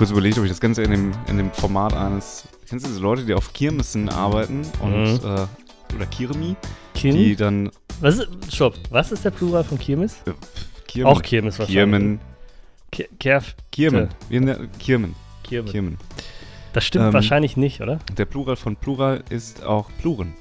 kurz 0.00 0.12
überlegt, 0.12 0.38
ob 0.38 0.44
ich 0.44 0.50
das 0.50 0.60
Ganze 0.60 0.82
in 0.82 0.90
dem, 0.92 1.12
in 1.26 1.36
dem 1.36 1.50
Format 1.50 1.92
eines. 1.92 2.48
Kennst 2.66 2.86
du 2.86 2.88
diese 2.88 3.02
Leute, 3.02 3.22
die 3.26 3.34
auf 3.34 3.52
Kirmessen 3.52 4.08
arbeiten 4.08 4.62
und 4.80 5.22
Mhm. 5.22 5.26
äh, 5.26 5.94
oder 5.94 6.06
Kirmi, 6.10 6.56
Kim? 6.94 7.14
die 7.14 7.36
dann 7.36 7.70
was 8.00 8.16
ist, 8.18 8.54
stopp, 8.54 8.76
was 8.88 9.12
ist 9.12 9.26
der 9.26 9.30
Plural 9.30 9.62
von 9.62 9.78
Kirmes? 9.78 10.14
äh, 10.24 10.32
Kirmen, 10.88 11.12
Auch 11.12 11.20
Kirmes 11.20 11.58
wahrscheinlich. 11.58 11.76
Kirmen, 11.84 12.20
Ki- 12.90 13.08
Kerf, 13.18 13.54
Kirmen, 13.70 14.08
Kirmen, 14.30 15.14
Kirmes. 15.42 15.70
Kirmen. 15.70 15.98
Das 16.72 16.84
stimmt 16.86 17.08
Ähm, 17.08 17.12
wahrscheinlich 17.12 17.58
nicht, 17.58 17.82
oder? 17.82 17.98
Der 18.16 18.24
Plural 18.24 18.56
von 18.56 18.76
Plural 18.76 19.22
ist 19.28 19.62
auch 19.64 19.90
Pluren. 20.00 20.32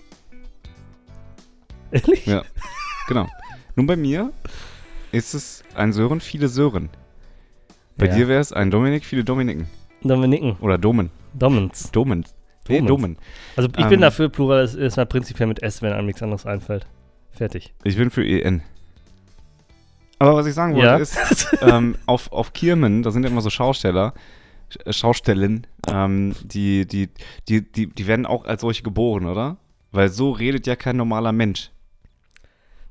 Ehrlich? 1.91 2.26
Ja, 2.26 2.43
genau. 3.09 3.27
Nun 3.76 3.87
bei 3.87 3.98
mir 3.98 4.31
ist 5.12 5.34
es 5.34 5.63
ein 5.76 5.91
Sören, 5.91 6.21
viele 6.21 6.48
Sören. 6.48 6.89
Bei 7.99 8.08
Ja. 8.08 8.16
dir 8.16 8.27
wäre 8.27 8.39
es 8.41 8.52
ein 8.52 8.71
Dominik, 8.71 9.05
viele 9.05 9.23
Dominiken. 9.23 9.67
Dominiken. 10.02 10.55
Oder 10.62 10.77
Domen. 10.80 11.12
Domens. 11.34 11.91
Domen. 11.91 12.26
Nee, 12.67 12.77
Domens. 12.81 12.88
Domen. 12.90 13.17
Also 13.55 13.70
ich 13.77 13.84
Ähm, 13.84 13.90
bin 13.90 14.02
dafür, 14.02 14.30
Plural 14.30 14.63
ist, 14.63 14.73
ist 14.76 14.98
mal 14.98 15.05
prinzipiell 15.05 15.48
mit 15.48 15.62
S, 15.62 15.81
wenn 15.81 15.94
einem 15.94 16.07
nichts 16.07 16.23
anderes 16.23 16.45
einfällt. 16.45 16.88
Fertig. 17.31 17.73
Ich 17.84 17.95
bin 17.98 18.09
für 18.09 18.26
EN. 18.26 18.62
Aber 20.20 20.35
was 20.35 20.45
ich 20.48 20.54
sagen 20.54 20.73
wollte 20.76 20.88
Ja. 20.88 20.98
ist, 20.98 21.17
ähm, 21.62 21.95
auf, 22.05 22.31
auf 22.31 22.54
Kirmen, 22.54 23.04
da 23.04 23.12
sind 23.12 23.23
ja 23.23 23.29
immer 23.29 23.41
so 23.41 23.49
Schausteller, 23.49 24.13
Sch- 24.71 24.85
äh, 24.85 24.93
Schaustellen, 24.93 25.66
ähm, 25.88 26.35
die, 26.43 26.85
die, 26.85 27.10
die, 27.48 27.62
die, 27.71 27.88
die 27.88 28.07
werden 28.07 28.26
auch 28.26 28.45
als 28.45 28.62
solche 28.62 28.84
geboren, 28.84 29.26
oder? 29.26 29.57
Weil 29.91 30.10
so 30.10 30.32
redet 30.32 30.68
ja 30.68 30.76
kein 30.76 30.98
normaler 30.98 31.32
Mensch. 31.32 31.71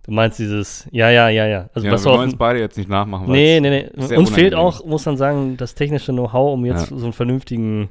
Du 0.05 0.13
meinst 0.13 0.39
dieses, 0.39 0.89
ja, 0.91 1.11
ja, 1.11 1.29
ja, 1.29 1.47
ja. 1.47 1.69
Also 1.75 1.87
ja, 1.87 1.93
was 1.93 2.05
wir 2.05 2.13
wollen 2.13 2.31
es 2.31 2.37
beide 2.37 2.61
jetzt 2.61 2.79
nicht 2.79 2.89
nachmachen. 2.89 3.31
Nee, 3.31 3.61
nee, 3.61 3.69
nee. 3.71 3.91
Uns 4.17 4.31
fehlt 4.31 4.55
unangenehm. 4.55 4.59
auch, 4.59 4.85
muss 4.87 5.05
man 5.05 5.17
sagen, 5.19 5.57
das 5.59 5.75
technische 5.75 6.13
Know-how, 6.13 6.55
um 6.55 6.65
jetzt 6.65 6.91
Ja. 6.91 6.97
so 6.97 7.05
einen 7.05 7.13
vernünftigen 7.13 7.91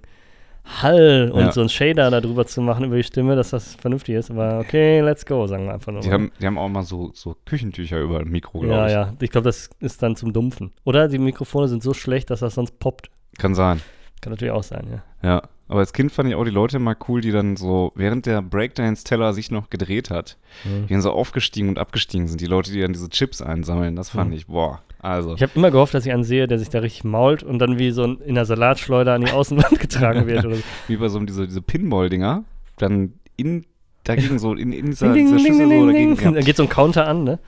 Hall 0.81 1.31
und 1.31 1.39
Ja. 1.41 1.51
so 1.51 1.61
einen 1.61 1.69
Shader 1.69 2.09
darüber 2.11 2.45
zu 2.45 2.59
machen 2.61 2.85
über 2.85 2.97
die 2.97 3.03
Stimme, 3.03 3.35
dass 3.35 3.51
das 3.51 3.75
vernünftig 3.75 4.15
ist. 4.15 4.31
Aber 4.31 4.59
okay, 4.59 4.99
let's 5.01 5.25
go, 5.25 5.45
sagen 5.47 5.65
wir 5.65 5.73
einfach 5.75 5.91
nur. 5.93 6.01
Die 6.01 6.11
haben, 6.11 6.31
die 6.41 6.45
haben 6.45 6.57
auch 6.57 6.67
mal 6.67 6.83
so, 6.83 7.11
so 7.13 7.35
Küchentücher 7.45 7.99
über 7.99 8.19
dem 8.19 8.31
Mikro, 8.31 8.59
glaube 8.59 8.73
ja, 8.75 8.85
ich. 8.87 8.93
ja. 8.93 9.13
Ich 9.21 9.29
glaube, 9.29 9.45
das 9.45 9.69
ist 9.79 10.01
dann 10.03 10.15
zum 10.15 10.33
Dumpfen. 10.33 10.71
Oder 10.83 11.07
die 11.07 11.19
Mikrofone 11.19 11.67
sind 11.67 11.83
so 11.83 11.93
schlecht, 11.93 12.31
dass 12.31 12.39
das 12.41 12.55
sonst 12.55 12.79
poppt. 12.79 13.09
Kann 13.37 13.55
sein. 13.55 13.79
Kann 14.21 14.31
natürlich 14.33 14.51
auch 14.53 14.63
sein, 14.63 14.87
ja. 14.91 15.29
Ja. 15.29 15.41
Aber 15.69 15.79
als 15.79 15.91
Kind 15.93 16.11
fand 16.11 16.29
ich 16.29 16.35
auch 16.35 16.45
die 16.45 16.49
Leute 16.49 16.79
mal 16.79 16.95
cool, 17.09 17.19
die 17.21 17.31
dann 17.31 17.57
so, 17.57 17.91
während 17.95 18.25
der 18.25 18.41
Breakdance-Teller 18.41 19.33
sich 19.33 19.51
noch 19.51 19.69
gedreht 19.69 20.09
hat, 20.09 20.37
Mhm. 20.63 20.87
die 20.87 20.93
dann 20.93 21.01
so 21.01 21.11
aufgestiegen 21.11 21.67
und 21.69 21.77
abgestiegen 21.77 22.27
sind. 22.27 22.39
Die 22.39 22.45
Leute, 22.45 22.71
die 22.71 22.79
dann 22.81 22.93
diese 22.93 23.09
Chips 23.09 23.41
einsammeln, 23.41 23.95
das 23.95 24.09
fand 24.09 24.29
Mhm. 24.31 24.35
ich, 24.37 24.47
boah. 24.47 24.81
Also. 24.99 25.35
Ich 25.35 25.41
habe 25.43 25.51
immer 25.55 25.69
gehofft, 25.69 25.93
dass 25.93 26.05
ich 26.05 26.11
einen 26.11 26.23
sehe, 26.23 26.47
der 26.47 26.57
sich 26.57 26.69
da 26.69 26.79
richtig 26.79 27.03
mault 27.03 27.43
und 27.43 27.59
dann 27.59 27.77
wie 27.77 27.91
so 27.91 28.03
ein, 28.03 28.19
in 28.21 28.35
der 28.35 28.45
Salatschleuder 28.45 29.13
an 29.13 29.21
die 29.25 29.31
Außenwand 29.31 29.79
getragen 29.79 30.25
wird. 30.25 30.45
Oder 30.45 30.55
so. 30.55 30.63
wie 30.87 30.95
bei 30.97 31.07
so 31.09 31.17
einem, 31.17 31.27
diese, 31.27 31.45
diese 31.45 31.61
Pinball-Dinger, 31.61 32.43
dann 32.77 33.13
in, 33.35 33.65
dagegen 34.05 34.39
so, 34.39 34.53
in, 34.53 34.71
in 34.71 34.87
dieser, 34.87 35.13
Ding, 35.13 35.27
dieser 35.27 35.39
Schüssel 35.39 35.67
ding, 35.69 35.79
so 35.81 35.85
dagegen. 35.87 36.15
ding. 36.15 36.33
Da 36.33 36.39
Ja. 36.39 36.45
geht 36.45 36.55
so 36.57 36.63
ein 36.63 36.69
Counter 36.69 37.07
an, 37.07 37.23
ne? 37.25 37.39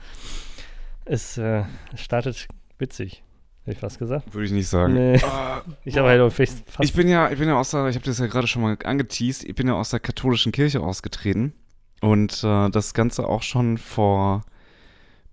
Es 1.06 1.38
äh, 1.38 1.64
startet 1.96 2.46
witzig, 2.78 3.22
hätte 3.62 3.72
ich 3.72 3.78
fast 3.78 3.98
gesagt. 3.98 4.32
Würde 4.34 4.46
ich 4.46 4.52
nicht 4.52 4.68
sagen. 4.68 4.94
Nee. 4.94 5.20
Ah, 5.22 5.62
Ich 5.84 5.96
habe 5.96 6.08
halt 6.08 6.32
fast, 6.32 6.62
fast 6.70 6.80
ich 6.80 6.92
bin 6.94 7.08
ja, 7.08 7.30
ich 7.30 7.38
bin 7.38 7.48
ja 7.48 7.58
aus 7.58 7.70
der, 7.70 7.86
ich 7.88 7.96
habe 7.96 8.04
das 8.04 8.18
ja 8.18 8.26
gerade 8.26 8.46
schon 8.46 8.62
mal 8.62 8.76
angeteased, 8.84 9.44
ich 9.44 9.54
bin 9.54 9.68
ja 9.68 9.74
aus 9.74 9.90
der 9.90 10.00
katholischen 10.00 10.52
Kirche 10.52 10.80
ausgetreten 10.80 11.52
und 12.00 12.42
äh, 12.44 12.70
das 12.70 12.94
Ganze 12.94 13.26
auch 13.28 13.42
schon 13.42 13.78
vor, 13.78 14.44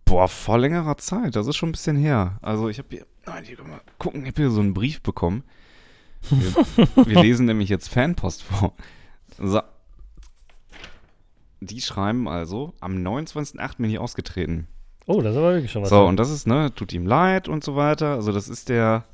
boah, 0.05 0.27
vor 0.27 0.57
längerer 0.57 0.97
Zeit, 0.97 1.35
das 1.35 1.47
ist 1.47 1.55
schon 1.55 1.69
ein 1.69 1.73
bisschen 1.73 1.97
her. 1.97 2.38
Also 2.41 2.69
ich 2.69 2.77
habe 2.77 2.89
hier, 2.91 3.05
nein, 3.25 3.43
hier, 3.43 3.57
mal, 3.63 3.81
gucken, 3.97 4.21
ich 4.21 4.27
habe 4.27 4.41
hier 4.41 4.51
so 4.51 4.61
einen 4.61 4.73
Brief 4.73 5.01
bekommen. 5.01 5.44
Wir, 6.29 6.85
wir 7.05 7.21
lesen 7.21 7.45
nämlich 7.45 7.69
jetzt 7.69 7.89
Fanpost 7.89 8.44
vor. 8.44 8.73
So. 9.38 9.61
Die 11.59 11.81
schreiben 11.81 12.27
also, 12.27 12.73
am 12.79 12.95
29.08. 12.97 13.77
bin 13.77 13.89
ich 13.89 13.99
ausgetreten. 13.99 14.67
Oh, 15.07 15.22
das 15.22 15.31
ist 15.31 15.38
aber 15.38 15.53
wirklich 15.53 15.72
schon 15.72 15.81
was. 15.81 15.90
So, 15.90 16.06
und 16.06 16.18
das 16.18 16.29
ist, 16.29 16.47
ne, 16.47 16.72
tut 16.75 16.94
ihm 16.94 17.07
leid 17.07 17.47
und 17.47 17.63
so 17.63 17.75
weiter. 17.75 18.16
Also, 18.16 18.31
das 18.31 18.50
ist 18.50 18.69
der. 18.69 19.06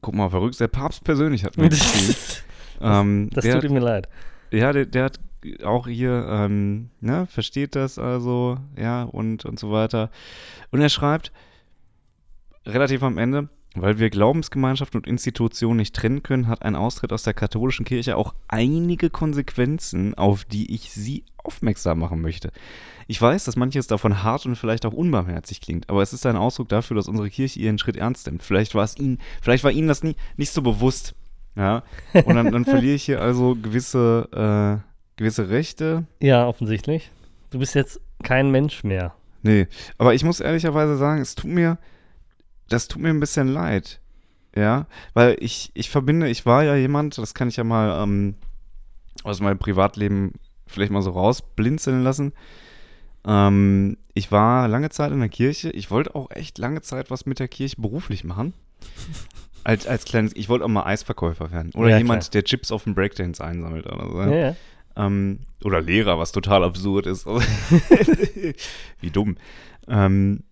Guck 0.00 0.14
mal, 0.14 0.30
verrückt, 0.30 0.58
der 0.60 0.68
Papst 0.68 1.02
persönlich 1.02 1.44
hat 1.44 1.56
mir 1.56 1.68
geschrieben. 1.68 2.06
das 2.08 2.42
ähm, 2.80 3.30
das 3.32 3.44
tut 3.44 3.70
mir 3.70 3.80
leid. 3.80 4.08
ja, 4.50 4.72
der, 4.72 4.86
der 4.86 5.04
hat 5.04 5.20
auch 5.64 5.86
hier, 5.86 6.26
ähm, 6.28 6.90
ne, 7.00 7.26
versteht 7.26 7.74
das 7.74 7.98
also, 7.98 8.58
ja, 8.76 9.02
und, 9.02 9.44
und 9.44 9.58
so 9.58 9.72
weiter. 9.72 10.10
Und 10.70 10.80
er 10.80 10.88
schreibt, 10.88 11.32
relativ 12.66 13.02
am 13.02 13.18
Ende, 13.18 13.48
weil 13.82 13.98
wir 13.98 14.10
Glaubensgemeinschaft 14.10 14.94
und 14.94 15.06
Institution 15.06 15.76
nicht 15.76 15.94
trennen 15.94 16.22
können, 16.22 16.48
hat 16.48 16.62
ein 16.62 16.76
Austritt 16.76 17.12
aus 17.12 17.22
der 17.22 17.34
katholischen 17.34 17.84
Kirche 17.84 18.16
auch 18.16 18.34
einige 18.48 19.10
Konsequenzen, 19.10 20.14
auf 20.14 20.44
die 20.44 20.74
ich 20.74 20.92
Sie 20.92 21.24
aufmerksam 21.36 21.98
machen 21.98 22.20
möchte. 22.20 22.50
Ich 23.06 23.20
weiß, 23.20 23.44
dass 23.44 23.56
manches 23.56 23.86
davon 23.86 24.22
hart 24.22 24.44
und 24.44 24.56
vielleicht 24.56 24.84
auch 24.84 24.92
unbarmherzig 24.92 25.60
klingt, 25.60 25.88
aber 25.88 26.02
es 26.02 26.12
ist 26.12 26.26
ein 26.26 26.36
Ausdruck 26.36 26.68
dafür, 26.68 26.94
dass 26.94 27.08
unsere 27.08 27.30
Kirche 27.30 27.58
ihren 27.60 27.78
Schritt 27.78 27.96
ernst 27.96 28.26
nimmt. 28.26 28.42
Vielleicht 28.42 28.74
war 28.74 28.84
es 28.84 28.98
Ihnen, 28.98 29.18
vielleicht 29.40 29.64
war 29.64 29.70
Ihnen 29.70 29.88
das 29.88 30.02
nie, 30.02 30.16
nicht 30.36 30.52
so 30.52 30.60
bewusst. 30.62 31.14
Ja. 31.56 31.82
Und 32.12 32.34
dann, 32.36 32.52
dann 32.52 32.64
verliere 32.64 32.94
ich 32.94 33.04
hier 33.04 33.20
also 33.20 33.56
gewisse, 33.60 34.82
äh, 34.84 35.16
gewisse 35.16 35.48
Rechte. 35.48 36.06
Ja, 36.20 36.46
offensichtlich. 36.46 37.10
Du 37.50 37.58
bist 37.58 37.74
jetzt 37.74 38.00
kein 38.22 38.50
Mensch 38.50 38.84
mehr. 38.84 39.14
Nee, 39.42 39.66
aber 39.96 40.14
ich 40.14 40.24
muss 40.24 40.40
ehrlicherweise 40.40 40.96
sagen, 40.96 41.20
es 41.20 41.34
tut 41.34 41.50
mir, 41.50 41.78
das 42.68 42.88
tut 42.88 43.02
mir 43.02 43.10
ein 43.10 43.20
bisschen 43.20 43.48
leid. 43.48 44.00
Ja, 44.56 44.86
weil 45.14 45.36
ich, 45.40 45.70
ich 45.74 45.90
verbinde, 45.90 46.28
ich 46.28 46.46
war 46.46 46.64
ja 46.64 46.74
jemand, 46.74 47.18
das 47.18 47.34
kann 47.34 47.48
ich 47.48 47.56
ja 47.56 47.64
mal 47.64 48.02
ähm, 48.02 48.34
aus 49.22 49.40
meinem 49.40 49.58
Privatleben 49.58 50.32
vielleicht 50.66 50.90
mal 50.90 51.02
so 51.02 51.10
rausblinzeln 51.10 52.02
lassen. 52.02 52.32
Ähm, 53.26 53.98
ich 54.14 54.32
war 54.32 54.66
lange 54.68 54.90
Zeit 54.90 55.12
in 55.12 55.20
der 55.20 55.28
Kirche. 55.28 55.70
Ich 55.70 55.90
wollte 55.90 56.14
auch 56.14 56.30
echt 56.30 56.58
lange 56.58 56.80
Zeit 56.82 57.10
was 57.10 57.26
mit 57.26 57.38
der 57.38 57.48
Kirche 57.48 57.76
beruflich 57.80 58.24
machen. 58.24 58.54
Als, 59.64 59.86
als 59.86 60.04
kleines, 60.06 60.34
ich 60.34 60.48
wollte 60.48 60.64
auch 60.64 60.68
mal 60.68 60.84
Eisverkäufer 60.84 61.50
werden. 61.52 61.72
Oder 61.74 61.90
Ja, 61.90 61.98
jemand, 61.98 62.22
klar. 62.22 62.30
der 62.30 62.44
Chips 62.44 62.72
auf 62.72 62.84
dem 62.84 62.94
Breakdance 62.94 63.44
einsammelt 63.44 63.84
oder 63.86 64.08
so. 64.08 64.22
Ja, 64.22 64.34
ja. 64.34 64.56
Ähm, 64.96 65.40
oder 65.62 65.82
Lehrer, 65.82 66.18
was 66.18 66.32
total 66.32 66.64
absurd 66.64 67.04
ist. 67.06 67.26
Wie 69.00 69.10
dumm. 69.10 69.36
Ähm, 69.86 70.44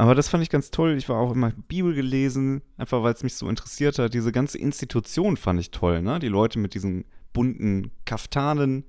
aber 0.00 0.14
das 0.14 0.30
fand 0.30 0.42
ich 0.42 0.48
ganz 0.48 0.70
toll. 0.70 0.96
Ich 0.96 1.10
war 1.10 1.18
auch 1.18 1.32
immer 1.32 1.52
Bibel 1.68 1.94
gelesen, 1.94 2.62
einfach 2.78 3.02
weil 3.02 3.12
es 3.12 3.22
mich 3.22 3.34
so 3.34 3.50
interessiert 3.50 3.98
hat. 3.98 4.14
Diese 4.14 4.32
ganze 4.32 4.56
Institution 4.56 5.36
fand 5.36 5.60
ich 5.60 5.72
toll, 5.72 6.00
ne? 6.00 6.18
Die 6.18 6.28
Leute 6.28 6.58
mit 6.58 6.72
diesen 6.72 7.04
bunten 7.34 7.90
Kaftanen, 8.06 8.84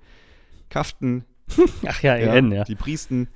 Kaften, 0.70 1.26
Ach 1.86 2.02
ja, 2.02 2.16
EN, 2.16 2.54
ja. 2.54 2.64
die 2.64 2.76
Priesten. 2.76 3.28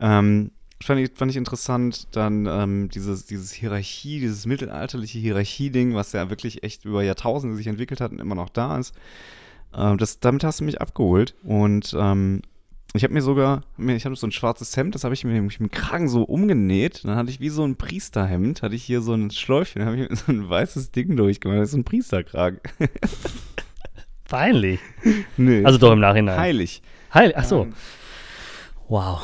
Ähm, 0.00 0.50
fand, 0.82 1.00
ich, 1.00 1.12
fand 1.14 1.30
ich 1.30 1.38
interessant. 1.38 2.08
Dann 2.14 2.44
ähm, 2.44 2.90
dieses, 2.90 3.24
dieses 3.24 3.52
Hierarchie, 3.52 4.20
dieses 4.20 4.44
mittelalterliche 4.44 5.18
Hierarchie-Ding, 5.18 5.94
was 5.94 6.12
ja 6.12 6.28
wirklich 6.28 6.62
echt 6.62 6.84
über 6.84 7.02
Jahrtausende 7.02 7.56
sich 7.56 7.68
entwickelt 7.68 8.02
hat 8.02 8.12
und 8.12 8.18
immer 8.18 8.34
noch 8.34 8.50
da 8.50 8.76
ist. 8.76 8.94
Ähm, 9.74 9.96
das, 9.96 10.20
damit 10.20 10.44
hast 10.44 10.60
du 10.60 10.64
mich 10.64 10.82
abgeholt. 10.82 11.34
Und 11.42 11.96
ähm, 11.98 12.42
ich 12.96 13.02
habe 13.02 13.12
mir 13.12 13.22
sogar, 13.22 13.62
ich 13.76 14.04
habe 14.04 14.14
so 14.14 14.26
ein 14.26 14.32
schwarzes 14.32 14.76
Hemd, 14.76 14.94
das 14.94 15.02
habe 15.04 15.14
ich 15.14 15.24
mir 15.24 15.32
nämlich 15.32 15.58
mit 15.58 15.72
dem 15.72 15.74
Kragen 15.76 16.08
so 16.08 16.22
umgenäht. 16.22 17.04
Dann 17.04 17.16
hatte 17.16 17.30
ich 17.30 17.40
wie 17.40 17.48
so 17.48 17.64
ein 17.64 17.74
Priesterhemd, 17.76 18.62
hatte 18.62 18.74
ich 18.76 18.84
hier 18.84 19.00
so 19.00 19.14
ein 19.14 19.30
Schläufchen, 19.32 19.80
dann 19.80 19.88
habe 19.90 20.00
ich 20.00 20.08
mir 20.08 20.16
so 20.16 20.30
ein 20.30 20.48
weißes 20.48 20.92
Ding 20.92 21.16
durchgemacht. 21.16 21.58
Das 21.60 21.70
ist 21.70 21.74
ein 21.74 21.84
Priesterkragen. 21.84 22.60
Peinlich. 24.28 24.80
nee. 25.36 25.64
Also 25.64 25.78
doch 25.78 25.92
im 25.92 26.00
Nachhinein. 26.00 26.38
heilig. 26.38 26.82
Heil, 27.12 27.32
ach 27.36 27.44
so. 27.44 27.62
Ähm, 27.62 27.74
Wow. 28.88 29.22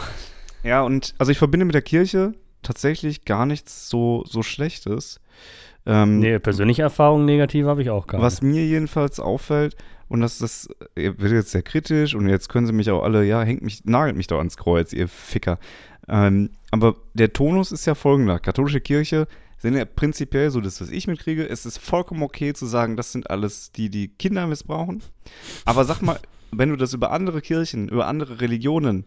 Ja, 0.63 0.83
und 0.83 1.15
also 1.19 1.31
ich 1.33 1.39
verbinde 1.39 1.67
mit 1.67 1.75
der 1.75 1.83
Kirche 1.83 2.33
tatsächlich 2.63 3.25
gar 3.25 3.47
nichts 3.47 3.89
so, 3.89 4.25
so 4.27 4.43
Schlechtes. 4.43 5.21
Ähm, 5.87 6.19
Nee, 6.19 6.39
persönliche 6.39 6.83
Erfahrungen 6.83 7.25
negativ 7.25 7.67
habe 7.67 7.83
ich 7.83 7.91
auch 7.91 8.07
gar 8.07 8.21
was 8.21 8.43
nicht. 8.43 8.53
mir 8.55 8.67
jedenfalls 8.67 9.21
auffällt, 9.21 9.77
und 10.11 10.21
das, 10.21 10.39
das 10.39 10.69
ihr 10.97 11.19
wird 11.21 11.33
jetzt 11.33 11.53
sehr 11.53 11.63
kritisch 11.63 12.17
und 12.17 12.29
jetzt 12.29 12.49
können 12.49 12.67
sie 12.67 12.73
mich 12.73 12.91
auch 12.91 13.05
alle, 13.05 13.25
ja, 13.25 13.43
hängt 13.43 13.63
mich, 13.63 13.85
nagelt 13.85 14.17
mich 14.17 14.27
doch 14.27 14.39
ans 14.39 14.57
Kreuz, 14.57 14.93
ihr 14.93 15.07
Ficker. 15.07 15.59
Ähm, 16.09 16.51
aber 16.73 16.97
der 17.15 17.33
Tonus 17.33 17.71
ist 17.71 17.87
ja 17.87 17.95
folgender. 17.95 18.41
Katholische 18.41 18.81
Kirche 18.81 19.29
sind 19.59 19.77
ja 19.77 19.85
prinzipiell, 19.85 20.51
so 20.51 20.61
das, 20.61 20.81
was 20.81 20.91
ich 20.91 21.07
mitkriege, 21.07 21.49
es 21.49 21.65
ist 21.65 21.79
vollkommen 21.79 22.25
okay 22.25 22.53
zu 22.53 22.67
sagen, 22.67 22.97
das 22.97 23.13
sind 23.13 23.31
alles 23.31 23.71
die, 23.71 23.89
die 23.89 24.09
Kinder 24.09 24.49
missbrauchen. 24.49 25.01
Aber 25.65 25.85
sag 25.85 26.03
mal, 26.03 26.19
wenn 26.51 26.71
du 26.71 26.77
das 26.77 26.93
über 26.93 27.13
andere 27.13 27.41
Kirchen, 27.41 27.89
über 27.89 28.09
andere 28.09 28.41
Religionen, 28.41 29.05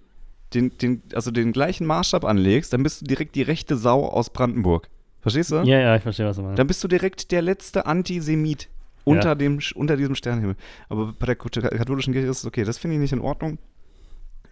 den, 0.54 0.78
den, 0.78 1.04
also 1.16 1.32
den 1.32 1.52
gleichen 1.52 1.86
Maßstab 1.86 2.24
anlegst, 2.24 2.72
dann 2.72 2.82
bist 2.82 3.02
du 3.02 3.06
direkt 3.06 3.36
die 3.36 3.42
rechte 3.42 3.76
Sau 3.76 4.08
aus 4.08 4.30
Brandenburg. 4.30 4.88
Verstehst 5.20 5.52
du? 5.52 5.56
Ja, 5.64 5.80
ja, 5.80 5.96
ich 5.98 6.04
verstehe, 6.04 6.26
was 6.26 6.38
du 6.38 6.44
meinst. 6.44 6.60
Dann 6.60 6.68
bist 6.68 6.82
du 6.82 6.88
direkt 6.88 7.32
der 7.32 7.42
letzte 7.42 7.88
Antisemit 7.88 8.70
unter, 9.04 9.30
Ja. 9.30 9.36
dem, 9.36 9.60
unter 9.76 9.98
diesem 9.98 10.16
Sternenhimmel. 10.16 10.56
Aber 10.90 11.14
bei 11.18 11.26
der 11.26 11.36
katholischen 11.36 12.14
Kirche 12.14 12.28
ist 12.30 12.40
es 12.40 12.46
okay. 12.46 12.64
Das 12.64 12.78
finde 12.78 12.96
ich 12.96 13.02
nicht 13.02 13.14
in 13.14 13.22
Ordnung. 13.22 13.58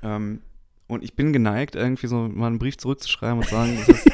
Ähm, 0.04 0.42
und 0.88 1.04
ich 1.04 1.16
bin 1.16 1.32
geneigt, 1.34 1.76
irgendwie 1.76 2.08
so 2.08 2.28
mal 2.28 2.48
einen 2.48 2.60
Brief 2.60 2.78
zurückzuschreiben 2.78 3.38
und 3.40 3.48
sagen, 3.48 3.78
das 3.78 3.88
ist, 3.90 4.10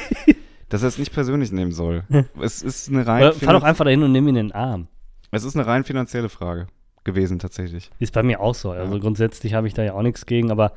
dass 0.68 0.82
er 0.82 0.88
es 0.88 0.98
nicht 0.98 1.12
persönlich 1.12 1.50
nehmen 1.50 1.72
soll. 1.72 2.04
es 2.40 2.62
ist 2.62 2.88
eine 2.88 3.06
rein 3.06 3.22
Oder 3.22 3.32
fahr 3.32 3.54
doch 3.54 3.62
einfach 3.64 3.84
dahin 3.84 4.02
und 4.02 4.12
nimm 4.12 4.24
ihn 4.28 4.36
in 4.36 4.46
den 4.48 4.52
Arm. 4.52 4.86
es 5.32 5.44
ist 5.44 5.56
eine 5.56 5.66
rein 5.66 5.82
finanzielle 5.84 6.28
Frage 6.28 6.68
gewesen 7.04 7.38
tatsächlich. 7.38 7.90
Ist 7.98 8.12
bei 8.12 8.22
mir 8.22 8.40
auch 8.40 8.54
so. 8.54 8.70
Also 8.70 8.94
Ja. 8.94 9.00
grundsätzlich 9.00 9.54
habe 9.54 9.66
ich 9.66 9.74
da 9.74 9.82
ja 9.82 9.94
auch 9.94 10.02
nichts 10.02 10.26
gegen, 10.26 10.50
aber 10.52 10.72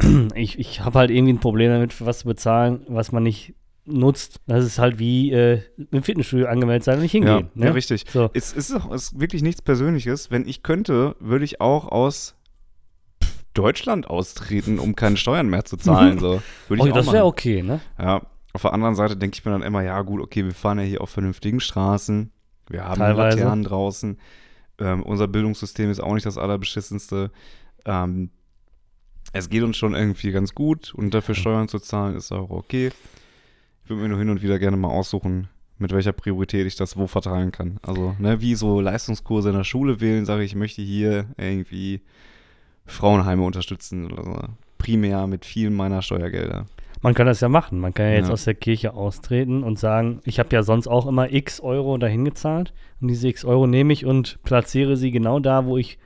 ich, 0.34 0.58
ich 0.58 0.80
habe 0.84 0.98
halt 1.00 1.10
irgendwie 1.10 1.32
ein 1.34 1.40
Problem 1.40 1.70
damit, 1.70 1.92
für 1.92 2.06
was 2.06 2.20
zu 2.20 2.26
bezahlen, 2.26 2.84
was 2.88 3.12
man 3.12 3.22
nicht 3.24 3.54
nutzt. 3.86 4.40
Das 4.46 4.64
ist 4.64 4.78
halt 4.78 4.98
wie 4.98 5.32
äh, 5.32 5.60
im 5.90 6.02
Fitnessstudio 6.02 6.46
angemeldet 6.46 6.84
sein 6.84 6.96
und 6.96 7.02
nicht 7.02 7.12
hingehen. 7.12 7.50
ja, 7.54 7.60
ne? 7.60 7.66
ja, 7.66 7.72
richtig. 7.72 8.04
So. 8.08 8.30
Es 8.32 8.52
ist 8.52 8.74
auch 8.74 8.90
es 8.90 9.12
ist 9.12 9.20
wirklich 9.20 9.42
nichts 9.42 9.62
Persönliches. 9.62 10.30
Wenn 10.30 10.46
ich 10.46 10.62
könnte, 10.62 11.16
würde 11.20 11.44
ich 11.44 11.60
auch 11.60 11.88
aus 11.88 12.34
Deutschland 13.54 14.08
austreten, 14.08 14.78
um 14.78 14.96
keine 14.96 15.16
Steuern 15.16 15.48
mehr 15.48 15.64
zu 15.64 15.76
zahlen. 15.76 16.18
so. 16.20 16.42
Würde 16.68 16.84
ich 16.84 16.92
Oh, 16.92 16.94
das 16.94 17.12
wäre 17.12 17.24
okay, 17.24 17.62
ne? 17.62 17.80
Ja, 17.98 18.22
auf 18.52 18.62
der 18.62 18.72
anderen 18.72 18.94
Seite 18.94 19.16
denke 19.16 19.36
ich 19.36 19.44
mir 19.44 19.52
dann 19.52 19.62
immer, 19.62 19.82
ja 19.82 20.00
gut, 20.02 20.20
okay, 20.20 20.44
wir 20.44 20.54
fahren 20.54 20.78
ja 20.78 20.84
hier 20.84 21.00
auf 21.00 21.10
vernünftigen 21.10 21.60
Straßen. 21.60 22.30
Wir 22.68 22.84
haben 22.84 22.98
Teilweise. 22.98 23.38
Laternen 23.38 23.64
draußen. 23.64 24.18
Ähm, 24.78 25.02
unser 25.02 25.28
Bildungssystem 25.28 25.90
ist 25.90 26.00
auch 26.00 26.14
nicht 26.14 26.26
das 26.26 26.38
allerbeschissenste. 26.38 27.30
Ähm, 27.84 28.30
es 29.32 29.48
geht 29.48 29.62
uns 29.62 29.76
schon 29.76 29.94
irgendwie 29.94 30.30
ganz 30.30 30.54
gut 30.54 30.94
und 30.94 31.12
dafür 31.12 31.34
Steuern 31.34 31.68
zu 31.68 31.78
zahlen 31.78 32.16
ist 32.16 32.32
auch 32.32 32.50
okay. 32.50 32.90
Ich 33.84 33.90
würde 33.90 34.02
mir 34.02 34.08
nur 34.08 34.18
hin 34.18 34.30
und 34.30 34.42
wieder 34.42 34.58
gerne 34.58 34.76
mal 34.76 34.88
aussuchen, 34.88 35.48
mit 35.78 35.92
welcher 35.92 36.12
Priorität 36.12 36.66
ich 36.66 36.76
das 36.76 36.96
wo 36.96 37.06
verteilen 37.06 37.52
kann. 37.52 37.78
Also, 37.82 38.14
ne, 38.18 38.40
wie 38.40 38.54
so 38.54 38.80
Leistungskurse 38.80 39.50
in 39.50 39.56
der 39.56 39.64
Schule 39.64 40.00
wählen, 40.00 40.24
sage 40.24 40.42
ich, 40.42 40.52
ich 40.52 40.56
möchte 40.56 40.80
hier 40.82 41.26
irgendwie 41.36 42.00
Frauenheime 42.86 43.42
unterstützen 43.42 44.10
oder 44.10 44.24
so. 44.24 44.38
Primär 44.78 45.26
mit 45.26 45.44
vielen 45.44 45.74
meiner 45.74 46.02
Steuergelder. 46.02 46.66
Man 47.02 47.14
kann 47.14 47.26
das 47.26 47.40
ja 47.40 47.48
machen. 47.50 47.80
Man 47.80 47.92
kann 47.92 48.06
ja 48.06 48.12
jetzt 48.12 48.28
Ja. 48.28 48.32
aus 48.32 48.44
der 48.44 48.54
Kirche 48.54 48.94
austreten 48.94 49.62
und 49.62 49.78
sagen, 49.78 50.20
ich 50.24 50.38
habe 50.38 50.48
ja 50.54 50.62
sonst 50.62 50.86
auch 50.86 51.06
immer 51.06 51.30
x 51.32 51.60
Euro 51.60 51.98
dahin 51.98 52.24
gezahlt 52.24 52.72
und 53.00 53.08
diese 53.08 53.28
x 53.28 53.44
Euro 53.44 53.66
nehme 53.66 53.92
ich 53.92 54.06
und 54.06 54.38
platziere 54.42 54.96
sie 54.96 55.10
genau 55.10 55.40
da, 55.40 55.66
wo 55.66 55.76
ich 55.76 55.98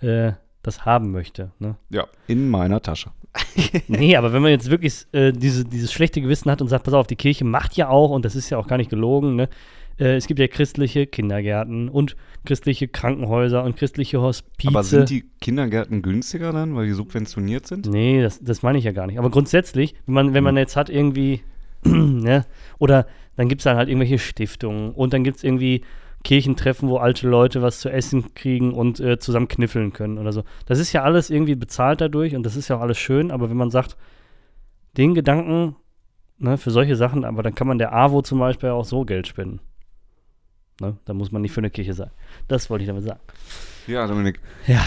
äh, 0.00 0.32
das 0.62 0.84
haben 0.84 1.12
möchte. 1.12 1.52
Ne? 1.60 1.76
Ja, 1.90 2.06
in 2.26 2.50
meiner 2.50 2.82
Tasche. 2.82 3.10
nee, 3.88 4.16
aber 4.16 4.32
wenn 4.32 4.42
man 4.42 4.50
jetzt 4.50 4.70
wirklich 4.70 5.06
äh, 5.12 5.32
diese, 5.32 5.64
dieses 5.64 5.92
schlechte 5.92 6.20
Gewissen 6.20 6.50
hat 6.50 6.60
und 6.60 6.68
sagt, 6.68 6.84
pass 6.84 6.94
auf, 6.94 7.06
die 7.06 7.16
Kirche 7.16 7.44
macht 7.44 7.76
ja 7.76 7.88
auch, 7.88 8.10
und 8.10 8.24
das 8.24 8.34
ist 8.34 8.50
ja 8.50 8.58
auch 8.58 8.66
gar 8.66 8.76
nicht 8.76 8.90
gelogen, 8.90 9.36
ne? 9.36 9.48
äh, 9.98 10.16
es 10.16 10.26
gibt 10.26 10.40
ja 10.40 10.46
christliche 10.46 11.06
Kindergärten 11.06 11.88
und 11.88 12.16
christliche 12.44 12.88
Krankenhäuser 12.88 13.64
und 13.64 13.76
christliche 13.76 14.20
Hospize. 14.20 14.68
Aber 14.68 14.82
sind 14.82 15.10
die 15.10 15.24
Kindergärten 15.40 16.02
günstiger 16.02 16.52
dann, 16.52 16.74
weil 16.76 16.86
die 16.86 16.92
subventioniert 16.92 17.66
sind? 17.66 17.86
Nee, 17.86 18.22
das, 18.22 18.42
das 18.42 18.62
meine 18.62 18.78
ich 18.78 18.84
ja 18.84 18.92
gar 18.92 19.06
nicht. 19.06 19.18
Aber 19.18 19.30
grundsätzlich, 19.30 19.94
wenn 20.06 20.14
man, 20.14 20.26
wenn 20.28 20.38
Hm. 20.38 20.44
man 20.44 20.56
jetzt 20.56 20.76
hat 20.76 20.90
irgendwie, 20.90 21.40
ne, 21.84 22.44
oder 22.78 23.06
dann 23.36 23.48
gibt 23.48 23.60
es 23.60 23.64
dann 23.64 23.76
halt 23.76 23.88
irgendwelche 23.88 24.18
Stiftungen 24.18 24.92
und 24.92 25.12
dann 25.12 25.24
gibt 25.24 25.38
es 25.38 25.44
irgendwie 25.44 25.82
Kirchentreffen, 26.26 26.88
wo 26.88 26.96
alte 26.96 27.28
Leute 27.28 27.62
was 27.62 27.78
zu 27.78 27.88
essen 27.88 28.34
kriegen 28.34 28.74
und 28.74 28.98
äh, 28.98 29.16
zusammen 29.16 29.46
kniffeln 29.46 29.92
können 29.92 30.18
oder 30.18 30.32
so. 30.32 30.42
Das 30.66 30.80
ist 30.80 30.92
ja 30.92 31.04
alles 31.04 31.30
irgendwie 31.30 31.54
bezahlt 31.54 32.00
dadurch 32.00 32.34
und 32.34 32.42
das 32.42 32.56
ist 32.56 32.66
ja 32.66 32.76
auch 32.76 32.80
alles 32.80 32.98
schön, 32.98 33.30
aber 33.30 33.48
wenn 33.48 33.56
man 33.56 33.70
sagt, 33.70 33.96
den 34.96 35.14
Gedanken, 35.14 35.76
ne, 36.38 36.58
für 36.58 36.72
solche 36.72 36.96
Sachen, 36.96 37.24
aber 37.24 37.44
dann 37.44 37.54
kann 37.54 37.68
man 37.68 37.78
der 37.78 37.92
AWO 37.92 38.22
zum 38.22 38.40
Beispiel 38.40 38.70
auch 38.70 38.84
so 38.84 39.04
Geld 39.04 39.28
spenden. 39.28 39.60
Ne, 40.80 40.96
da 41.04 41.14
muss 41.14 41.30
man 41.30 41.42
nicht 41.42 41.52
für 41.52 41.60
eine 41.60 41.70
Kirche 41.70 41.94
sein. 41.94 42.10
Das 42.48 42.70
wollte 42.70 42.82
ich 42.82 42.88
damit 42.88 43.04
sagen. 43.04 43.20
Ja, 43.86 44.04
Dominik. 44.08 44.40
Ja. 44.66 44.84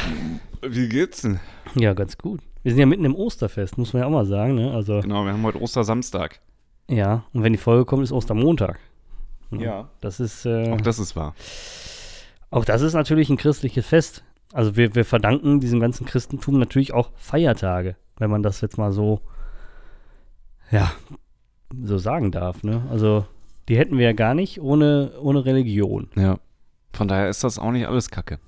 Wie 0.62 0.90
geht's 0.90 1.22
denn? 1.22 1.40
Ja, 1.76 1.94
ganz 1.94 2.18
gut. 2.18 2.42
Wir 2.64 2.74
sind 2.74 2.82
ja 2.82 2.86
mitten 2.86 3.06
im 3.06 3.16
Osterfest, 3.16 3.78
muss 3.78 3.94
man 3.94 4.02
ja 4.02 4.08
auch 4.08 4.12
mal 4.12 4.26
sagen, 4.26 4.56
ne? 4.56 4.74
Also. 4.74 5.00
Genau, 5.00 5.24
wir 5.24 5.32
haben 5.32 5.44
heute 5.44 5.62
Ostersamstag. 5.62 6.42
Ja, 6.90 7.24
und 7.32 7.44
wenn 7.44 7.54
die 7.54 7.60
Folge 7.60 7.86
kommt, 7.86 8.04
ist 8.04 8.12
Ostermontag. 8.12 8.78
Das 10.02 10.20
ist, 10.20 10.46
äh, 10.46 10.72
Auch 10.72 10.82
das 10.82 11.00
ist 11.00 11.16
wahr. 11.16 11.34
auch 12.52 12.66
das 12.66 12.82
ist 12.82 12.94
natürlich 12.94 13.30
ein 13.30 13.38
christliches 13.38 13.86
Fest. 13.86 14.24
Also 14.54 14.76
wir, 14.76 14.96
wir 14.96 15.06
verdanken 15.06 15.60
diesem 15.60 15.80
ganzen 15.80 16.06
Christentum 16.06 16.58
natürlich 16.60 16.94
auch 16.94 17.12
Feiertage, 17.16 17.96
wenn 18.18 18.30
man 18.32 18.42
das 18.44 18.62
jetzt 18.62 18.78
mal 18.78 18.92
so, 18.94 19.22
ja, 20.72 20.92
so 21.84 21.98
sagen 21.98 22.32
darf. 22.32 22.64
Ne? 22.64 22.82
Also 22.90 23.26
die 23.68 23.78
hätten 23.78 23.98
wir 23.98 24.06
ja 24.06 24.14
gar 24.14 24.34
nicht 24.34 24.60
ohne, 24.62 25.12
ohne 25.22 25.46
Religion. 25.46 26.10
Ja. 26.16 26.40
Von 26.94 27.08
daher 27.08 27.30
ist 27.30 27.44
das 27.44 27.60
auch 27.60 27.72
nicht 27.72 27.88
alles 27.88 28.10
Kacke. 28.10 28.40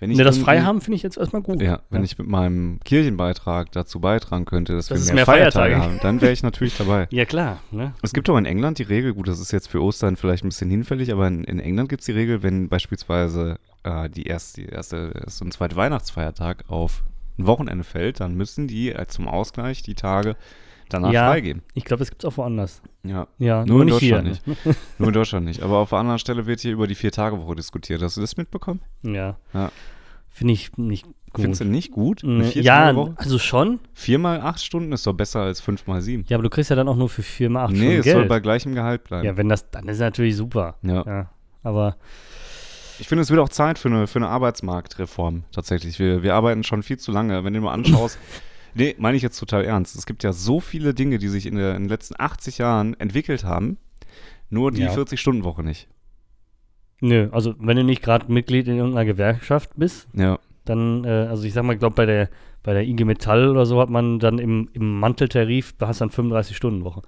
Wenn 0.00 0.10
Ne, 0.10 0.22
das 0.22 0.38
frei 0.38 0.60
haben, 0.60 0.80
finde 0.80 0.94
ich 0.96 1.02
jetzt 1.02 1.16
erstmal 1.18 1.42
gut. 1.42 1.60
Ja, 1.60 1.80
wenn 1.90 2.02
Ja. 2.02 2.04
ich 2.04 2.16
mit 2.18 2.28
meinem 2.28 2.78
Kirchenbeitrag 2.84 3.72
dazu 3.72 3.98
beitragen 4.00 4.44
könnte, 4.44 4.74
dass, 4.74 4.86
Dass 4.86 5.00
wir 5.00 5.06
mehr 5.06 5.14
mehr, 5.16 5.24
Feiertage, 5.26 5.74
Feiertage 5.74 5.82
haben, 5.92 6.00
dann 6.02 6.20
wäre 6.20 6.30
ich 6.32 6.42
natürlich 6.44 6.76
dabei. 6.76 7.08
Ja, 7.10 7.24
klar. 7.24 7.58
Ne? 7.72 7.94
Es 8.02 8.12
gibt 8.12 8.30
auch 8.30 8.36
in 8.36 8.44
England 8.46 8.78
die 8.78 8.84
Regel, 8.84 9.12
gut, 9.14 9.26
das 9.26 9.40
ist 9.40 9.50
jetzt 9.50 9.68
für 9.68 9.82
Ostern 9.82 10.16
vielleicht 10.16 10.44
ein 10.44 10.50
bisschen 10.50 10.70
hinfällig, 10.70 11.12
aber 11.12 11.26
in, 11.26 11.42
in 11.44 11.58
England 11.58 11.88
gibt 11.88 12.00
es 12.02 12.06
die 12.06 12.12
Regel, 12.12 12.44
wenn 12.44 12.68
beispielsweise 12.68 13.58
äh, 13.82 14.08
die, 14.08 14.24
erste, 14.24 14.62
die 14.62 14.68
erste, 14.68 15.12
erste 15.24 15.44
und 15.44 15.52
zweite 15.52 15.74
Weihnachtsfeiertag 15.76 16.64
auf 16.68 17.02
ein 17.38 17.46
Wochenende 17.46 17.82
fällt, 17.84 18.20
dann 18.20 18.34
müssen 18.34 18.68
die 18.68 18.92
äh, 18.92 19.06
zum 19.08 19.26
Ausgleich 19.26 19.82
die 19.82 19.94
Tage 19.94 20.36
danach 20.88 21.12
Ja. 21.12 21.26
freigeben. 21.28 21.62
Ich 21.74 21.84
glaube, 21.84 21.98
das 22.00 22.10
gibt 22.10 22.22
es 22.24 22.30
auch 22.32 22.36
woanders. 22.36 22.82
Ja, 23.08 23.26
Ja, 23.38 23.64
Nur 23.64 23.66
nur, 23.66 23.80
in 23.82 23.86
nicht 23.88 23.98
hier. 23.98 24.20
Deutschland 24.22 24.46
nicht. 24.46 24.78
nur 24.98 25.08
in 25.08 25.14
Deutschland 25.14 25.46
nicht. 25.46 25.62
Aber 25.62 25.78
auf 25.78 25.90
der 25.90 25.98
anderen 25.98 26.18
Stelle 26.18 26.46
wird 26.46 26.60
hier 26.60 26.72
über 26.72 26.86
die 26.86 26.94
Vier-Tage-Woche 26.94 27.54
diskutiert. 27.56 28.02
Hast 28.02 28.16
du 28.16 28.20
das 28.20 28.36
mitbekommen? 28.36 28.80
Ja. 29.02 29.36
Ja. 29.54 29.70
Finde 30.28 30.52
ich 30.54 30.76
nicht 30.76 31.04
gut. 31.04 31.14
Findest 31.34 31.60
du 31.60 31.64
nicht 31.66 31.90
gut? 31.92 32.20
Nee, 32.22 32.48
ja, 32.60 32.94
also 33.16 33.38
schon. 33.38 33.80
Viermal 33.92 34.40
acht 34.40 34.62
Stunden 34.62 34.92
ist 34.92 35.06
doch 35.06 35.12
besser 35.12 35.40
als 35.42 35.60
fünfmal 35.60 36.00
sieben. 36.00 36.24
Ja, 36.28 36.36
aber 36.36 36.42
du 36.44 36.50
kriegst 36.50 36.70
ja 36.70 36.76
dann 36.76 36.88
auch 36.88 36.96
nur 36.96 37.08
für 37.08 37.22
vier 37.22 37.50
mal 37.50 37.64
acht 37.64 37.72
nee, 37.72 37.78
Stunden 37.78 37.98
es 37.98 38.04
Geld. 38.04 38.16
soll 38.16 38.24
bei 38.26 38.40
gleichem 38.40 38.74
Gehalt 38.74 39.04
bleiben. 39.04 39.26
ja, 39.26 39.36
wenn 39.36 39.48
das, 39.48 39.70
dann 39.70 39.84
ist 39.88 39.96
es 39.96 40.00
natürlich 40.00 40.36
super. 40.36 40.76
Ja. 40.82 41.04
Ja. 41.06 41.30
Aber 41.62 41.96
Ich 43.00 43.08
finde, 43.08 43.22
es 43.22 43.30
wird 43.30 43.40
auch 43.40 43.48
Zeit 43.50 43.78
für 43.78 43.88
eine, 43.88 44.06
für 44.06 44.18
eine 44.20 44.28
Arbeitsmarktreform 44.28 45.44
tatsächlich. 45.52 45.98
Wir, 45.98 46.22
wir 46.22 46.34
arbeiten 46.34 46.64
schon 46.64 46.82
viel 46.82 46.98
zu 46.98 47.12
lange. 47.12 47.44
Wenn 47.44 47.52
du 47.54 47.60
mal 47.60 47.72
anschaust, 47.74 48.18
nee, 48.78 48.94
meine 48.98 49.16
ich 49.16 49.22
jetzt 49.22 49.38
total 49.38 49.64
ernst. 49.64 49.96
Es 49.96 50.06
gibt 50.06 50.22
ja 50.22 50.32
so 50.32 50.60
viele 50.60 50.94
Dinge, 50.94 51.18
die 51.18 51.28
sich 51.28 51.44
in, 51.46 51.56
der, 51.56 51.74
in 51.76 51.82
den 51.84 51.88
letzten 51.88 52.14
80 52.18 52.58
Jahren 52.58 52.94
entwickelt 52.98 53.44
haben, 53.44 53.76
nur 54.50 54.70
die 54.72 54.82
Ja. 54.82 54.92
40-Stunden-Woche 54.94 55.62
nicht. 55.62 55.88
nö, 57.00 57.28
also 57.32 57.54
wenn 57.58 57.76
du 57.76 57.84
nicht 57.84 58.02
gerade 58.02 58.30
Mitglied 58.32 58.66
in 58.68 58.76
irgendeiner 58.76 59.04
Gewerkschaft 59.04 59.70
bist, 59.76 60.08
Ja, 60.14 60.38
dann, 60.64 61.04
äh, 61.04 61.26
also 61.28 61.44
ich 61.44 61.52
sag 61.52 61.64
mal, 61.64 61.74
ich 61.74 61.78
glaube 61.78 61.94
bei 61.94 62.06
der, 62.06 62.28
bei 62.62 62.72
der 62.74 62.82
IG 62.84 63.04
Metall 63.04 63.48
oder 63.48 63.66
so 63.66 63.80
hat 63.80 63.88
man 63.90 64.18
dann 64.18 64.38
im, 64.38 64.68
im 64.72 64.98
Manteltarif, 65.00 65.74
da 65.78 65.88
hast 65.88 66.00
du 66.00 66.06
dann 66.06 66.30
35-Stunden-Woche. 66.32 67.02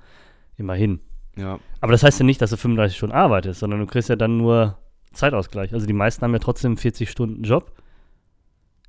Immerhin. 0.56 1.00
ja. 1.36 1.58
Aber 1.80 1.92
das 1.92 2.02
heißt 2.02 2.20
ja 2.20 2.26
nicht, 2.26 2.40
dass 2.42 2.50
du 2.50 2.56
35 2.56 2.96
Stunden 2.96 3.14
arbeitest, 3.16 3.60
sondern 3.60 3.80
du 3.80 3.86
kriegst 3.86 4.08
ja 4.10 4.16
dann 4.16 4.36
nur 4.36 4.78
Zeitausgleich. 5.12 5.72
Also 5.74 5.86
die 5.86 5.92
meisten 5.92 6.22
haben 6.22 6.32
ja 6.34 6.38
trotzdem 6.38 6.76
40-Stunden-Job. 6.76 7.72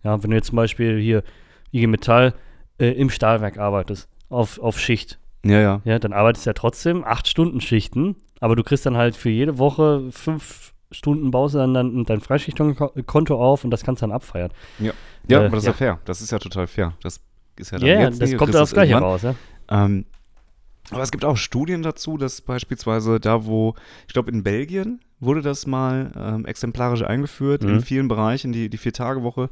Ja, 0.03 0.21
wenn 0.21 0.29
du 0.31 0.35
jetzt 0.35 0.47
zum 0.47 0.55
Beispiel 0.57 0.99
hier 0.99 1.23
IG 1.71 1.87
Metall 1.87 2.33
äh, 2.81 2.91
im 2.91 3.09
Stahlwerk 3.09 3.57
arbeitest, 3.57 4.09
auf, 4.29 4.59
auf 4.59 4.79
Schicht, 4.79 5.19
Ja, 5.45 5.59
ja. 5.59 5.81
ja, 5.85 5.99
dann 5.99 6.11
arbeitest 6.13 6.45
du 6.45 6.49
ja 6.49 6.53
trotzdem 6.53 7.05
8-Stunden-Schichten, 7.05 8.15
aber 8.39 8.55
du 8.55 8.63
kriegst 8.63 8.85
dann 8.85 8.97
halt 8.97 9.15
für 9.15 9.29
jede 9.29 9.57
Woche 9.57 10.07
fünf 10.11 10.73
Stunden 10.93 11.31
baust 11.31 11.53
du 11.55 11.59
dann, 11.59 11.73
dann 11.73 12.03
dein 12.03 12.19
Freischichtkonto 12.19 13.35
auf 13.41 13.63
und 13.63 13.71
das 13.71 13.83
kannst 13.83 14.01
du 14.01 14.07
dann 14.07 14.11
abfeiern. 14.15 14.51
Ja, 14.79 14.91
Äh, 15.29 15.35
aber 15.35 15.49
das 15.55 15.59
ist 15.59 15.65
ja. 15.65 15.71
ja 15.71 15.77
fair. 15.77 15.99
Das 16.05 16.21
ist 16.21 16.31
ja 16.31 16.39
total 16.39 16.67
fair. 16.67 16.93
Das 17.01 17.21
ist 17.57 17.71
ja 17.71 17.77
Ja, 17.77 17.85
dann 17.85 17.87
ja, 18.01 18.07
jetzt 18.09 18.21
das 18.21 18.35
kommt 18.35 18.55
aufs 18.55 18.71
es 18.71 18.73
Gleiche 18.73 18.95
raus, 18.95 19.21
ja. 19.21 19.35
Ähm, 19.69 20.05
aber 20.89 21.03
es 21.03 21.11
gibt 21.11 21.23
auch 21.23 21.37
Studien 21.37 21.83
dazu, 21.83 22.17
dass 22.17 22.41
beispielsweise 22.41 23.19
da, 23.19 23.45
wo, 23.45 23.75
ich 24.07 24.13
glaube 24.13 24.31
in 24.31 24.43
Belgien 24.43 24.99
wurde 25.19 25.41
das 25.41 25.67
mal 25.67 26.11
ähm, 26.17 26.45
exemplarisch 26.45 27.03
eingeführt, 27.03 27.63
in 27.63 27.75
Mhm. 27.75 27.81
vielen 27.83 28.07
Bereichen, 28.07 28.51
die, 28.51 28.69
die 28.69 28.77
Vier-Tage-Woche. 28.77 29.49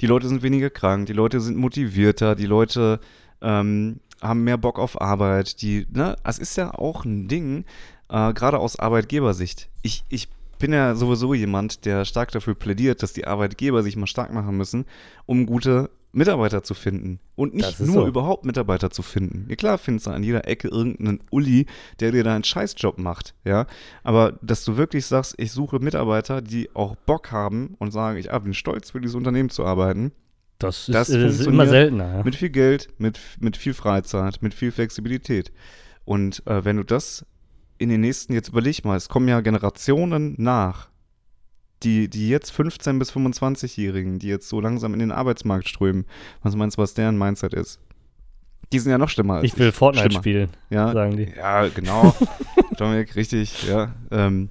Die 0.00 0.06
Leute 0.06 0.26
sind 0.28 0.42
weniger 0.42 0.68
krank, 0.68 1.06
die 1.06 1.12
Leute 1.12 1.40
sind 1.40 1.56
motivierter, 1.56 2.34
die 2.34 2.46
Leute 2.46 2.98
ähm, 3.40 4.00
haben 4.20 4.44
mehr 4.44 4.56
Bock 4.58 4.78
auf 4.78 5.00
Arbeit. 5.00 5.62
Die, 5.62 5.86
ne, 5.92 6.16
es 6.24 6.38
ist 6.38 6.56
ja 6.56 6.74
auch 6.74 7.04
ein 7.04 7.28
Ding, 7.28 7.64
äh, 8.08 8.32
gerade 8.32 8.58
aus 8.58 8.78
Arbeitgebersicht. 8.78 9.68
Ich, 9.82 10.04
ich 10.08 10.28
bin 10.58 10.72
ja 10.72 10.94
sowieso 10.94 11.34
jemand, 11.34 11.84
der 11.84 12.04
stark 12.04 12.30
dafür 12.32 12.54
plädiert, 12.54 13.02
dass 13.02 13.12
die 13.12 13.26
Arbeitgeber 13.26 13.82
sich 13.82 13.96
mal 13.96 14.06
stark 14.06 14.32
machen 14.32 14.56
müssen, 14.56 14.84
um 15.26 15.46
gute 15.46 15.90
Mitarbeiter 16.12 16.62
zu 16.62 16.74
finden. 16.74 17.20
Und 17.34 17.54
nicht 17.54 17.80
nur 17.80 18.02
so. 18.02 18.06
überhaupt 18.06 18.44
Mitarbeiter 18.44 18.90
zu 18.90 19.02
finden. 19.02 19.46
Ja 19.48 19.56
klar 19.56 19.78
findest 19.78 20.06
du 20.06 20.10
an 20.10 20.22
jeder 20.22 20.46
Ecke 20.46 20.68
irgendeinen 20.68 21.20
Uli, 21.30 21.66
der 22.00 22.12
dir 22.12 22.22
da 22.22 22.34
einen 22.34 22.44
Scheißjob 22.44 22.98
macht, 22.98 23.34
ja. 23.44 23.66
Aber 24.02 24.38
dass 24.42 24.64
du 24.64 24.76
wirklich 24.76 25.06
sagst, 25.06 25.34
ich 25.38 25.52
suche 25.52 25.78
Mitarbeiter, 25.78 26.42
die 26.42 26.74
auch 26.74 26.96
Bock 26.96 27.32
haben 27.32 27.74
und 27.78 27.90
sagen, 27.90 28.18
ich 28.18 28.32
ah, 28.32 28.38
bin 28.38 28.54
stolz 28.54 28.90
für 28.90 29.00
dieses 29.00 29.16
Unternehmen 29.16 29.48
zu 29.48 29.64
arbeiten, 29.64 30.12
Das 30.58 30.88
ist, 30.88 30.94
Das 30.94 31.10
äh, 31.10 31.26
ist 31.26 31.46
immer 31.46 31.66
seltener. 31.66 32.18
Ja. 32.18 32.22
mit 32.22 32.36
viel 32.36 32.50
Geld, 32.50 32.88
mit, 32.98 33.18
mit 33.40 33.56
viel 33.56 33.74
Freizeit, 33.74 34.42
mit 34.42 34.54
viel 34.54 34.70
Flexibilität. 34.70 35.50
Und 36.04 36.46
äh, 36.46 36.64
wenn 36.64 36.76
du 36.76 36.84
das 36.84 37.24
in 37.78 37.88
den 37.88 38.00
nächsten, 38.02 38.32
jetzt 38.32 38.50
überleg 38.50 38.84
mal, 38.84 38.96
es 38.96 39.08
kommen 39.08 39.28
ja 39.28 39.40
Generationen 39.40 40.34
nach, 40.38 40.91
die, 41.82 42.08
die 42.08 42.28
jetzt 42.28 42.52
15- 42.52 42.98
bis 42.98 43.12
25-Jährigen, 43.12 44.18
die 44.18 44.28
jetzt 44.28 44.48
so 44.48 44.60
langsam 44.60 44.92
in 44.94 45.00
den 45.00 45.12
Arbeitsmarkt 45.12 45.68
strömen, 45.68 46.04
was 46.42 46.54
meinst 46.56 46.76
du, 46.78 46.82
was 46.82 46.94
deren 46.94 47.18
Mindset 47.18 47.54
ist? 47.54 47.80
Die 48.72 48.78
sind 48.78 48.90
ja 48.90 48.98
noch 48.98 49.08
schlimmer 49.10 49.34
als 49.34 49.44
Ich 49.44 49.58
will 49.58 49.70
Fortnite 49.72 50.06
Schlimmer. 50.06 50.22
spielen, 50.22 50.48
Ja, 50.70 50.92
sagen 50.92 51.16
die. 51.16 51.32
ja 51.36 51.68
genau. 51.68 52.14
Dominik, 52.78 53.14
richtig, 53.16 53.64
ja. 53.68 53.94
Ähm, 54.10 54.48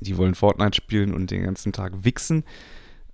die 0.00 0.16
wollen 0.16 0.34
Fortnite 0.34 0.76
spielen 0.76 1.12
und 1.12 1.30
den 1.30 1.42
ganzen 1.42 1.72
Tag 1.72 2.04
wichsen, 2.04 2.44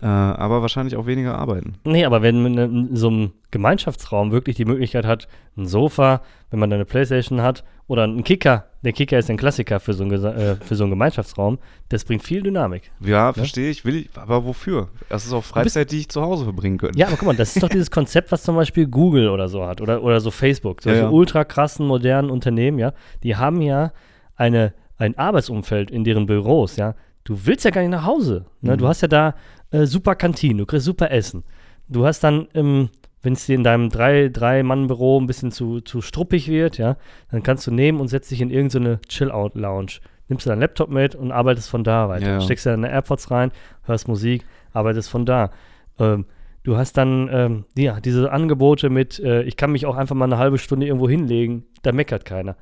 äh, 0.04 0.06
aber 0.06 0.60
wahrscheinlich 0.60 0.96
auch 0.96 1.06
weniger 1.06 1.38
arbeiten. 1.38 1.76
Nee, 1.84 2.04
aber 2.04 2.20
wenn 2.20 2.42
man 2.42 2.58
in 2.58 2.94
so 2.94 3.08
einem 3.08 3.32
Gemeinschaftsraum 3.50 4.32
wirklich 4.32 4.54
die 4.54 4.66
Möglichkeit 4.66 5.06
hat, 5.06 5.28
ein 5.56 5.66
Sofa, 5.66 6.20
wenn 6.50 6.58
man 6.58 6.70
eine 6.70 6.84
Playstation 6.84 7.40
hat 7.40 7.64
oder 7.86 8.02
einen 8.02 8.22
Kicker, 8.22 8.66
der 8.82 8.92
Kicker 8.92 9.18
ist 9.18 9.30
ein 9.30 9.38
Klassiker 9.38 9.80
für 9.80 9.94
so 9.94 10.04
einen, 10.04 10.22
äh, 10.22 10.56
für 10.56 10.74
so 10.74 10.84
einen 10.84 10.90
Gemeinschaftsraum, 10.90 11.58
das 11.88 12.04
bringt 12.04 12.22
viel 12.22 12.42
Dynamik. 12.42 12.90
Ja, 13.00 13.32
verstehe 13.32 13.70
ich, 13.70 13.86
will 13.86 13.96
ich, 13.96 14.10
aber 14.14 14.44
wofür? 14.44 14.90
Das 15.08 15.24
ist 15.24 15.32
auch 15.32 15.42
Freizeit, 15.42 15.90
die 15.90 16.00
ich 16.00 16.10
zu 16.10 16.20
Hause 16.20 16.44
verbringen 16.44 16.76
könnte. 16.76 16.98
Ja, 16.98 17.06
aber 17.06 17.16
guck 17.16 17.28
mal, 17.28 17.36
das 17.36 17.56
ist 17.56 17.62
doch 17.62 17.70
dieses 17.70 17.90
Konzept, 17.90 18.30
was 18.30 18.42
zum 18.42 18.56
Beispiel 18.56 18.86
Google 18.86 19.30
oder 19.30 19.48
so 19.48 19.64
hat 19.64 19.80
oder, 19.80 20.02
oder 20.02 20.20
so 20.20 20.30
Facebook. 20.30 20.82
Solche 20.82 20.98
Ja, 20.98 21.04
ja. 21.04 21.10
ultra 21.10 21.44
krassen, 21.44 21.86
modernen 21.86 22.28
Unternehmen, 22.28 22.78
ja, 22.78 22.92
die 23.22 23.36
haben 23.36 23.62
ja 23.62 23.92
eine, 24.36 24.74
ein 24.98 25.16
Arbeitsumfeld 25.16 25.90
in 25.90 26.04
deren 26.04 26.26
Büros, 26.26 26.76
ja. 26.76 26.94
Du 27.26 27.46
willst 27.46 27.64
ja 27.64 27.70
gar 27.70 27.80
nicht 27.80 27.90
nach 27.90 28.04
Hause. 28.04 28.44
Ne? 28.60 28.74
Mhm. 28.74 28.76
Du 28.76 28.86
hast 28.86 29.00
ja 29.00 29.08
da 29.08 29.34
äh, 29.74 29.86
super 29.86 30.14
Kantinen, 30.14 30.58
du 30.58 30.66
kriegst 30.66 30.86
super 30.86 31.10
Essen. 31.10 31.44
Du 31.88 32.06
hast 32.06 32.20
dann, 32.20 32.48
ähm, 32.54 32.90
wenn 33.22 33.34
es 33.34 33.46
dir 33.46 33.54
in 33.54 33.64
deinem 33.64 33.90
drei, 33.90 34.28
drei 34.28 34.62
Mann 34.62 34.86
Büro 34.86 35.20
ein 35.20 35.26
bisschen 35.26 35.50
zu, 35.50 35.80
zu 35.80 36.00
struppig 36.00 36.48
wird, 36.48 36.78
ja, 36.78 36.96
dann 37.30 37.42
kannst 37.42 37.66
du 37.66 37.70
nehmen 37.70 38.00
und 38.00 38.08
setzt 38.08 38.30
dich 38.30 38.40
in 38.40 38.50
irgendeine 38.50 39.00
Chill-Out-Lounge. 39.08 40.00
Nimmst 40.28 40.46
du 40.46 40.50
deinen 40.50 40.60
Laptop 40.60 40.88
mit 40.90 41.14
und 41.14 41.32
arbeitest 41.32 41.68
von 41.68 41.84
da 41.84 42.08
weiter. 42.08 42.26
Ja. 42.26 42.40
Steckst 42.40 42.64
deine 42.66 42.90
AirPods 42.90 43.30
rein, 43.30 43.52
hörst 43.82 44.08
Musik, 44.08 44.44
arbeitest 44.72 45.10
von 45.10 45.26
da. 45.26 45.50
Ähm, 45.98 46.26
du 46.62 46.76
hast 46.76 46.96
dann, 46.96 47.28
ähm, 47.30 47.64
ja, 47.76 48.00
diese 48.00 48.30
Angebote 48.32 48.88
mit, 48.88 49.18
äh, 49.18 49.42
ich 49.42 49.56
kann 49.56 49.72
mich 49.72 49.84
auch 49.86 49.96
einfach 49.96 50.14
mal 50.14 50.24
eine 50.24 50.38
halbe 50.38 50.58
Stunde 50.58 50.86
irgendwo 50.86 51.08
hinlegen, 51.08 51.64
da 51.82 51.92
meckert 51.92 52.24
keiner. 52.24 52.56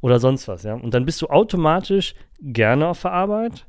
Oder 0.00 0.18
sonst 0.18 0.48
was, 0.48 0.62
ja. 0.62 0.74
Und 0.74 0.94
dann 0.94 1.04
bist 1.04 1.20
du 1.22 1.28
automatisch 1.28 2.14
gerne 2.40 2.88
auf 2.88 3.02
der 3.02 3.12
Arbeit 3.12 3.66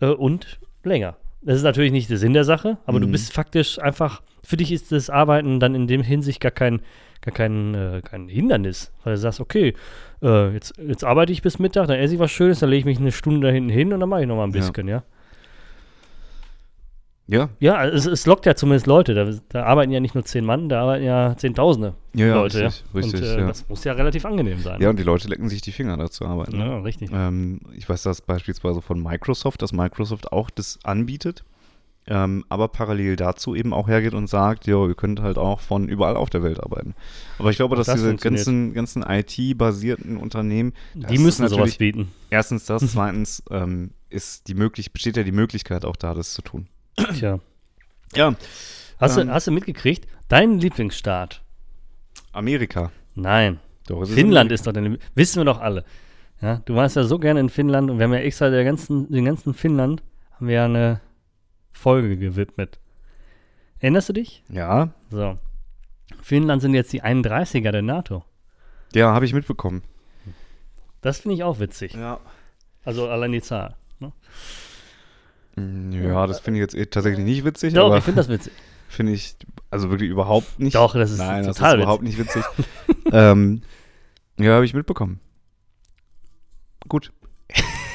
äh, 0.00 0.06
und 0.06 0.60
länger. 0.84 1.16
Das 1.42 1.56
ist 1.56 1.62
natürlich 1.62 1.92
nicht 1.92 2.10
der 2.10 2.18
Sinn 2.18 2.32
der 2.34 2.44
Sache, 2.44 2.76
aber 2.84 3.00
du 3.00 3.06
Mhm. 3.06 3.12
bist 3.12 3.32
faktisch 3.32 3.78
einfach, 3.78 4.22
für 4.44 4.56
dich 4.56 4.72
ist 4.72 4.92
das 4.92 5.08
Arbeiten 5.08 5.58
dann 5.60 5.74
in 5.74 5.86
dem 5.86 6.02
Hinsicht 6.02 6.40
gar 6.40 6.50
kein, 6.50 6.80
gar 7.22 7.32
kein, 7.34 7.74
äh, 7.74 8.02
kein 8.04 8.28
Hindernis, 8.28 8.92
weil 9.04 9.14
du 9.14 9.18
sagst, 9.18 9.40
okay, 9.40 9.74
äh, 10.22 10.52
jetzt, 10.52 10.74
jetzt 10.78 11.04
arbeite 11.04 11.32
ich 11.32 11.40
bis 11.42 11.58
Mittag, 11.58 11.86
dann 11.88 11.98
esse 11.98 12.14
ich 12.14 12.20
was 12.20 12.30
Schönes, 12.30 12.58
dann 12.60 12.68
lege 12.68 12.80
ich 12.80 12.84
mich 12.84 12.98
eine 12.98 13.12
Stunde 13.12 13.46
da 13.46 13.52
hinten 13.52 13.70
hin 13.70 13.92
und 13.92 14.00
dann 14.00 14.08
mache 14.08 14.20
ich 14.22 14.26
noch 14.26 14.36
mal 14.36 14.44
ein 14.44 14.52
bisschen, 14.52 14.86
ja. 14.88 14.96
Ja, 14.96 15.02
Ja, 17.60 17.84
es, 17.84 18.06
es 18.06 18.26
lockt 18.26 18.46
ja 18.46 18.54
zumindest 18.54 18.86
Leute. 18.86 19.14
Da, 19.14 19.30
da 19.48 19.64
arbeiten 19.64 19.92
ja 19.92 20.00
nicht 20.00 20.14
nur 20.14 20.24
zehn 20.24 20.44
Mann, 20.44 20.68
da 20.68 20.82
arbeiten 20.82 21.04
ja 21.04 21.36
Zehntausende 21.36 21.94
ja, 22.14 22.26
ja 22.26 22.34
Leute. 22.34 22.64
richtig, 22.64 22.84
ja. 22.92 23.00
richtig, 23.00 23.20
und 23.20 23.26
äh, 23.26 23.40
ja. 23.40 23.46
das 23.46 23.68
muss 23.68 23.84
ja 23.84 23.92
relativ 23.92 24.24
angenehm 24.24 24.60
sein. 24.60 24.80
ja, 24.80 24.90
und 24.90 24.98
die 24.98 25.04
Leute 25.04 25.28
lecken 25.28 25.48
sich 25.48 25.62
die 25.62 25.72
Finger 25.72 25.96
dazu 25.96 26.26
arbeiten. 26.26 26.58
ne? 26.58 26.66
Ja, 26.66 26.78
richtig. 26.80 27.10
Ähm, 27.12 27.60
ich 27.76 27.88
weiß 27.88 28.02
das 28.02 28.20
beispielsweise 28.20 28.82
von 28.82 29.02
Microsoft, 29.02 29.62
dass 29.62 29.72
Microsoft 29.72 30.32
auch 30.32 30.50
das 30.50 30.78
anbietet, 30.82 31.44
ähm, 32.06 32.44
aber 32.48 32.68
parallel 32.68 33.16
dazu 33.16 33.54
eben 33.54 33.72
auch 33.72 33.86
hergeht 33.86 34.14
und 34.14 34.26
sagt, 34.26 34.66
ja, 34.66 34.84
ihr 34.86 34.94
könnt 34.94 35.20
halt 35.20 35.38
auch 35.38 35.60
von 35.60 35.88
überall 35.88 36.16
auf 36.16 36.30
der 36.30 36.42
Welt 36.42 36.60
arbeiten. 36.60 36.94
Aber 37.38 37.50
ich 37.50 37.56
glaube, 37.56 37.76
dass 37.76 37.86
das 37.86 37.96
diese 37.96 38.16
ganzen, 38.16 38.72
ganzen 38.74 39.04
IT-basierten 39.06 40.16
Unternehmen, 40.16 40.72
Die 40.94 41.18
müssen 41.18 41.46
sowas 41.46 41.76
bieten. 41.76 42.10
erstens 42.30 42.64
das, 42.64 42.82
zweitens 42.92 43.42
ähm, 43.50 43.90
ist 44.08 44.48
die 44.48 44.54
möglich, 44.54 44.92
besteht 44.92 45.16
ja 45.16 45.22
die 45.22 45.32
Möglichkeit 45.32 45.84
auch 45.84 45.96
da, 45.96 46.14
das 46.14 46.34
zu 46.34 46.42
tun. 46.42 46.66
Tja. 46.96 47.38
Ja, 48.12 48.34
Hast, 48.98 49.16
Ähm. 49.18 49.28
du, 49.28 49.32
hast 49.34 49.46
du 49.46 49.52
mitgekriegt? 49.52 50.08
Dein 50.28 50.58
Lieblingsstaat? 50.58 51.42
Amerika. 52.32 52.90
Nein. 53.14 53.60
Doch, 53.86 54.02
es 54.02 54.10
Finnland 54.12 54.50
ist 54.50 54.66
doch 54.66 54.72
dein 54.72 54.84
Lieblings- 54.84 55.04
Wissen 55.14 55.38
wir 55.40 55.44
doch 55.44 55.60
alle. 55.60 55.84
Ja, 56.42 56.56
du 56.64 56.74
warst 56.74 56.96
ja 56.96 57.04
so 57.04 57.18
gerne 57.20 57.38
in 57.38 57.48
Finnland 57.50 57.88
und 57.90 57.98
wir 57.98 58.04
haben 58.04 58.12
ja 58.12 58.18
extra 58.18 58.50
der 58.50 58.64
ganzen, 58.64 59.10
den 59.12 59.24
ganzen 59.26 59.54
Finnland 59.54 60.02
haben 60.32 60.48
wir 60.48 60.54
ja 60.56 60.64
eine 60.64 61.00
Folge 61.72 62.16
gewidmet. 62.16 62.80
Erinnerst 63.78 64.08
du 64.08 64.12
dich? 64.14 64.42
Ja, 64.48 64.90
So. 65.10 65.38
Finnland 66.22 66.60
sind 66.62 66.74
jetzt 66.74 66.92
die 66.92 67.02
31er 67.04 67.70
der 67.70 67.82
NATO. 67.82 68.24
ja, 68.92 69.14
habe 69.14 69.24
ich 69.24 69.32
mitbekommen. 69.32 69.82
Das 71.00 71.20
finde 71.20 71.36
ich 71.36 71.44
auch 71.44 71.60
witzig. 71.60 71.94
Ja. 71.94 72.18
Also 72.84 73.08
allein 73.08 73.30
die 73.32 73.40
Zahl. 73.42 73.76
Ne? 74.00 74.12
Ja, 75.92 76.26
das 76.26 76.40
finde 76.40 76.58
ich 76.58 76.62
jetzt 76.62 76.74
eh 76.74 76.86
tatsächlich 76.86 77.24
nicht 77.24 77.44
witzig, 77.44 77.74
Doch, 77.74 77.96
ich 77.96 78.04
finde 78.04 78.20
das 78.20 78.28
witzig. 78.28 78.52
finde 78.88 79.12
ich 79.12 79.36
also 79.70 79.90
wirklich 79.90 80.10
überhaupt 80.10 80.58
nicht. 80.58 80.74
Doch, 80.74 80.94
das 80.94 81.12
ist 81.12 81.18
Nein, 81.18 81.44
das 81.44 81.56
total 81.56 81.76
ist 81.76 81.82
überhaupt 81.82 82.02
nicht 82.02 82.18
witzig. 82.18 82.42
ähm, 83.12 83.62
ja, 84.38 84.54
habe 84.54 84.64
ich 84.64 84.74
mitbekommen. 84.74 85.20
Gut. 86.88 87.12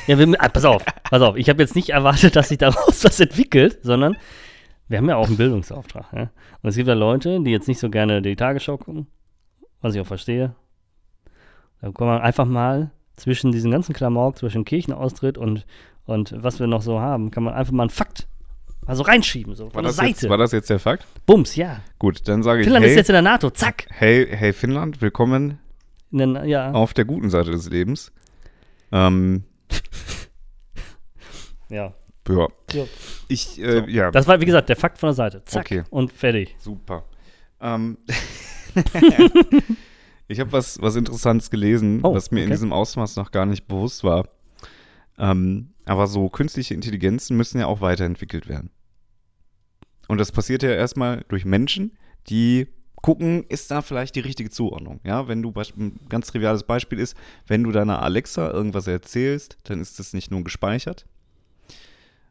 Ja, 0.07 0.19
wir, 0.19 0.35
ah, 0.39 0.49
pass 0.49 0.65
auf, 0.65 0.85
pass 1.03 1.21
auf. 1.21 1.35
Ich 1.35 1.49
habe 1.49 1.61
jetzt 1.61 1.75
nicht 1.75 1.89
erwartet, 1.89 2.35
dass 2.35 2.49
sich 2.49 2.59
daraus 2.59 3.03
was 3.03 3.19
entwickelt, 3.19 3.79
sondern 3.81 4.15
wir 4.87 4.99
haben 4.99 5.09
ja 5.09 5.15
auch 5.15 5.27
einen 5.27 5.37
Bildungsauftrag. 5.37 6.05
Ja? 6.13 6.29
Und 6.61 6.69
es 6.69 6.75
gibt 6.75 6.87
ja 6.87 6.93
Leute, 6.93 7.41
die 7.41 7.51
jetzt 7.51 7.67
nicht 7.67 7.79
so 7.79 7.89
gerne 7.89 8.21
die 8.21 8.35
Tagesschau 8.35 8.77
gucken, 8.77 9.07
was 9.81 9.95
ich 9.95 10.01
auch 10.01 10.07
verstehe. 10.07 10.55
Da 11.81 11.91
kann 11.91 12.07
man 12.07 12.21
einfach 12.21 12.45
mal 12.45 12.91
zwischen 13.15 13.51
diesen 13.51 13.71
ganzen 13.71 13.93
Klamauk, 13.93 14.37
zwischen 14.37 14.65
Kirchenaustritt 14.65 15.37
und, 15.37 15.65
und 16.05 16.33
was 16.37 16.59
wir 16.59 16.67
noch 16.67 16.81
so 16.81 16.99
haben, 16.99 17.31
kann 17.31 17.43
man 17.43 17.53
einfach 17.53 17.71
mal 17.73 17.83
einen 17.83 17.89
Fakt 17.89 18.27
mal 18.85 18.95
so 18.95 19.03
reinschieben, 19.03 19.55
so 19.55 19.65
War 19.65 19.71
von 19.71 19.83
der 19.83 19.91
das, 19.93 20.05
jetzt, 20.07 20.19
Seite. 20.19 20.29
war 20.29 20.37
das 20.37 20.51
jetzt 20.51 20.69
der 20.69 20.79
Fakt? 20.79 21.05
Bums, 21.25 21.55
ja. 21.55 21.79
Gut, 21.97 22.27
dann 22.27 22.43
sage 22.43 22.59
ich, 22.59 22.65
Finnland 22.65 22.85
ist 22.85 22.91
hey, 22.91 22.97
jetzt 22.97 23.09
in 23.09 23.13
der 23.13 23.21
NATO, 23.23 23.49
zack. 23.49 23.87
hey, 23.89 24.27
hey 24.29 24.53
Finnland, 24.53 25.01
willkommen 25.01 25.57
In 26.11 26.17
den, 26.19 26.45
ja, 26.47 26.71
auf 26.71 26.93
der 26.93 27.05
guten 27.05 27.29
Seite 27.31 27.49
des 27.51 27.67
Lebens. 27.69 28.11
Ähm, 28.91 29.43
ja. 31.69 31.93
ja. 32.29 32.47
Ja. 32.73 32.83
Ich, 33.27 33.59
äh, 33.59 33.79
So. 33.79 33.85
ja, 33.87 34.11
Das 34.11 34.27
war, 34.27 34.39
wie 34.39 34.45
gesagt, 34.45 34.69
der 34.69 34.75
Fakt 34.75 34.99
von 34.99 35.07
der 35.07 35.15
Seite. 35.15 35.43
Zack. 35.45 35.65
Okay. 35.65 35.83
Und 35.89 36.11
fertig. 36.11 36.55
super. 36.59 37.03
Ähm, 37.59 37.97
ich 40.27 40.39
habe 40.39 40.51
was, 40.51 40.81
was 40.81 40.95
Interessantes 40.95 41.49
gelesen, 41.49 41.99
Oh, 42.03 42.13
was 42.13 42.31
mir 42.31 42.41
in 42.41 42.45
okay. 42.47 42.53
diesem 42.53 42.73
Ausmaß 42.73 43.15
noch 43.15 43.31
gar 43.31 43.45
nicht 43.45 43.67
bewusst 43.67 44.03
war. 44.03 44.27
Ähm, 45.17 45.73
aber 45.85 46.07
so 46.07 46.29
künstliche 46.29 46.73
Intelligenzen 46.73 47.37
müssen 47.37 47.59
ja 47.59 47.67
auch 47.67 47.81
weiterentwickelt 47.81 48.47
werden. 48.47 48.69
Und 50.07 50.19
das 50.19 50.31
passiert 50.31 50.63
ja 50.63 50.71
erstmal 50.71 51.23
durch 51.27 51.45
Menschen, 51.45 51.97
die 52.27 52.67
gucken, 52.95 53.43
ist 53.49 53.69
da 53.69 53.81
vielleicht 53.81 54.15
die 54.15 54.21
richtige 54.21 54.49
Zuordnung. 54.49 54.99
Ja, 55.03 55.27
wenn 55.27 55.43
du 55.43 55.53
ein 55.77 55.99
ganz 56.09 56.27
triviales 56.27 56.63
Beispiel 56.63 56.99
ist, 56.99 57.15
wenn 57.45 57.63
du 57.63 57.71
deiner 57.71 58.01
Alexa 58.01 58.49
irgendwas 58.49 58.87
erzählst, 58.87 59.57
dann 59.63 59.79
ist 59.79 59.99
das 59.99 60.13
nicht 60.13 60.31
nur 60.31 60.43
gespeichert. 60.43 61.05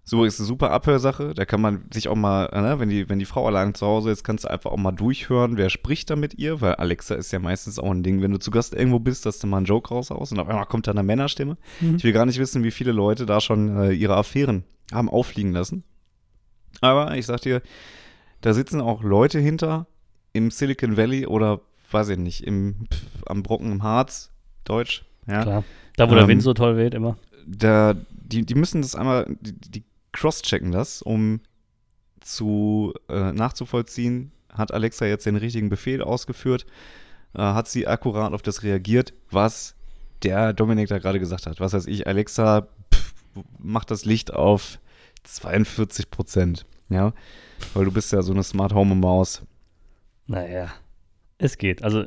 So 0.07 0.25
ist 0.25 0.39
eine 0.39 0.47
super 0.47 0.71
Abhörsache. 0.71 1.33
Da 1.33 1.47
kann 1.47 1.63
man 1.63 1.85
sich 1.91 2.09
auch 2.09 2.15
mal, 2.15 2.51
ne, 2.53 2.79
wenn 2.79 2.91
die, 2.91 3.09
wenn 3.09 3.19
die 3.19 3.25
Frau 3.25 3.47
allein 3.47 3.75
zu 3.75 3.87
Hause 3.87 4.11
ist, 4.11 4.23
kannst 4.23 4.45
du 4.45 4.49
einfach 4.51 4.71
auch 4.71 4.77
mal 4.77 4.93
durchhören, 4.93 5.57
wer 5.57 5.71
spricht 5.71 6.11
da 6.11 6.17
mit 6.17 6.35
ihr, 6.35 6.61
weil 6.61 6.75
Alexa 6.75 7.15
ist 7.15 7.33
ja 7.33 7.39
meistens 7.39 7.79
auch 7.79 7.91
ein 7.91 8.03
Ding, 8.03 8.21
wenn 8.21 8.31
du 8.31 8.39
zu 8.39 8.51
Gast 8.51 8.75
irgendwo 8.75 8.99
bist, 8.99 9.25
dass 9.25 9.39
du 9.39 9.47
mal 9.47 9.59
einen 9.59 9.67
Joke 9.67 9.89
raushaust 9.89 10.33
und 10.33 10.39
auf 10.39 10.49
einmal 10.49 10.67
kommt 10.67 10.87
da 10.87 10.91
eine 10.91 11.03
Männerstimme. 11.03 11.57
Mhm. 11.81 11.97
Ich 11.97 12.05
will 12.05 12.13
gar 12.13 12.27
nicht 12.27 12.39
wissen, 12.39 12.63
wie 12.65 12.71
viele 12.71 12.93
Leute 12.93 13.25
da 13.25 13.41
schon 13.41 13.77
äh, 13.79 13.93
ihre 13.93 14.17
Affären 14.17 14.65
haben 14.93 15.09
auffliegen 15.09 15.53
lassen. 15.53 15.85
Aber 16.83 17.17
ich 17.17 17.25
sag 17.25 17.41
dir, 17.41 17.63
da 18.43 18.53
sitzen 18.53 18.83
auch 18.83 19.03
Leute 19.03 19.39
hinter 19.39 19.87
im 20.35 20.51
Silicon 20.51 20.99
Valley 20.99 21.27
oder 21.27 21.61
weiß 21.91 22.11
ich 22.11 22.19
nicht, 22.19 22.45
im, 22.47 22.87
pf, 22.93 23.03
am 23.27 23.43
Brocken 23.43 23.73
im 23.73 23.83
Harz, 23.83 24.33
Deutsch, 24.65 25.07
ja. 25.27 25.43
Klar. 25.43 25.65
Da, 25.97 26.11
wo 26.11 26.15
der 26.15 26.25
Ähm, 26.25 26.29
Wind 26.29 26.43
so 26.43 26.53
toll 26.53 26.77
weht, 26.77 26.93
immer. 26.93 27.17
Da, 27.47 27.95
die, 28.11 28.45
die 28.45 28.55
müssen 28.55 28.83
das 28.83 28.95
einmal, 28.95 29.37
die, 29.41 29.53
die 29.53 29.85
cross-checken 30.15 30.73
das, 30.73 31.03
um 31.03 31.41
zu 32.21 32.95
äh, 33.09 33.33
nachzuvollziehen, 33.33 34.33
hat 34.51 34.73
Alexa 34.73 35.05
jetzt 35.05 35.27
den 35.27 35.37
richtigen 35.37 35.69
Befehl 35.69 36.03
ausgeführt, 36.03 36.65
äh, 37.35 37.41
hat 37.41 37.69
sie 37.69 37.87
akkurat 37.87 38.33
auf 38.33 38.41
das 38.41 38.63
reagiert, 38.63 39.13
was 39.31 39.75
der 40.23 40.55
Dominik 40.55 40.89
da 40.89 40.99
gerade 40.99 41.19
gesagt 41.19 41.47
hat. 41.47 41.61
Was 41.61 41.75
weiß 41.75 41.87
ich, 41.87 42.07
Alexa 42.07 42.69
pff, 42.93 43.15
macht 43.59 43.91
das 43.91 44.05
Licht 44.05 44.33
auf 44.33 44.79
42 45.25 46.11
Prozent, 46.11 46.65
ja, 46.89 47.13
weil 47.75 47.85
du 47.85 47.93
bist 47.93 48.13
ja 48.13 48.23
so 48.23 48.33
eine 48.33 48.43
Smart 48.43 48.73
Home 48.73 48.95
Maus. 48.95 49.43
Naja, 50.27 50.69
es 51.39 51.59
geht. 51.59 51.83
Also, 51.83 52.05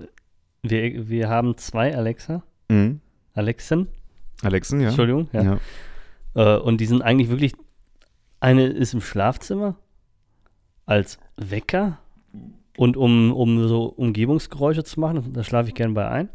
wir, 0.64 1.10
wir 1.10 1.30
haben 1.30 1.58
zwei 1.58 1.96
Alexa. 1.96 2.44
Mhm. 2.70 3.02
Alexen, 3.34 3.88
Alexen, 4.42 4.82
ja. 4.82 4.88
Entschuldigung. 4.88 5.30
Ja. 5.32 5.44
ja. 5.44 5.60
Äh, 6.36 6.60
und 6.60 6.80
die 6.80 6.86
sind 6.86 7.02
eigentlich 7.02 7.30
wirklich. 7.30 7.54
Eine 8.40 8.68
ist 8.68 8.94
im 8.94 9.02
Schlafzimmer 9.02 9.76
als 10.86 11.20
Wecker 11.38 12.00
und 12.78 12.96
um, 12.98 13.34
um 13.34 13.68
so 13.68 13.86
Umgebungsgeräusche 13.86 14.84
zu 14.84 15.00
machen. 15.00 15.34
Da 15.34 15.44
schlafe 15.44 15.70
ich 15.70 15.76
gerne 15.76 15.94
bei 15.94 16.08
ein. 16.08 16.30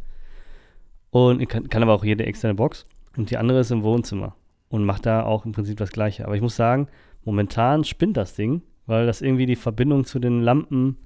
Und 1.10 1.46
kann, 1.48 1.68
kann 1.68 1.82
aber 1.82 1.94
auch 1.94 2.04
jede 2.04 2.24
externe 2.24 2.54
Box. 2.54 2.84
Und 3.16 3.30
die 3.30 3.36
andere 3.36 3.60
ist 3.60 3.70
im 3.70 3.82
Wohnzimmer 3.82 4.34
und 4.68 4.84
macht 4.84 5.06
da 5.06 5.24
auch 5.24 5.44
im 5.44 5.52
Prinzip 5.52 5.76
das 5.76 5.92
Gleiche. 5.92 6.24
Aber 6.24 6.34
ich 6.34 6.42
muss 6.42 6.56
sagen, 6.56 6.88
momentan 7.24 7.84
spinnt 7.84 8.16
das 8.16 8.34
Ding, 8.34 8.62
weil 8.86 9.06
das 9.06 9.20
irgendwie 9.20 9.46
die 9.46 9.56
Verbindung 9.56 10.04
zu 10.04 10.18
den 10.18 10.40
Lampen 10.40 10.96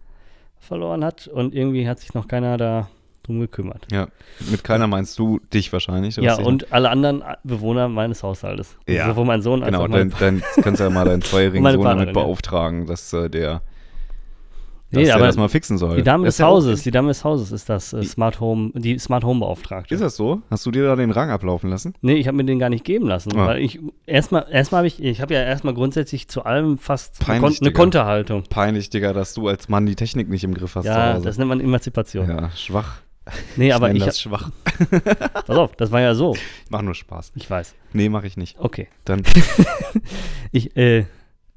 verloren 0.59 1.05
hat 1.05 1.27
und 1.27 1.55
irgendwie 1.55 1.89
hat 1.89 1.99
sich 1.99 2.15
noch 2.15 2.29
keiner 2.29 2.57
da 2.57 2.89
drum 3.27 3.41
gekümmert. 3.41 3.87
Ja, 3.93 4.09
mit 4.51 4.65
keiner 4.65 4.87
meinst 4.87 5.19
du 5.19 5.41
dich 5.53 5.73
wahrscheinlich. 5.73 6.17
Ja, 6.17 6.37
und 6.39 6.73
alle 6.73 6.91
anderen 6.91 7.23
Bewohner 7.45 7.89
meines 7.89 8.23
Haushaltes. 8.23 8.77
Ja, 8.89 9.07
Sowohl 9.09 9.25
mein 9.25 9.43
Sohn 9.43 9.63
als 9.63 9.73
Genau, 9.73 9.85
auch 9.85 9.89
mein 9.89 10.11
dann, 10.19 10.43
dann 10.55 10.63
kannst 10.65 10.81
du 10.81 10.85
ja 10.85 10.91
mal 10.91 11.05
deinen 11.05 11.23
zweijährigen 11.23 11.65
Sohn 11.65 11.73
damit 11.73 11.85
Partnerin, 11.85 12.09
ja. 12.09 12.13
beauftragen, 12.23 12.87
dass 12.87 13.13
äh, 13.13 13.29
der, 13.31 13.63
dass 14.93 15.03
Nee, 15.03 15.11
aber 15.11 15.27
das 15.27 15.37
mal 15.37 15.49
fixen 15.49 15.79
soll. 15.79 15.97
die 15.97 16.05
Dame 16.05 16.25
Das 16.27 16.35
des 16.37 16.39
ja 16.39 16.47
Hauses, 16.47 16.83
die 16.85 16.93
Dame 16.93 17.09
des 17.09 17.25
Hauses 17.25 17.51
ist 17.51 17.69
das 17.69 17.93
äh, 17.93 18.05
Smart 18.05 18.39
Home, 18.39 18.71
die 18.75 18.97
Smart 19.01 19.25
Home 19.25 19.41
Beauftragte. 19.41 19.93
Ist 19.93 20.01
das 20.01 20.15
so? 20.15 20.43
Hast 20.49 20.65
du 20.65 20.71
dir 20.71 20.85
da 20.87 20.95
den 20.95 21.11
Rang 21.11 21.29
ablaufen 21.31 21.69
lassen? 21.71 21.95
Nee, 22.03 22.15
ich 22.15 22.29
habe 22.29 22.37
mir 22.37 22.45
den 22.45 22.61
gar 22.61 22.69
nicht 22.71 22.85
geben 22.85 23.09
lassen, 23.09 23.33
Ah. 23.37 23.47
weil 23.49 23.63
ich 23.63 23.81
erstmal 24.07 24.47
erstmal 24.49 24.79
habe 24.79 24.87
ich 24.87 25.03
ich 25.03 25.21
habe 25.21 25.35
ja 25.35 25.43
erstmal 25.43 25.75
grundsätzlich 25.75 26.29
zu 26.29 26.45
allem 26.45 26.79
fast 26.79 27.17
eine, 27.21 27.27
Peinlich, 27.27 27.59
Kon 27.59 27.67
eine 27.67 27.71
Digga. 27.73 27.81
Konterhaltung. 27.83 28.43
Peinlich, 28.49 28.89
Digga, 28.91 29.13
dass 29.13 29.35
du 29.35 29.49
als 29.49 29.69
Mann 29.69 29.87
die 29.87 29.97
Technik 29.97 30.29
nicht 30.29 30.45
im 30.45 30.55
Griff 30.55 30.77
hast 30.77 30.85
Ja, 30.85 31.19
das 31.19 31.37
nennt 31.37 31.49
man 31.49 31.59
Emanzipation. 31.61 32.29
ja, 32.29 32.51
schwach. 32.53 32.99
Nee, 33.57 33.73
aber 33.73 33.89
nenn 33.89 33.97
ich 33.97 34.05
das 34.05 34.21
schwach. 34.21 34.51
pass 35.35 35.57
auf, 35.57 35.75
das 35.77 35.91
war 35.91 36.01
ja 36.01 36.15
so. 36.15 36.35
Ich 36.35 36.71
mach 36.71 36.83
nur 36.83 36.95
Spaß. 36.95 37.33
Ich 37.35 37.51
weiß. 37.51 37.75
Nee, 37.93 38.09
mach 38.09 38.25
ich 38.25 38.37
nicht. 38.37 38.59
Okay. 38.59 38.89
Dann, 39.05 39.23
Ich 40.53 40.77
äh, 40.77 41.07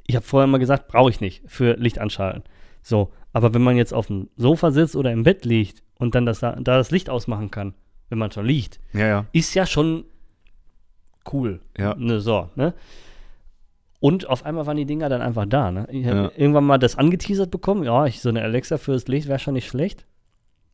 ich 0.08 0.16
habe 0.16 0.26
vorher 0.26 0.48
mal 0.48 0.58
gesagt, 0.58 0.88
brauche 0.88 1.12
ich 1.12 1.22
nicht 1.22 1.44
für 1.46 1.74
Licht 1.76 2.00
anschalten. 2.00 2.44
So, 2.82 3.12
aber 3.32 3.54
wenn 3.54 3.62
man 3.62 3.78
jetzt 3.78 3.94
auf 3.94 4.08
dem 4.08 4.30
Sofa 4.38 4.72
sitzt 4.72 4.96
oder 4.96 5.12
im 5.12 5.22
Bett 5.24 5.46
liegt 5.46 5.84
und 6.00 6.16
dann 6.16 6.26
das 6.26 6.40
da, 6.40 6.54
da 6.56 6.78
das 6.78 6.90
Licht 6.90 7.10
ausmachen 7.12 7.52
kann, 7.52 7.76
wenn 8.10 8.18
man 8.18 8.32
schon 8.32 8.46
liegt, 8.46 8.80
ja, 8.94 9.06
ja. 9.06 9.26
ist 9.34 9.54
ja 9.54 9.68
schon 9.68 10.06
cool. 11.32 11.60
Ja. 11.78 11.94
Ne, 11.96 12.20
so, 12.22 12.50
ne? 12.56 12.74
Und 14.00 14.28
auf 14.30 14.46
einmal 14.46 14.66
waren 14.66 14.78
die 14.78 14.86
Dinger 14.86 15.10
dann 15.10 15.22
einfach 15.22 15.46
da, 15.46 15.72
ne? 15.72 15.86
Ich 15.92 16.08
habe 16.08 16.18
Ja. 16.18 16.32
irgendwann 16.36 16.64
mal 16.64 16.80
das 16.80 16.98
angeteasert 16.98 17.52
bekommen, 17.52 17.84
ja, 17.84 18.06
ich, 18.08 18.22
so 18.22 18.30
eine 18.30 18.42
Alexa 18.42 18.78
fürs 18.78 19.08
Licht 19.08 19.28
wäre 19.28 19.38
schon 19.40 19.54
nicht 19.54 19.68
schlecht. 19.68 20.06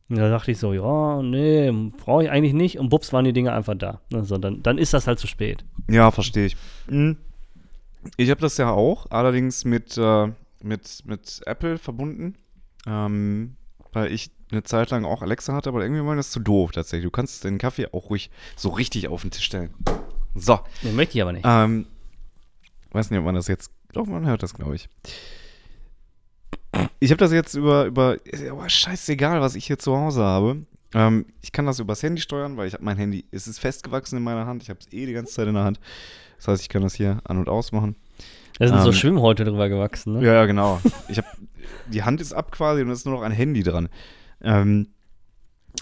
Und 0.08 0.16
da 0.18 0.28
dachte 0.28 0.52
ich 0.52 0.58
so, 0.58 0.72
ja, 0.72 1.20
nee, 1.22 1.70
brauche 1.96 2.24
ich 2.24 2.30
eigentlich 2.30 2.52
nicht. 2.52 2.78
Und 2.78 2.90
bups 2.90 3.12
waren 3.12 3.24
die 3.24 3.32
Dinger 3.32 3.52
einfach 3.54 3.74
da. 3.74 4.00
Ne, 4.10 4.24
so, 4.24 4.38
dann, 4.38 4.62
dann 4.62 4.78
ist 4.78 4.94
das 4.94 5.06
halt 5.06 5.18
zu 5.18 5.26
spät. 5.26 5.64
Ja, 5.90 6.10
verstehe 6.10 6.46
ich. 6.46 6.56
Mhm. 6.88 7.16
Ich 8.16 8.30
habe 8.30 8.40
das 8.40 8.56
ja 8.56 8.70
auch, 8.70 9.10
allerdings 9.10 9.64
mit, 9.64 9.98
äh, 9.98 10.28
mit, 10.62 11.02
mit 11.06 11.40
Apple 11.44 11.78
verbunden, 11.78 12.36
ähm, 12.86 13.56
weil 13.92 14.12
ich 14.12 14.30
eine 14.52 14.62
Zeit 14.62 14.90
lang 14.90 15.04
auch 15.04 15.22
Alexa 15.22 15.52
hatte, 15.54 15.70
aber 15.70 15.82
irgendwie 15.82 16.04
war 16.06 16.14
das 16.14 16.30
zu 16.30 16.38
doof 16.38 16.70
tatsächlich. 16.70 17.04
Du 17.06 17.10
kannst 17.10 17.42
den 17.42 17.58
Kaffee 17.58 17.88
auch 17.92 18.10
ruhig 18.10 18.30
so 18.54 18.68
richtig 18.68 19.08
auf 19.08 19.22
den 19.22 19.32
Tisch 19.32 19.44
stellen. 19.44 19.74
So, 20.36 20.60
Den 20.84 20.94
möchte 20.94 21.18
ich 21.18 21.22
aber 21.22 21.32
nicht. 21.32 21.44
ähm, 21.44 21.86
weiß 22.92 23.10
nicht, 23.10 23.18
ob 23.18 23.24
man 23.24 23.34
das 23.34 23.48
jetzt, 23.48 23.72
doch, 23.92 24.06
man 24.06 24.24
hört 24.24 24.44
das, 24.44 24.54
glaube 24.54 24.76
ich. 24.76 24.88
Ich 26.98 27.10
habe 27.10 27.18
das 27.18 27.32
jetzt 27.32 27.54
über, 27.54 27.84
über, 27.86 28.16
aber 28.50 28.68
scheißegal, 28.68 29.40
was 29.40 29.54
ich 29.54 29.66
hier 29.66 29.78
zu 29.78 29.96
Hause 29.96 30.22
habe. 30.22 30.64
Ähm, 30.94 31.26
ich 31.42 31.52
kann 31.52 31.66
das 31.66 31.78
übers 31.78 32.02
Handy 32.02 32.20
steuern, 32.20 32.56
weil 32.56 32.68
ich 32.68 32.74
habe 32.74 32.84
mein 32.84 32.96
Handy, 32.96 33.24
es 33.30 33.46
ist 33.46 33.58
festgewachsen 33.58 34.18
in 34.18 34.24
meiner 34.24 34.46
Hand. 34.46 34.62
Ich 34.62 34.70
habe 34.70 34.78
es 34.80 34.92
eh 34.92 35.06
die 35.06 35.12
ganze 35.12 35.34
Zeit 35.34 35.48
in 35.48 35.54
der 35.54 35.64
Hand. 35.64 35.80
Das 36.36 36.48
heißt, 36.48 36.62
ich 36.62 36.68
kann 36.68 36.82
das 36.82 36.94
hier 36.94 37.20
an- 37.24 37.38
und 37.38 37.48
ausmachen. 37.48 37.96
Da 38.58 38.68
sind 38.68 38.80
so 38.80 38.88
ähm, 38.88 38.94
Schwimmhäute 38.94 39.44
drüber 39.44 39.68
gewachsen, 39.68 40.14
ne? 40.14 40.24
Ja, 40.24 40.46
genau. 40.46 40.80
Ich 41.08 41.18
habe 41.18 41.28
die 41.86 42.02
Hand 42.02 42.20
ist 42.20 42.32
ab 42.32 42.52
quasi 42.52 42.82
und 42.82 42.90
es 42.90 43.00
ist 43.00 43.04
nur 43.04 43.14
noch 43.16 43.22
ein 43.22 43.32
Handy 43.32 43.62
dran. 43.62 43.88
Ähm, 44.40 44.88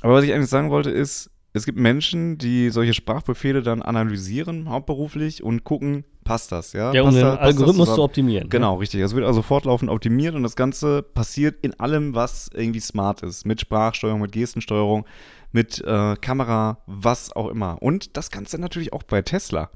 aber 0.02 0.14
was 0.14 0.24
ich 0.24 0.32
eigentlich 0.32 0.50
sagen 0.50 0.70
wollte 0.70 0.90
ist, 0.90 1.30
es 1.56 1.64
gibt 1.64 1.78
Menschen, 1.78 2.36
die 2.36 2.70
solche 2.70 2.94
Sprachbefehle 2.94 3.62
dann 3.62 3.80
analysieren, 3.80 4.68
hauptberuflich, 4.68 5.42
und 5.42 5.62
gucken, 5.62 6.04
passt 6.24 6.50
das, 6.50 6.72
ja? 6.72 6.92
Ja, 6.92 7.02
um 7.02 7.06
passt 7.06 7.18
den 7.18 7.24
da- 7.24 7.36
Algorithmus 7.36 7.94
zu 7.94 8.02
optimieren. 8.02 8.48
Genau, 8.48 8.74
richtig. 8.74 9.00
Es 9.00 9.14
wird 9.14 9.24
also 9.24 9.40
fortlaufend 9.40 9.88
optimiert 9.90 10.34
und 10.34 10.42
das 10.42 10.56
Ganze 10.56 11.02
passiert 11.02 11.56
in 11.62 11.78
allem, 11.78 12.14
was 12.14 12.50
irgendwie 12.52 12.80
smart 12.80 13.22
ist. 13.22 13.46
Mit 13.46 13.60
Sprachsteuerung, 13.60 14.20
mit 14.20 14.32
Gestensteuerung, 14.32 15.06
mit 15.52 15.80
äh, 15.86 16.16
Kamera, 16.16 16.78
was 16.86 17.30
auch 17.32 17.48
immer. 17.48 17.80
Und 17.80 18.16
das 18.16 18.32
Ganze 18.32 18.58
natürlich 18.60 18.92
auch 18.92 19.04
bei 19.04 19.22
Tesla. 19.22 19.70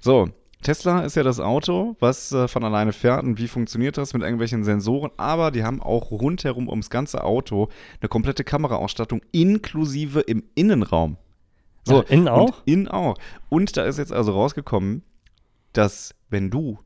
So, 0.00 0.28
Tesla 0.62 1.00
ist 1.02 1.14
ja 1.14 1.22
das 1.22 1.40
Auto, 1.40 1.96
was 2.00 2.32
äh, 2.32 2.48
von 2.48 2.64
alleine 2.64 2.92
fährt 2.92 3.22
und 3.22 3.38
wie 3.38 3.48
funktioniert 3.48 3.96
das 3.96 4.12
mit 4.12 4.22
irgendwelchen 4.22 4.64
Sensoren, 4.64 5.10
aber 5.16 5.50
die 5.50 5.62
haben 5.64 5.80
auch 5.80 6.10
rundherum 6.10 6.68
ums 6.68 6.90
ganze 6.90 7.22
Auto 7.22 7.68
eine 8.00 8.08
komplette 8.08 8.44
Kameraausstattung 8.44 9.20
inklusive 9.30 10.20
im 10.20 10.42
Innenraum. 10.54 11.16
So, 11.84 12.02
Ach, 12.04 12.10
innen 12.10 12.28
auch? 12.28 12.62
Innen 12.64 12.88
auch. 12.88 13.16
Und 13.48 13.76
da 13.76 13.84
ist 13.84 13.98
jetzt 13.98 14.12
also 14.12 14.32
rausgekommen, 14.32 15.02
dass 15.72 16.14
wenn 16.28 16.50
du, 16.50 16.78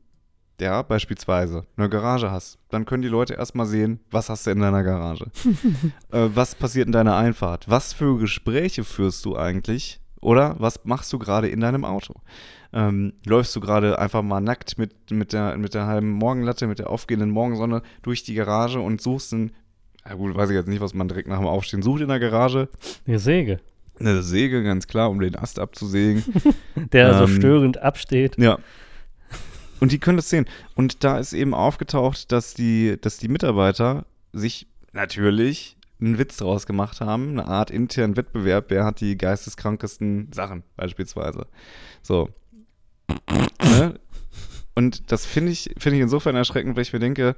ja, 0.61 0.81
beispielsweise 0.83 1.65
eine 1.75 1.89
Garage 1.89 2.31
hast, 2.31 2.59
dann 2.69 2.85
können 2.85 3.01
die 3.01 3.09
Leute 3.09 3.33
erstmal 3.33 3.65
sehen, 3.65 3.99
was 4.11 4.29
hast 4.29 4.45
du 4.45 4.51
in 4.51 4.59
deiner 4.59 4.83
Garage? 4.83 5.25
äh, 6.11 6.29
was 6.33 6.55
passiert 6.55 6.85
in 6.85 6.93
deiner 6.93 7.17
Einfahrt? 7.17 7.67
Was 7.67 7.91
für 7.91 8.17
Gespräche 8.19 8.83
führst 8.83 9.25
du 9.25 9.35
eigentlich? 9.35 9.99
Oder 10.23 10.55
was 10.59 10.85
machst 10.85 11.11
du 11.11 11.19
gerade 11.19 11.49
in 11.49 11.59
deinem 11.59 11.83
Auto? 11.85 12.13
Ähm, 12.71 13.13
läufst 13.25 13.55
du 13.55 13.59
gerade 13.59 13.99
einfach 13.99 14.21
mal 14.21 14.39
nackt 14.39 14.77
mit, 14.77 15.11
mit, 15.11 15.33
der, 15.33 15.57
mit 15.57 15.73
der 15.73 15.85
halben 15.85 16.09
Morgenlatte, 16.09 16.65
mit 16.65 16.79
der 16.79 16.89
aufgehenden 16.89 17.29
Morgensonne 17.29 17.81
durch 18.01 18.23
die 18.23 18.33
Garage 18.33 18.79
und 18.79 19.01
suchst 19.01 19.33
einen, 19.33 19.51
ja 20.07 20.15
gut, 20.15 20.35
weiß 20.35 20.49
ich 20.49 20.55
jetzt 20.55 20.67
nicht, 20.69 20.81
was 20.81 20.93
man 20.93 21.07
direkt 21.07 21.27
nach 21.27 21.37
dem 21.37 21.47
Aufstehen 21.47 21.81
sucht 21.83 22.01
in 22.01 22.07
der 22.07 22.19
Garage. 22.19 22.69
Die 23.05 23.17
Säge, 23.17 23.59
Eine 23.99 24.23
Säge, 24.23 24.63
ganz 24.63 24.87
klar, 24.87 25.09
um 25.09 25.19
den 25.19 25.35
Ast 25.35 25.59
abzusägen. 25.59 26.23
der 26.75 27.13
so 27.15 27.25
Ähm, 27.25 27.35
störend 27.35 27.77
absteht. 27.79 28.37
Ja. 28.37 28.57
Und 29.79 29.91
die 29.91 29.99
können 29.99 30.17
das 30.17 30.29
sehen. 30.29 30.45
Und 30.75 31.03
da 31.03 31.19
ist 31.19 31.33
eben 31.33 31.53
aufgetaucht, 31.53 32.31
dass 32.31 32.53
die, 32.53 32.97
dass 33.01 33.17
die 33.17 33.27
Mitarbeiter 33.27 34.05
sich 34.31 34.67
natürlich 34.93 35.75
einen 36.03 36.17
Witz 36.17 36.37
draus 36.37 36.65
gemacht 36.65 37.01
haben, 37.01 37.29
eine 37.31 37.47
Art 37.47 37.71
internen 37.71 38.17
Wettbewerb, 38.17 38.65
wer 38.69 38.85
hat 38.85 38.99
die 38.99 39.17
geisteskrankesten 39.17 40.31
Sachen 40.33 40.63
beispielsweise. 40.75 41.47
So. 42.01 42.29
ne? 43.61 43.99
Und 44.75 45.11
das 45.11 45.25
finde 45.25 45.51
ich, 45.51 45.73
finde 45.77 45.97
ich 45.97 46.03
insofern 46.03 46.35
erschreckend, 46.35 46.75
weil 46.75 46.81
ich 46.83 46.93
mir 46.93 46.99
denke, 46.99 47.35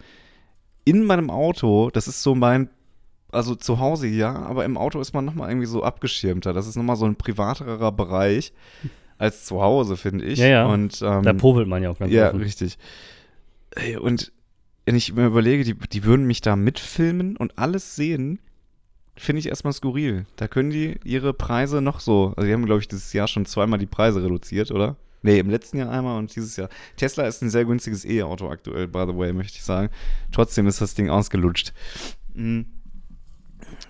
in 0.86 1.04
meinem 1.04 1.30
Auto, 1.30 1.89
das 1.91 2.08
ist 2.08 2.23
so 2.23 2.36
mein, 2.36 2.69
also 3.32 3.56
zu 3.56 3.80
Hause 3.80 4.08
ja, 4.08 4.34
aber 4.34 4.63
im 4.65 4.78
Auto 4.78 4.99
ist 4.99 5.13
man 5.13 5.25
nochmal 5.25 5.49
irgendwie 5.49 5.67
so 5.67 5.84
abgeschirmter. 5.84 6.54
Das 6.54 6.67
ist 6.67 6.75
nochmal 6.75 6.95
so 6.95 7.06
ein 7.06 7.15
privaterer 7.17 7.91
Bereich 7.91 8.54
als 9.17 9.45
zu 9.45 9.62
Hause, 9.62 9.97
finde 9.97 10.25
ich. 10.25 10.39
Ja, 10.39 10.47
ja. 10.47 10.65
Und, 10.65 11.01
ähm, 11.01 11.23
Da 11.23 11.34
popelt 11.34 11.67
man 11.67 11.84
ja 11.84 11.89
auch 11.89 11.99
ganz 11.99 12.12
ja, 12.12 12.30
offen. 12.30 12.41
richtig. 12.41 12.78
Und 13.99 14.32
wenn 14.86 14.95
ich 14.95 15.13
mir 15.13 15.25
überlege, 15.25 15.63
die, 15.63 15.73
die 15.73 16.04
würden 16.04 16.25
mich 16.28 16.41
da 16.41 16.56
mitfilmen 16.56 17.36
und 17.36 17.58
alles 17.58 17.95
sehen, 17.95 18.39
finde 19.15 19.39
ich 19.39 19.47
erstmal 19.47 19.73
skurril. 19.73 20.25
Da 20.36 20.47
können 20.47 20.69
die 20.69 20.99
ihre 21.04 21.34
Preise 21.34 21.82
noch 21.82 21.99
so, 21.99 22.34
also 22.36 22.47
die 22.47 22.54
haben, 22.54 22.65
glaube 22.65 22.82
ich, 22.82 22.88
dieses 22.88 23.13
Jahr 23.13 23.28
schon 23.28 23.45
zweimal 23.45 23.80
die 23.80 23.86
Preise 23.86 24.23
reduziert, 24.23 24.71
oder? 24.71 24.97
Nee, 25.21 25.39
im 25.39 25.49
letzten 25.49 25.78
Jahr 25.78 25.89
einmal 25.89 26.19
und 26.19 26.36
dieses 26.36 26.56
Jahr. 26.56 26.69
Tesla 26.97 27.25
ist 27.25 27.41
ein 27.41 27.49
sehr 27.49 27.65
günstiges 27.65 28.06
E-Auto 28.06 28.47
aktuell, 28.47 28.88
by 28.88 29.06
the 29.08 29.17
way, 29.17 29.34
möchte 29.34 29.58
ich 29.58 29.63
sagen. 29.63 29.89
Trotzdem 30.32 30.67
ist 30.67 30.82
das 30.82 30.93
Ding 30.93 31.10
ausgelutscht. 31.10 31.73
Mm. 32.36 32.62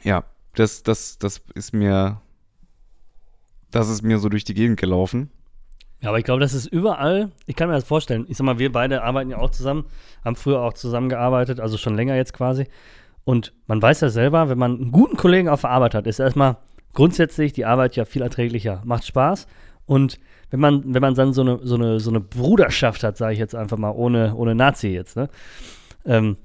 Ja, 0.03 0.23
das, 0.53 0.83
das, 0.83 1.17
das 1.17 1.41
ist 1.53 1.73
mir, 1.73 2.21
das 3.71 3.89
ist 3.89 4.01
mir 4.01 4.19
so 4.19 4.29
durch 4.29 4.45
die 4.45 4.53
Gegend 4.53 4.79
gelaufen. 4.79 5.29
Ja, 5.99 6.09
aber 6.09 6.19
ich 6.19 6.25
glaube, 6.25 6.39
das 6.39 6.53
ist 6.53 6.67
überall, 6.67 7.31
ich 7.47 7.55
kann 7.55 7.67
mir 7.67 7.75
das 7.75 7.83
vorstellen. 7.83 8.25
Ich 8.29 8.38
sag 8.38 8.45
mal, 8.45 8.59
wir 8.59 8.71
beide 8.71 9.03
arbeiten 9.03 9.29
ja 9.29 9.38
auch 9.38 9.49
zusammen, 9.49 9.85
haben 10.23 10.35
früher 10.35 10.61
auch 10.61 10.73
zusammengearbeitet, 10.73 11.59
also 11.59 11.77
schon 11.77 11.95
länger 11.95 12.15
jetzt 12.15 12.33
quasi. 12.33 12.67
Und 13.25 13.53
man 13.67 13.81
weiß 13.81 14.01
ja 14.01 14.09
selber, 14.09 14.49
wenn 14.49 14.57
man 14.57 14.75
einen 14.75 14.91
guten 14.91 15.17
Kollegen 15.17 15.49
auf 15.49 15.61
der 15.61 15.71
Arbeit 15.71 15.95
hat, 15.95 16.07
ist 16.07 16.19
erstmal 16.19 16.57
grundsätzlich 16.93 17.51
die 17.51 17.65
Arbeit 17.65 17.95
ja 17.97 18.05
viel 18.05 18.21
erträglicher, 18.21 18.81
macht 18.85 19.05
Spaß. 19.05 19.47
Und 19.85 20.19
wenn 20.51 20.59
man, 20.59 20.93
wenn 20.93 21.01
man 21.01 21.15
dann 21.15 21.33
so 21.33 21.41
eine, 21.41 21.59
so 21.63 21.75
eine, 21.75 21.99
so 21.99 22.09
eine 22.09 22.21
Bruderschaft 22.21 23.03
hat, 23.03 23.17
sage 23.17 23.33
ich 23.33 23.39
jetzt 23.39 23.55
einfach 23.55 23.77
mal, 23.77 23.91
ohne, 23.91 24.35
ohne 24.35 24.55
Nazi 24.55 24.88
jetzt, 24.89 25.17
ne? 25.17 25.29
Ähm, 26.05 26.38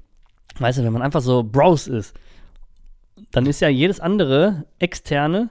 weißt 0.59 0.79
du, 0.79 0.83
wenn 0.83 0.91
man 0.91 1.01
einfach 1.01 1.21
so 1.21 1.43
Bros 1.43 1.87
ist, 1.87 2.15
dann 3.31 3.45
ist 3.45 3.61
ja 3.61 3.69
jedes 3.69 3.99
andere 3.99 4.65
externe 4.79 5.49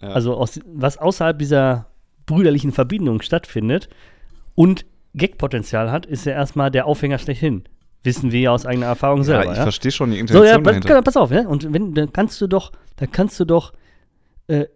Ja. 0.00 0.08
also 0.08 0.34
aus, 0.34 0.58
was 0.66 0.96
außerhalb 0.98 1.38
dieser 1.38 1.86
brüderlichen 2.26 2.72
Verbindung 2.72 3.20
stattfindet 3.20 3.88
und 4.54 4.86
Gagpotenzial 5.14 5.90
hat, 5.90 6.06
ist 6.06 6.24
ja 6.24 6.32
erstmal 6.32 6.70
der 6.70 6.86
Aufhänger 6.86 7.18
schlechthin. 7.18 7.64
Wissen 8.04 8.32
wir 8.32 8.40
ja 8.40 8.50
aus 8.50 8.66
eigener 8.66 8.86
Erfahrung 8.86 9.22
selber. 9.22 9.44
ja, 9.44 9.52
ich 9.52 9.56
Ja, 9.58 9.62
verstehe 9.62 9.92
schon 9.92 10.10
die 10.10 10.16
so, 10.16 10.20
Intention 10.22 10.46
ja, 10.46 10.58
pass, 10.58 10.80
dahinter. 10.80 11.02
pass 11.02 11.16
auf, 11.16 11.30
ja. 11.30 11.46
Und 11.46 11.72
wenn, 11.72 11.94
dann 11.94 12.12
kannst 12.12 12.40
du 12.40 12.46
doch, 12.48 12.72
dann 12.96 13.10
kannst 13.12 13.38
du 13.38 13.44
doch 13.44 13.72
äh, 14.48 14.66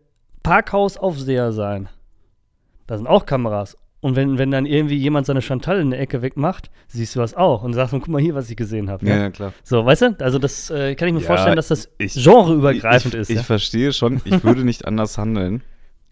Parkhausaufseher 0.42 1.52
sein. 1.52 1.88
Da 2.86 2.96
sind 2.96 3.06
auch 3.06 3.26
Kameras. 3.26 3.76
Und 4.00 4.14
wenn, 4.14 4.38
wenn 4.38 4.52
dann 4.52 4.66
irgendwie 4.66 4.96
jemand 4.96 5.26
seine 5.26 5.42
Chantal 5.42 5.80
in 5.80 5.90
der 5.90 5.98
Ecke 6.00 6.22
wegmacht, 6.22 6.70
siehst 6.86 7.16
du 7.16 7.18
das 7.20 7.34
auch 7.34 7.64
und 7.64 7.72
sagst, 7.74 7.92
guck 7.92 8.06
mal 8.06 8.20
hier, 8.20 8.36
was 8.36 8.48
ich 8.48 8.56
gesehen 8.56 8.88
habe. 8.88 9.04
Ja, 9.04 9.16
Ja. 9.16 9.22
ja, 9.22 9.30
klar. 9.30 9.52
So, 9.64 9.84
weißt 9.84 10.02
du? 10.02 10.16
Also 10.20 10.38
das 10.38 10.70
äh, 10.70 10.94
kann 10.94 11.08
ich 11.08 11.14
mir 11.14 11.20
Ja, 11.20 11.26
vorstellen, 11.26 11.56
dass 11.56 11.68
das 11.68 11.88
ich- 11.98 12.14
genreübergreifend 12.22 13.14
ich, 13.14 13.20
ist. 13.22 13.30
Ich 13.30 13.36
ja? 13.36 13.42
verstehe 13.42 13.92
schon, 13.92 14.20
ich 14.24 14.44
würde 14.44 14.64
nicht 14.64 14.84
anders 14.86 15.18
handeln. 15.18 15.62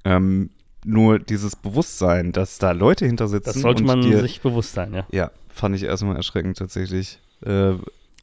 Ähm, 0.04 0.50
nur 0.84 1.18
dieses 1.20 1.54
Bewusstsein, 1.56 2.32
dass 2.32 2.58
da 2.58 2.72
Leute 2.72 3.06
hinter 3.06 3.28
sitzen 3.28 3.44
Das 3.52 3.60
sollte 3.60 3.84
man 3.84 4.02
dir, 4.02 4.20
sich 4.20 4.40
bewusst 4.40 4.72
sein, 4.72 4.92
ja. 4.92 5.06
Ja, 5.12 5.30
fand 5.54 5.76
ich 5.76 5.84
erstmal 5.84 6.16
erschreckend 6.16 6.58
tatsächlich. 6.58 7.20
Äh, 7.44 7.74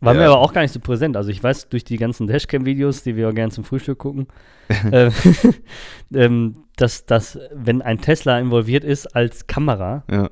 War 0.02 0.13
mir 0.13 0.22
Ja. 0.22 0.28
aber 0.28 0.39
auch 0.39 0.54
gar 0.54 0.62
nicht 0.62 0.74
so 0.74 0.80
präsent. 0.80 1.15
Also 1.15 1.30
ich 1.30 1.44
weiß 1.44 1.70
durch 1.70 1.84
die 1.84 1.98
ganzen 1.98 2.28
Dashcam-Videos, 2.28 3.04
die 3.04 3.15
wir 3.15 3.30
auch 3.30 3.34
gerne 3.34 3.52
zum 3.52 3.63
Frühstück 3.63 4.00
gucken, 4.00 4.28
äh, 4.91 5.12
ähm, 6.13 6.63
dass, 6.76 7.06
dass, 7.06 7.39
wenn 7.54 7.82
ein 7.82 8.00
Tesla 8.00 8.39
involviert 8.39 8.84
ist 8.84 9.08
als 9.15 9.48
Kamera, 9.48 10.04
Ja, 10.10 10.30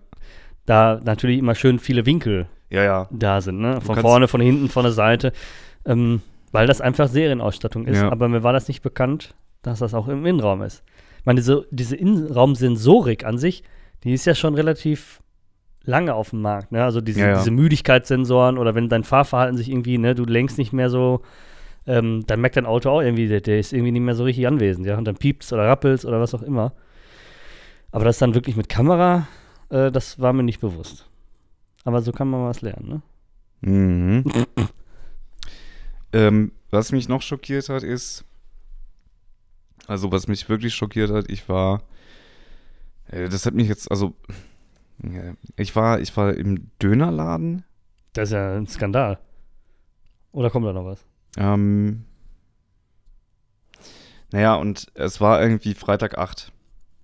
da 0.66 1.00
natürlich 1.04 1.40
immer 1.40 1.56
schön 1.56 1.80
viele 1.80 2.06
Winkel 2.06 2.48
ja, 2.70 2.84
ja. 2.84 3.08
da 3.12 3.42
sind, 3.42 3.60
ne? 3.60 3.82
Von 3.82 3.98
vorne, 3.98 4.28
von 4.28 4.42
hinten, 4.42 4.70
von 4.70 4.84
der 4.84 4.92
Seite. 4.92 5.34
Ähm, 5.86 6.22
weil 6.52 6.68
das 6.68 6.82
einfach 6.82 7.08
Serienausstattung 7.08 7.86
ist. 7.86 8.02
Aber 8.02 8.28
mir 8.28 8.44
war 8.44 8.54
das 8.54 8.68
nicht 8.68 8.82
bekannt, 8.82 9.36
dass 9.62 9.80
das 9.80 9.94
auch 9.94 10.08
im 10.08 10.26
Innenraum 10.26 10.62
ist. 10.62 10.84
Ich 11.20 11.26
meine, 11.26 11.40
diese, 11.40 11.66
diese 11.70 11.96
Innenraumsensorik 11.96 13.24
an 13.26 13.38
sich, 13.38 13.64
die 14.04 14.14
ist 14.14 14.26
ja 14.26 14.34
schon 14.34 14.56
relativ 14.56 15.22
lange 15.84 16.14
auf 16.14 16.32
dem 16.32 16.42
Markt. 16.42 16.72
Ne? 16.72 16.84
Also 16.84 17.02
diese, 17.02 17.22
Ja, 17.22 17.28
ja. 17.30 17.38
diese 17.38 17.52
Müdigkeitssensoren 17.52 18.58
oder 18.58 18.76
wenn 18.76 18.90
dein 18.90 19.04
Fahrverhalten 19.04 19.58
sich 19.58 19.70
irgendwie, 19.70 19.98
ne, 19.98 20.16
du 20.16 20.26
lenkst 20.26 20.58
nicht 20.58 20.74
mehr 20.74 20.90
so, 20.90 21.22
ähm, 21.88 22.26
dann 22.28 22.42
merkt 22.42 22.58
dein 22.58 22.66
Auto 22.66 22.90
auch 22.90 23.02
irgendwie, 23.02 23.28
der, 23.28 23.42
der 23.42 23.60
ist 23.60 23.74
irgendwie 23.74 23.92
nicht 23.92 24.02
mehr 24.02 24.16
so 24.16 24.24
richtig 24.24 24.46
anwesend, 24.48 24.86
ja. 24.86 24.98
Und 24.98 25.06
dann 25.06 25.16
piepst 25.16 25.52
oder 25.54 25.68
rappelst 25.68 26.06
oder 26.06 26.20
was 26.20 26.34
auch 26.36 26.44
immer. 26.44 26.74
Aber 27.92 28.06
das 28.06 28.20
dann 28.20 28.36
wirklich 28.36 28.56
mit 28.56 28.70
Kamera, 28.70 29.28
äh, 29.70 29.92
das 29.92 30.20
war 30.20 30.34
mir 30.34 30.44
nicht 30.44 30.62
bewusst. 30.62 31.10
Aber 31.86 32.02
so 32.02 32.12
kann 32.12 32.30
man 32.30 32.46
was 32.46 32.62
lernen, 32.62 32.88
ne? 32.88 33.02
Mhm. 33.62 34.24
ähm, 36.14 36.52
was 36.72 36.92
mich 36.92 37.10
noch 37.10 37.22
schockiert 37.22 37.70
hat, 37.70 37.84
ist, 37.84 38.24
also 39.88 40.12
was 40.12 40.28
mich 40.28 40.48
wirklich 40.50 40.76
schockiert 40.76 41.12
hat, 41.12 41.30
ich 41.30 41.50
war, 41.50 41.82
äh, 43.10 43.30
das 43.30 43.46
hat 43.46 43.54
mich 43.54 43.68
jetzt, 43.68 43.90
also, 43.90 44.14
ich 45.56 45.76
war, 45.76 46.00
ich 46.00 46.16
war 46.18 46.34
im 46.34 46.70
Dönerladen, 46.82 47.64
Das 48.14 48.30
ist 48.30 48.34
ja 48.34 48.56
ein 48.58 48.68
Skandal. 48.68 49.20
Oder 50.32 50.50
kommt 50.50 50.66
da 50.66 50.74
noch 50.74 50.86
was? 50.86 51.06
ähm, 51.38 52.06
naja, 54.32 54.56
und 54.56 54.88
es 54.94 55.20
war 55.22 55.42
irgendwie 55.42 55.74
Freitag 55.74 56.18
8. 56.18 56.52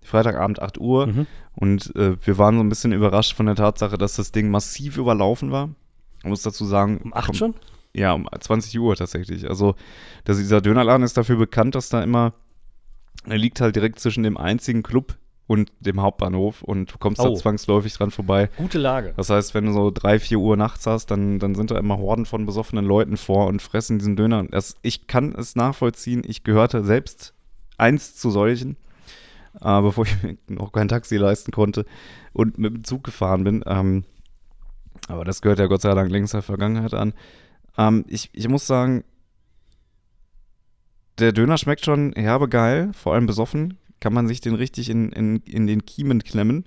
Freitagabend 0.03 0.61
8 0.61 0.77
Uhr 0.79 1.07
Mhm. 1.07 1.27
und 1.55 1.95
äh, 1.95 2.15
wir 2.23 2.37
waren 2.37 2.57
so 2.57 2.63
ein 2.63 2.69
bisschen 2.69 2.91
überrascht 2.91 3.35
von 3.35 3.47
der 3.47 3.55
Tatsache, 3.55 3.97
dass 3.97 4.15
das 4.17 4.31
Ding 4.31 4.49
massiv 4.51 4.97
überlaufen 4.97 5.51
war. 5.51 5.69
Ich 6.19 6.25
muss 6.25 6.43
dazu 6.43 6.65
sagen, 6.65 6.99
Um 7.03 7.13
8 7.13 7.25
komm- 7.27 7.35
schon? 7.35 7.53
Ja, 7.93 8.13
um 8.13 8.27
20 8.39 8.77
Uhr 8.79 8.95
tatsächlich. 8.95 9.49
Also, 9.49 9.75
dass 10.25 10.37
dieser 10.37 10.61
Dönerladen 10.61 11.03
ist 11.03 11.17
dafür 11.17 11.37
bekannt, 11.37 11.73
dass 11.75 11.89
da 11.89 12.03
immer, 12.03 12.33
er 13.25 13.37
liegt 13.37 13.61
halt 13.61 13.75
direkt 13.75 13.99
zwischen 13.99 14.21
dem 14.23 14.37
einzigen 14.37 14.83
Club 14.83 15.17
und 15.47 15.71
dem 15.79 16.01
Hauptbahnhof 16.01 16.63
und 16.63 16.93
du 16.93 16.97
kommst 16.97 17.21
Oh. 17.21 17.29
da 17.29 17.35
zwangsläufig 17.35 17.93
dran 17.93 18.09
vorbei. 18.11 18.49
Gute 18.57 18.79
Lage. 18.79 19.13
Das 19.15 19.29
heißt, 19.29 19.53
wenn 19.53 19.65
du 19.65 19.73
so 19.73 19.91
3, 19.91 20.19
4 20.19 20.39
Uhr 20.39 20.57
nachts 20.57 20.87
hast, 20.87 21.11
dann, 21.11 21.37
dann 21.39 21.53
sind 21.55 21.69
da 21.71 21.77
immer 21.77 21.97
Horden 21.97 22.25
von 22.25 22.45
besoffenen 22.45 22.85
Leuten 22.85 23.15
vor 23.17 23.47
und 23.47 23.61
fressen 23.61 23.99
diesen 23.99 24.15
Döner. 24.15 24.43
Das, 24.45 24.75
ich 24.81 25.05
kann 25.07 25.35
es 25.35 25.55
nachvollziehen. 25.55 26.23
Ich 26.25 26.43
gehörte 26.43 26.83
selbst 26.83 27.33
einst 27.77 28.19
zu 28.19 28.31
solchen, 28.31 28.75
äh, 29.61 29.81
bevor 29.81 30.05
ich 30.05 30.23
mir 30.23 30.37
noch 30.47 30.71
kein 30.71 30.87
Taxi 30.87 31.17
leisten 31.17 31.51
konnte 31.51 31.85
und 32.33 32.57
mit 32.57 32.73
dem 32.73 32.83
Zug 32.83 33.03
gefahren 33.03 33.43
bin. 33.43 33.63
Ähm, 33.67 34.03
aber 35.07 35.25
das 35.25 35.41
gehört 35.43 35.59
ja 35.59 35.67
Gott 35.67 35.81
sei 35.81 35.93
Dank 35.93 36.09
längst 36.09 36.33
der 36.33 36.41
Vergangenheit 36.41 36.95
an. 36.95 37.13
Ähm, 37.77 38.05
ich, 38.07 38.31
ich 38.33 38.47
muss 38.47 38.65
sagen, 38.65 39.03
der 41.19 41.31
Döner 41.31 41.57
schmeckt 41.57 41.85
schon 41.85 42.13
herbe 42.13 42.49
geil, 42.49 42.91
vor 42.93 43.13
allem 43.13 43.25
besoffen. 43.27 43.77
Kann 44.05 44.13
man 44.13 44.27
sich 44.27 44.39
den 44.39 44.53
richtig 44.53 44.91
in, 44.91 45.11
in, 45.13 45.37
in 45.47 45.65
den 45.65 45.83
Kiemen 45.83 46.23
klemmen. 46.23 46.65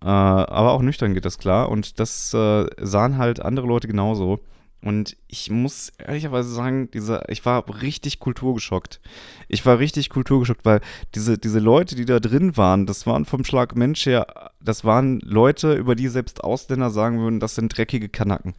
Äh, 0.00 0.06
aber 0.06 0.70
auch 0.70 0.82
nüchtern 0.82 1.12
geht 1.12 1.24
das 1.24 1.36
klar. 1.36 1.68
Und 1.68 1.98
das 1.98 2.32
äh, 2.32 2.66
sahen 2.80 3.18
halt 3.18 3.40
andere 3.40 3.66
Leute 3.66 3.88
genauso. 3.88 4.38
Und 4.80 5.16
ich 5.26 5.50
muss 5.50 5.90
ehrlicherweise 5.98 6.54
sagen, 6.54 6.92
dieser, 6.92 7.28
ich 7.28 7.44
war 7.44 7.82
richtig 7.82 8.20
kulturgeschockt. 8.20 9.00
Ich 9.48 9.66
war 9.66 9.80
richtig 9.80 10.10
kulturgeschockt, 10.10 10.64
weil 10.64 10.80
diese, 11.16 11.38
diese 11.38 11.58
Leute, 11.58 11.96
die 11.96 12.04
da 12.04 12.20
drin 12.20 12.56
waren, 12.56 12.86
das 12.86 13.04
waren 13.04 13.24
vom 13.24 13.44
Schlag 13.44 13.74
Mensch 13.74 14.06
her, 14.06 14.52
das 14.60 14.84
waren 14.84 15.18
Leute, 15.24 15.74
über 15.74 15.96
die 15.96 16.06
selbst 16.06 16.44
Ausländer 16.44 16.90
sagen 16.90 17.18
würden, 17.18 17.40
das 17.40 17.56
sind 17.56 17.76
dreckige 17.76 18.08
Kanaken. 18.08 18.54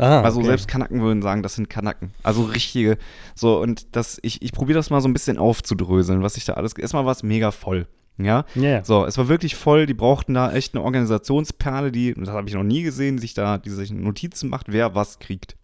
Ah, 0.00 0.22
Also 0.22 0.38
okay. 0.38 0.48
selbst 0.48 0.68
Kanaken 0.68 1.00
würden 1.00 1.22
sagen, 1.22 1.42
das 1.42 1.54
sind 1.54 1.68
Kanaken. 1.70 2.12
Also 2.22 2.42
richtige. 2.42 2.98
So, 3.34 3.60
und 3.60 3.94
das, 3.94 4.18
ich, 4.22 4.42
ich 4.42 4.52
probiere 4.52 4.78
das 4.78 4.90
mal 4.90 5.00
so 5.00 5.08
ein 5.08 5.12
bisschen 5.12 5.38
aufzudröseln, 5.38 6.22
was 6.22 6.36
ich 6.36 6.44
da 6.44 6.54
alles. 6.54 6.72
Erstmal 6.74 7.04
war 7.04 7.12
es 7.12 7.22
mega 7.22 7.50
voll. 7.50 7.86
Ja. 8.18 8.44
Ja. 8.54 8.84
So, 8.84 9.04
es 9.06 9.16
war 9.18 9.28
wirklich 9.28 9.54
voll. 9.56 9.86
Die 9.86 9.94
brauchten 9.94 10.34
da 10.34 10.52
echt 10.52 10.74
eine 10.74 10.82
Organisationsperle, 10.84 11.90
die, 11.92 12.14
das 12.14 12.28
habe 12.30 12.48
ich 12.48 12.54
noch 12.54 12.62
nie 12.64 12.82
gesehen, 12.82 13.18
sich 13.18 13.34
da, 13.34 13.58
die 13.58 13.70
sich 13.70 13.90
Notizen 13.92 14.48
macht, 14.50 14.66
wer 14.72 14.94
was 14.94 15.18
kriegt. 15.18 15.56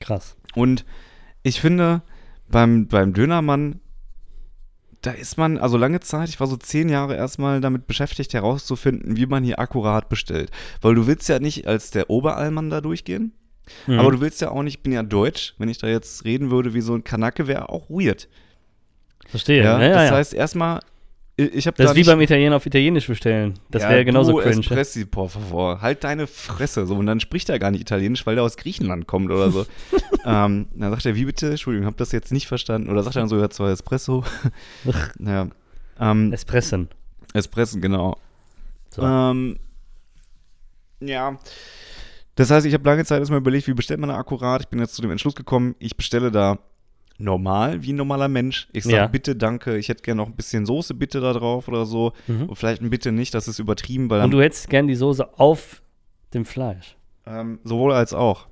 krass. 0.00 0.36
Und 0.54 0.84
ich 1.42 1.60
finde, 1.60 2.02
beim, 2.48 2.86
beim 2.88 3.12
Dönermann, 3.12 3.80
da 5.02 5.10
ist 5.12 5.38
man, 5.38 5.58
also 5.58 5.76
lange 5.76 6.00
Zeit, 6.00 6.28
ich 6.28 6.40
war 6.40 6.46
so 6.48 6.56
zehn 6.56 6.88
Jahre 6.88 7.14
erstmal 7.14 7.60
damit 7.60 7.86
beschäftigt, 7.86 8.34
herauszufinden, 8.34 9.16
wie 9.16 9.26
man 9.26 9.44
hier 9.44 9.60
akkurat 9.60 10.08
bestellt. 10.08 10.50
Weil 10.80 10.94
du 10.96 11.06
willst 11.06 11.28
ja 11.28 11.38
nicht 11.38 11.68
als 11.68 11.90
der 11.92 12.10
Oberallmann 12.10 12.70
da 12.70 12.80
durchgehen. 12.80 13.32
Mhm. 13.86 13.98
Aber 13.98 14.12
du 14.12 14.20
willst 14.20 14.40
ja 14.40 14.50
auch 14.50 14.62
nicht, 14.62 14.76
ich 14.76 14.82
bin 14.82 14.92
ja 14.92 15.02
deutsch, 15.02 15.54
wenn 15.58 15.68
ich 15.68 15.78
da 15.78 15.86
jetzt 15.86 16.24
reden 16.24 16.50
würde 16.50 16.74
wie 16.74 16.80
so 16.80 16.94
ein 16.94 17.04
Kanake, 17.04 17.46
wäre 17.46 17.68
auch 17.68 17.88
weird. 17.90 18.28
Verstehe. 19.28 19.62
Ja, 19.64 19.80
Ja, 19.80 19.88
das 19.94 20.10
ja. 20.10 20.16
heißt 20.16 20.34
erstmal, 20.34 20.80
ich, 21.38 21.66
habe 21.66 21.76
das 21.76 21.88
da 21.88 21.92
ist 21.92 21.96
wie 21.98 22.04
beim 22.04 22.20
Italiener 22.22 22.56
auf 22.56 22.64
Italienisch 22.64 23.08
bestellen. 23.08 23.58
Das 23.70 23.82
Ja, 23.82 23.90
wäre 23.90 24.06
genauso 24.06 24.32
du 24.32 24.38
cringe. 24.38 24.60
Espressi, 24.60 25.04
por 25.04 25.28
favor. 25.28 25.82
Halt 25.82 26.02
deine 26.02 26.26
Fresse. 26.26 26.86
So, 26.86 26.94
und 26.94 27.04
dann 27.04 27.20
spricht 27.20 27.50
er 27.50 27.58
gar 27.58 27.70
nicht 27.70 27.82
Italienisch, 27.82 28.24
weil 28.24 28.38
er 28.38 28.44
aus 28.44 28.56
Griechenland 28.56 29.06
kommt 29.06 29.30
oder 29.30 29.50
so. 29.50 29.66
ähm, 30.24 30.68
dann 30.74 30.90
sagt 30.90 31.04
er, 31.04 31.14
wie 31.14 31.26
bitte? 31.26 31.50
Entschuldigung, 31.50 31.86
hab 31.86 31.98
das 31.98 32.12
jetzt 32.12 32.32
nicht 32.32 32.46
verstanden. 32.46 32.88
Oder 32.88 33.02
sagt 33.02 33.16
er 33.16 33.20
dann 33.20 33.28
so, 33.28 33.38
ja, 33.38 33.50
zwei 33.50 33.70
Espresso. 33.70 34.24
ja. 35.18 35.48
Ähm, 36.00 36.32
Espressen. 36.32 36.88
Espressen, 37.34 37.82
genau. 37.82 38.16
So. 38.88 39.02
Ähm, 39.02 39.58
ja. 41.00 41.38
Das 42.36 42.50
heißt, 42.50 42.66
ich 42.66 42.74
habe 42.74 42.88
lange 42.88 43.04
Zeit 43.04 43.18
erstmal 43.20 43.40
überlegt, 43.40 43.66
wie 43.66 43.74
bestellt 43.74 43.98
man 44.00 44.08
da 44.10 44.16
akkurat. 44.16 44.60
Ich 44.62 44.68
bin 44.68 44.78
jetzt 44.78 44.94
zu 44.94 45.02
dem 45.02 45.10
Entschluss 45.10 45.34
gekommen, 45.34 45.74
ich 45.78 45.96
bestelle 45.96 46.30
da 46.30 46.58
normal, 47.18 47.82
wie 47.82 47.92
ein 47.92 47.96
normaler 47.96 48.28
Mensch. 48.28 48.68
Ich 48.72 48.84
sage 48.84 48.96
Ja. 48.96 49.06
bitte, 49.06 49.34
danke, 49.36 49.76
ich 49.78 49.88
hätte 49.88 50.02
gerne 50.02 50.20
noch 50.20 50.28
ein 50.28 50.36
bisschen 50.36 50.66
Soße 50.66 50.94
bitte 50.94 51.20
da 51.20 51.32
drauf 51.32 51.66
oder 51.66 51.86
so. 51.86 52.12
Mhm. 52.26 52.44
Und 52.50 52.56
vielleicht 52.56 52.82
ein 52.82 52.90
bitte 52.90 53.10
nicht, 53.10 53.32
das 53.34 53.48
ist 53.48 53.58
übertrieben, 53.58 54.10
weil 54.10 54.22
Und 54.22 54.30
du 54.30 54.40
hättest 54.40 54.68
gern 54.68 54.86
die 54.86 54.94
Soße 54.94 55.38
auf 55.38 55.80
dem 56.34 56.44
Fleisch. 56.44 56.96
ähm, 57.26 57.58
sowohl 57.64 57.92
als 57.92 58.12
auch. 58.12 58.46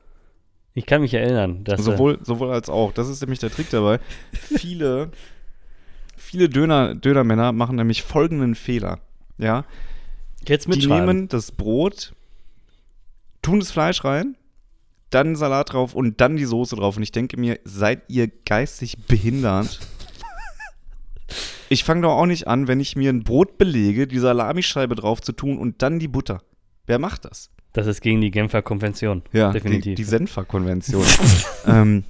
Ich 0.73 0.87
kann 0.87 1.03
mich 1.03 1.15
erinnern, 1.15 1.63
dass. 1.63 1.85
Sowohl, 1.85 2.19
sowohl 2.23 2.51
als 2.51 2.69
auch. 2.69 2.93
Das 2.93 3.09
ist 3.09 3.21
nämlich 3.21 3.39
der 3.39 3.51
Trick 3.51 3.71
dabei. 3.71 4.01
viele, 4.33 5.11
viele 6.17 6.49
Döner, 6.49 6.95
Dönermänner 6.97 7.53
machen 7.53 7.77
nämlich 7.77 8.03
folgenden 8.03 8.55
Fehler. 8.55 8.99
Ja, 9.39 9.65
jetzt 10.49 10.65
die 10.67 10.71
mitschreiben. 10.71 11.07
nehmen 11.07 11.29
das 11.29 11.53
Brot, 11.53 12.15
tun 13.45 13.61
das 13.61 13.71
Fleisch 13.71 14.05
rein, 14.05 14.37
dann 15.11 15.37
Salat 15.37 15.73
drauf 15.73 15.95
und 15.95 16.21
dann 16.21 16.37
die 16.37 16.45
Soße 16.45 16.75
drauf. 16.77 16.97
Und 16.97 17.03
ich 17.03 17.13
denke 17.13 17.39
mir, 17.39 17.61
seid 17.65 18.03
ihr 18.09 18.29
geistig 18.29 18.99
behindert? 19.07 19.79
ich 21.69 21.85
fange 21.85 22.03
doch 22.03 22.13
auch 22.13 22.27
nicht 22.27 22.49
an, 22.49 22.67
wenn 22.67 22.81
ich 22.81 22.97
mir 22.97 23.11
ein 23.11 23.23
Brot 23.23 23.59
belege, 23.59 24.07
die 24.07 24.19
Salamischeibe 24.19 24.95
drauf 24.97 25.21
zu 25.23 25.33
tun 25.33 25.59
und 25.59 25.83
dann 25.83 25.99
die 25.99 26.09
Butter. 26.09 26.43
Wer 26.87 26.99
macht 26.99 27.25
das? 27.25 27.51
Das 27.73 27.87
ist 27.87 28.01
gegen 28.01 28.21
die 28.21 28.31
Genfer 28.31 28.63
Konvention. 28.63 29.23
Ja, 29.33 29.53
definitiv. 29.53 29.83
Die, 29.83 29.95
die 29.97 30.05
Senfer-Konvention. 30.05 31.05
ähm, 31.67 32.05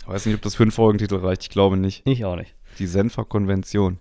ich 0.00 0.08
weiß 0.08 0.26
nicht, 0.26 0.36
ob 0.36 0.42
das 0.42 0.54
für 0.54 0.62
einen 0.62 0.70
Folgentitel 0.70 1.16
reicht. 1.16 1.42
Ich 1.42 1.50
glaube 1.50 1.76
nicht. 1.76 2.06
Ich 2.06 2.24
auch 2.24 2.36
nicht. 2.36 2.54
Die 2.78 2.86
Senfer-Konvention. 2.86 3.98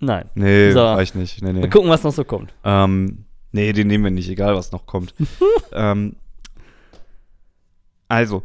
Nein. 0.00 0.30
Nee, 0.34 0.72
So. 0.72 0.80
reicht 0.80 1.14
nicht. 1.14 1.42
Nee, 1.42 1.52
nee. 1.52 1.62
Wir 1.62 1.68
gucken, 1.70 1.90
was 1.90 2.02
noch 2.04 2.12
so 2.12 2.24
kommt. 2.24 2.54
Ähm, 2.64 3.24
nee, 3.52 3.72
den 3.72 3.88
nehmen 3.88 4.04
wir 4.04 4.10
nicht, 4.10 4.28
egal 4.28 4.54
was 4.54 4.72
noch 4.72 4.86
kommt. 4.86 5.14
ähm, 5.72 6.16
also, 8.08 8.42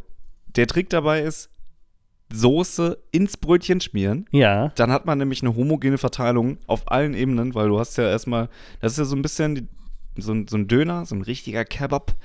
der 0.56 0.68
Trick 0.68 0.89
dabei 0.89 1.22
ist, 1.22 1.50
Soße 2.34 2.98
ins 3.12 3.38
Brötchen 3.38 3.80
schmieren. 3.80 4.26
Ja. 4.32 4.70
Dann 4.70 4.92
hat 4.92 5.06
man 5.06 5.20
nämlich 5.20 5.44
eine 5.44 5.56
homogene 5.56 6.00
Verteilung 6.00 6.58
auf 6.66 6.92
allen 6.92 7.13
Ebenen, 7.13 7.54
weil 7.54 7.68
du 7.68 7.80
hast 7.80 7.96
ja 7.98 8.10
erstmal, 8.10 8.50
das 8.82 8.94
ist 8.94 8.98
ja 8.98 9.06
so 9.06 9.16
ein 9.16 9.22
bisschen 9.22 9.56
die, 9.56 9.68
so, 10.18 10.34
ein, 10.34 10.48
so 10.48 10.58
ein 10.58 10.68
Döner, 10.68 11.06
so 11.06 11.16
ein 11.16 11.22
richtiger 11.22 11.63
Kebab. 11.63 12.16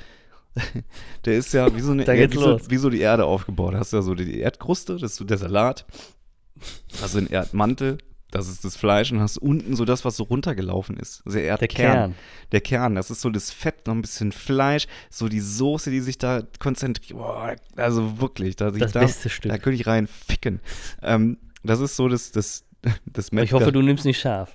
Der 1.27 1.37
ist 1.37 1.53
ja 1.53 1.75
wie 1.77 1.81
so, 1.81 1.93
eine 1.93 2.07
wie, 2.07 2.39
so, 2.39 2.59
wie 2.71 2.77
so 2.79 2.89
die 2.89 3.01
Erde 3.01 3.27
aufgebaut. 3.27 3.75
Da 3.75 3.81
hast 3.81 3.93
du 3.93 3.99
ja 3.99 4.03
so 4.03 4.15
die 4.15 4.41
Erdkruste, 4.41 4.95
das 4.95 5.13
ist 5.13 5.17
so 5.17 5.25
der 5.25 5.39
Salat. 5.39 5.85
Also 7.03 7.21
den 7.21 7.29
Erdmantel, 7.29 7.99
das 8.31 8.49
ist 8.49 8.65
das 8.65 8.77
Fleisch 8.77 9.11
und 9.11 9.21
hast 9.21 9.39
unten 9.39 9.75
so 9.75 9.85
das, 9.85 10.05
was 10.05 10.17
so 10.17 10.25
runtergelaufen 10.25 10.97
ist. 10.99 11.23
Also 11.25 11.39
der 11.39 11.57
Der. 11.57 11.69
Kern. 11.69 12.15
Der 12.53 12.61
Kern, 12.61 12.95
das 12.95 13.11
ist 13.11 13.21
so 13.21 13.31
das 13.31 13.51
Fett, 13.51 13.87
noch 13.87 13.95
ein 13.95 14.03
bisschen 14.03 14.33
Fleisch, 14.33 14.87
so 15.11 15.29
die 15.29 15.41
Soße, 15.41 15.91
die 15.91 16.01
sich 16.01 16.19
da 16.19 16.43
konzentriert. 16.59 17.19
Boah, 17.19 17.57
also 17.77 18.21
wirklich, 18.21 18.57
da, 18.57 18.71
Das 18.71 18.93
da, 18.93 19.01
beste 19.01 19.31
Stück. 19.31 19.51
da 19.51 19.59
könnte 19.59 19.81
ich 19.81 19.87
rein 19.87 20.07
ficken. 20.07 20.61
Ähm, 21.03 21.39
das 21.63 21.81
ist 21.81 21.97
so 21.97 22.09
das, 22.09 22.31
das, 22.33 22.65
das 23.07 23.33
Ich 23.33 23.53
hoffe, 23.53 23.73
du 23.73 23.83
nimmst 23.83 24.05
nicht 24.05 24.21
scharf. 24.21 24.55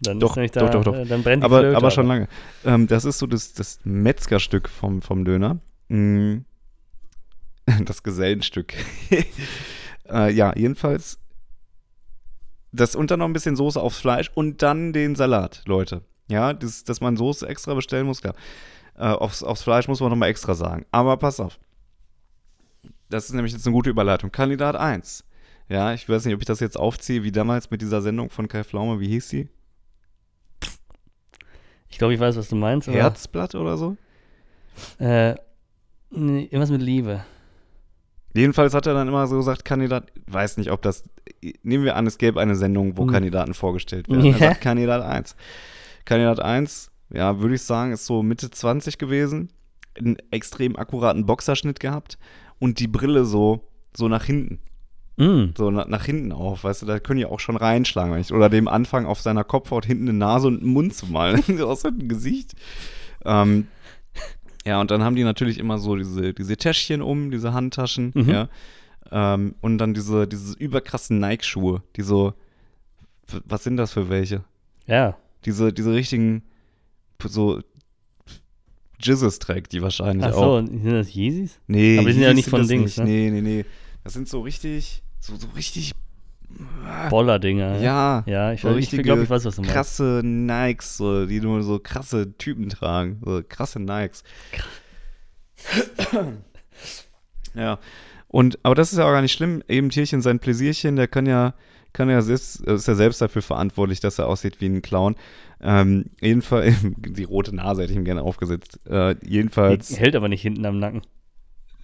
Dann 0.00 0.20
Doch, 0.20 0.36
doch, 0.36 0.50
da, 0.50 0.68
doch, 0.68 0.84
doch. 0.84 1.08
Dann 1.08 1.22
brennt 1.24 1.42
die 1.42 1.44
aber, 1.44 1.58
Flöte, 1.60 1.76
aber 1.76 1.90
schon 1.90 2.06
lange. 2.06 2.28
Ähm, 2.64 2.86
das 2.86 3.04
ist 3.04 3.18
so 3.18 3.26
das, 3.26 3.52
das 3.54 3.80
Metzgerstück 3.82 4.68
vom, 4.68 5.02
vom 5.02 5.24
Döner. 5.24 5.58
Mm. 5.88 6.38
Das 7.84 8.02
Gesellenstück. 8.02 8.72
äh, 10.10 10.32
ja, 10.32 10.56
jedenfalls 10.56 11.18
das 12.72 12.94
und 12.94 13.10
dann 13.10 13.20
noch 13.20 13.26
ein 13.26 13.32
bisschen 13.32 13.56
Soße 13.56 13.80
aufs 13.80 14.00
Fleisch 14.00 14.30
und 14.34 14.62
dann 14.62 14.92
den 14.92 15.14
Salat, 15.14 15.62
Leute. 15.66 16.02
Ja, 16.28 16.52
das, 16.52 16.84
dass 16.84 17.00
man 17.00 17.16
Soße 17.16 17.48
extra 17.48 17.74
bestellen 17.74 18.06
muss, 18.06 18.20
klar. 18.20 18.34
Äh, 18.96 19.06
aufs, 19.06 19.42
aufs 19.42 19.62
Fleisch 19.62 19.88
muss 19.88 20.00
man 20.00 20.10
nochmal 20.10 20.28
extra 20.28 20.54
sagen. 20.54 20.84
Aber 20.90 21.16
pass 21.16 21.40
auf. 21.40 21.58
Das 23.08 23.26
ist 23.26 23.32
nämlich 23.32 23.52
jetzt 23.52 23.66
eine 23.66 23.72
gute 23.72 23.90
Überleitung. 23.90 24.30
Kandidat 24.30 24.76
1. 24.76 25.24
Ja, 25.68 25.92
ich 25.92 26.08
weiß 26.08 26.24
nicht, 26.24 26.34
ob 26.34 26.40
ich 26.40 26.46
das 26.46 26.60
jetzt 26.60 26.78
aufziehe, 26.78 27.22
wie 27.22 27.32
damals 27.32 27.70
mit 27.70 27.80
dieser 27.80 28.02
Sendung 28.02 28.30
von 28.30 28.48
Kai 28.48 28.64
Pflaume. 28.64 29.00
Wie 29.00 29.08
hieß 29.08 29.28
die? 29.28 29.48
Ich 31.88 31.98
glaube, 31.98 32.14
ich 32.14 32.20
weiß, 32.20 32.36
was 32.36 32.48
du 32.48 32.56
meinst. 32.56 32.88
Herzblatt 32.88 33.54
oder 33.54 33.76
so? 33.76 33.96
Äh, 34.98 35.34
nee, 36.10 36.44
irgendwas 36.44 36.70
mit 36.70 36.82
Liebe. 36.82 37.24
Jedenfalls 38.34 38.74
hat 38.74 38.86
er 38.86 38.94
dann 38.94 39.08
immer 39.08 39.26
so 39.26 39.36
gesagt, 39.36 39.64
Kandidat, 39.64 40.12
weiß 40.26 40.58
nicht, 40.58 40.70
ob 40.70 40.82
das, 40.82 41.02
nehmen 41.62 41.84
wir 41.84 41.96
an, 41.96 42.06
es 42.06 42.18
gäbe 42.18 42.40
eine 42.40 42.56
Sendung, 42.56 42.96
wo 42.96 43.02
Hm. 43.02 43.10
Kandidaten 43.12 43.54
vorgestellt 43.54 44.08
werden. 44.08 44.24
Ja. 44.24 44.32
Er 44.32 44.38
sagt 44.50 44.60
Kandidat 44.60 45.02
1. 45.02 45.34
Kandidat 46.04 46.40
1, 46.40 46.90
ja, 47.12 47.40
würde 47.40 47.54
ich 47.54 47.62
sagen, 47.62 47.92
ist 47.92 48.06
so 48.06 48.22
Mitte 48.22 48.50
20 48.50 48.98
gewesen, 48.98 49.48
einen 49.98 50.16
extrem 50.30 50.76
akkuraten 50.76 51.26
Boxerschnitt 51.26 51.80
gehabt 51.80 52.18
und 52.58 52.78
die 52.80 52.86
Brille 52.88 53.24
so, 53.24 53.64
so 53.96 54.08
nach 54.08 54.24
hinten, 54.24 54.60
Mm. 55.20 55.52
so 55.58 55.68
na, 55.72 55.84
nach 55.88 56.04
hinten 56.04 56.30
auf, 56.30 56.62
weißt 56.62 56.82
du, 56.82 56.86
da 56.86 57.00
können 57.00 57.18
ja 57.18 57.26
auch 57.26 57.40
schon 57.40 57.56
reinschlagen, 57.56 58.12
wenn 58.12 58.20
ich, 58.20 58.32
oder 58.32 58.48
dem 58.48 58.68
Anfang 58.68 59.04
auf 59.04 59.20
seiner 59.20 59.42
Kopfhaut 59.42 59.84
hinten 59.84 60.08
eine 60.08 60.16
Nase 60.16 60.46
und 60.46 60.62
einen 60.62 60.72
Mund 60.72 60.94
zu 60.94 61.06
malen, 61.06 61.42
aus 61.62 61.82
dem 61.82 62.06
Gesicht. 62.08 62.52
Ähm, 63.24 63.66
ja, 64.68 64.80
und 64.80 64.90
dann 64.90 65.02
haben 65.02 65.16
die 65.16 65.24
natürlich 65.24 65.58
immer 65.58 65.78
so 65.78 65.96
diese, 65.96 66.32
diese 66.34 66.56
Täschchen 66.56 67.02
um, 67.02 67.30
diese 67.30 67.52
Handtaschen, 67.52 68.12
Mhm. 68.14 68.30
ja. 68.30 68.48
Ähm, 69.10 69.54
und 69.62 69.78
dann 69.78 69.94
diese, 69.94 70.28
diese 70.28 70.54
überkrassen 70.58 71.18
Nike-Schuhe, 71.18 71.82
die 71.96 72.02
so, 72.02 72.34
was 73.46 73.64
sind 73.64 73.76
das 73.78 73.92
für 73.92 74.08
welche? 74.10 74.44
Ja. 74.86 75.16
Diese, 75.46 75.72
diese 75.72 75.92
richtigen, 75.94 76.42
so 77.24 77.60
Jizzes 79.00 79.38
trägt 79.38 79.72
die 79.72 79.80
wahrscheinlich 79.80 80.26
Ach 80.26 80.34
auch. 80.34 80.60
so, 80.60 80.66
sind 80.66 80.84
das 80.92 81.14
Yeezys? 81.14 81.58
Nee, 81.68 81.98
Aber 81.98 82.08
die 82.08 82.14
sind 82.14 82.22
ja 82.22 82.34
nicht 82.34 82.48
von 82.48 82.66
Dings, 82.66 82.96
nicht. 82.96 82.98
ne? 82.98 83.04
Nee, 83.04 83.30
nee, 83.30 83.40
nee. 83.40 83.64
Das 84.04 84.12
sind 84.12 84.28
so 84.28 84.40
richtig, 84.42 85.02
so, 85.20 85.36
so 85.36 85.46
richtig, 85.56 85.92
Boller-Dinger. 87.10 87.78
ja, 87.80 88.24
Ja, 88.26 88.52
ich, 88.52 88.62
so 88.62 88.74
ich 88.74 88.90
glaube, 88.90 89.22
ich 89.22 89.30
weiß, 89.30 89.44
was 89.44 89.56
du 89.56 89.62
meinst. 89.62 89.74
krasse 89.74 90.22
Nikes, 90.24 90.96
so, 90.96 91.26
die 91.26 91.40
nur 91.40 91.62
so 91.62 91.78
krasse 91.78 92.36
Typen 92.38 92.68
tragen. 92.68 93.20
So 93.24 93.42
krasse 93.46 93.80
Nikes. 93.80 94.24
ja. 97.54 97.78
Und, 98.28 98.58
aber 98.62 98.74
das 98.74 98.92
ist 98.92 98.98
ja 98.98 99.04
auch 99.04 99.12
gar 99.12 99.22
nicht 99.22 99.32
schlimm. 99.32 99.62
Eben 99.68 99.90
Tierchen 99.90 100.22
sein 100.22 100.38
Pläsierchen, 100.38 100.96
der 100.96 101.08
kann 101.08 101.26
ja, 101.26 101.54
kann 101.92 102.10
ja 102.10 102.20
selbst, 102.20 102.60
ist 102.60 102.88
ja 102.88 102.94
selbst 102.94 103.20
dafür 103.20 103.42
verantwortlich, 103.42 104.00
dass 104.00 104.18
er 104.18 104.26
aussieht 104.26 104.60
wie 104.60 104.66
ein 104.66 104.82
Clown. 104.82 105.16
Ähm, 105.60 106.06
jedenfalls, 106.20 106.74
die 106.96 107.24
rote 107.24 107.54
Nase 107.54 107.82
hätte 107.82 107.92
ich 107.92 107.98
ihm 107.98 108.04
gerne 108.04 108.22
aufgesetzt. 108.22 108.80
Äh, 108.86 109.16
jedenfalls. 109.24 109.88
Die 109.88 109.96
hält 109.96 110.16
aber 110.16 110.28
nicht 110.28 110.42
hinten 110.42 110.64
am 110.66 110.78
Nacken. 110.78 111.02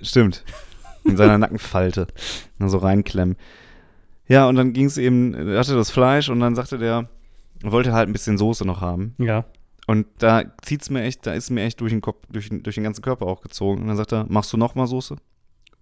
Stimmt. 0.01 0.45
In 1.05 1.17
seiner 1.17 1.39
Nackenfalte. 1.39 2.07
So 2.59 2.79
reinklemmen. 2.79 3.37
Ja, 4.29 4.49
und 4.49 4.57
dann 4.57 4.73
ging 4.73 4.87
es 4.87 4.97
eben, 4.99 5.35
er 5.35 5.59
hatte 5.59 5.75
das 5.75 5.91
Fleisch 5.91 6.29
und 6.31 6.41
dann 6.41 6.55
sagte 6.55 6.79
der, 6.79 7.09
er 7.63 7.73
wollte 7.73 7.93
halt 7.93 8.09
ein 8.09 8.13
bisschen 8.13 8.39
Soße 8.39 8.65
noch 8.67 8.81
haben. 8.81 9.15
Ja. 9.19 9.45
Und 9.87 10.07
da 10.19 10.45
zieht's 10.63 10.89
mir 10.89 11.03
echt, 11.03 11.27
da 11.27 11.35
ist 11.35 11.51
mir 11.51 11.63
echt 11.63 11.81
durch 11.81 11.93
den 11.93 12.01
Kopf, 12.01 12.25
durch, 12.31 12.49
den- 12.49 12.63
durch 12.63 12.75
den 12.77 12.85
ganzen 12.85 13.03
Körper 13.03 13.27
auch 13.27 13.43
gezogen. 13.43 13.83
Und 13.83 13.89
dann 13.89 13.97
sagt 13.99 14.13
er, 14.13 14.25
machst 14.29 14.53
du 14.53 14.57
noch 14.57 14.75
mal 14.75 14.87
Soße? 14.87 15.17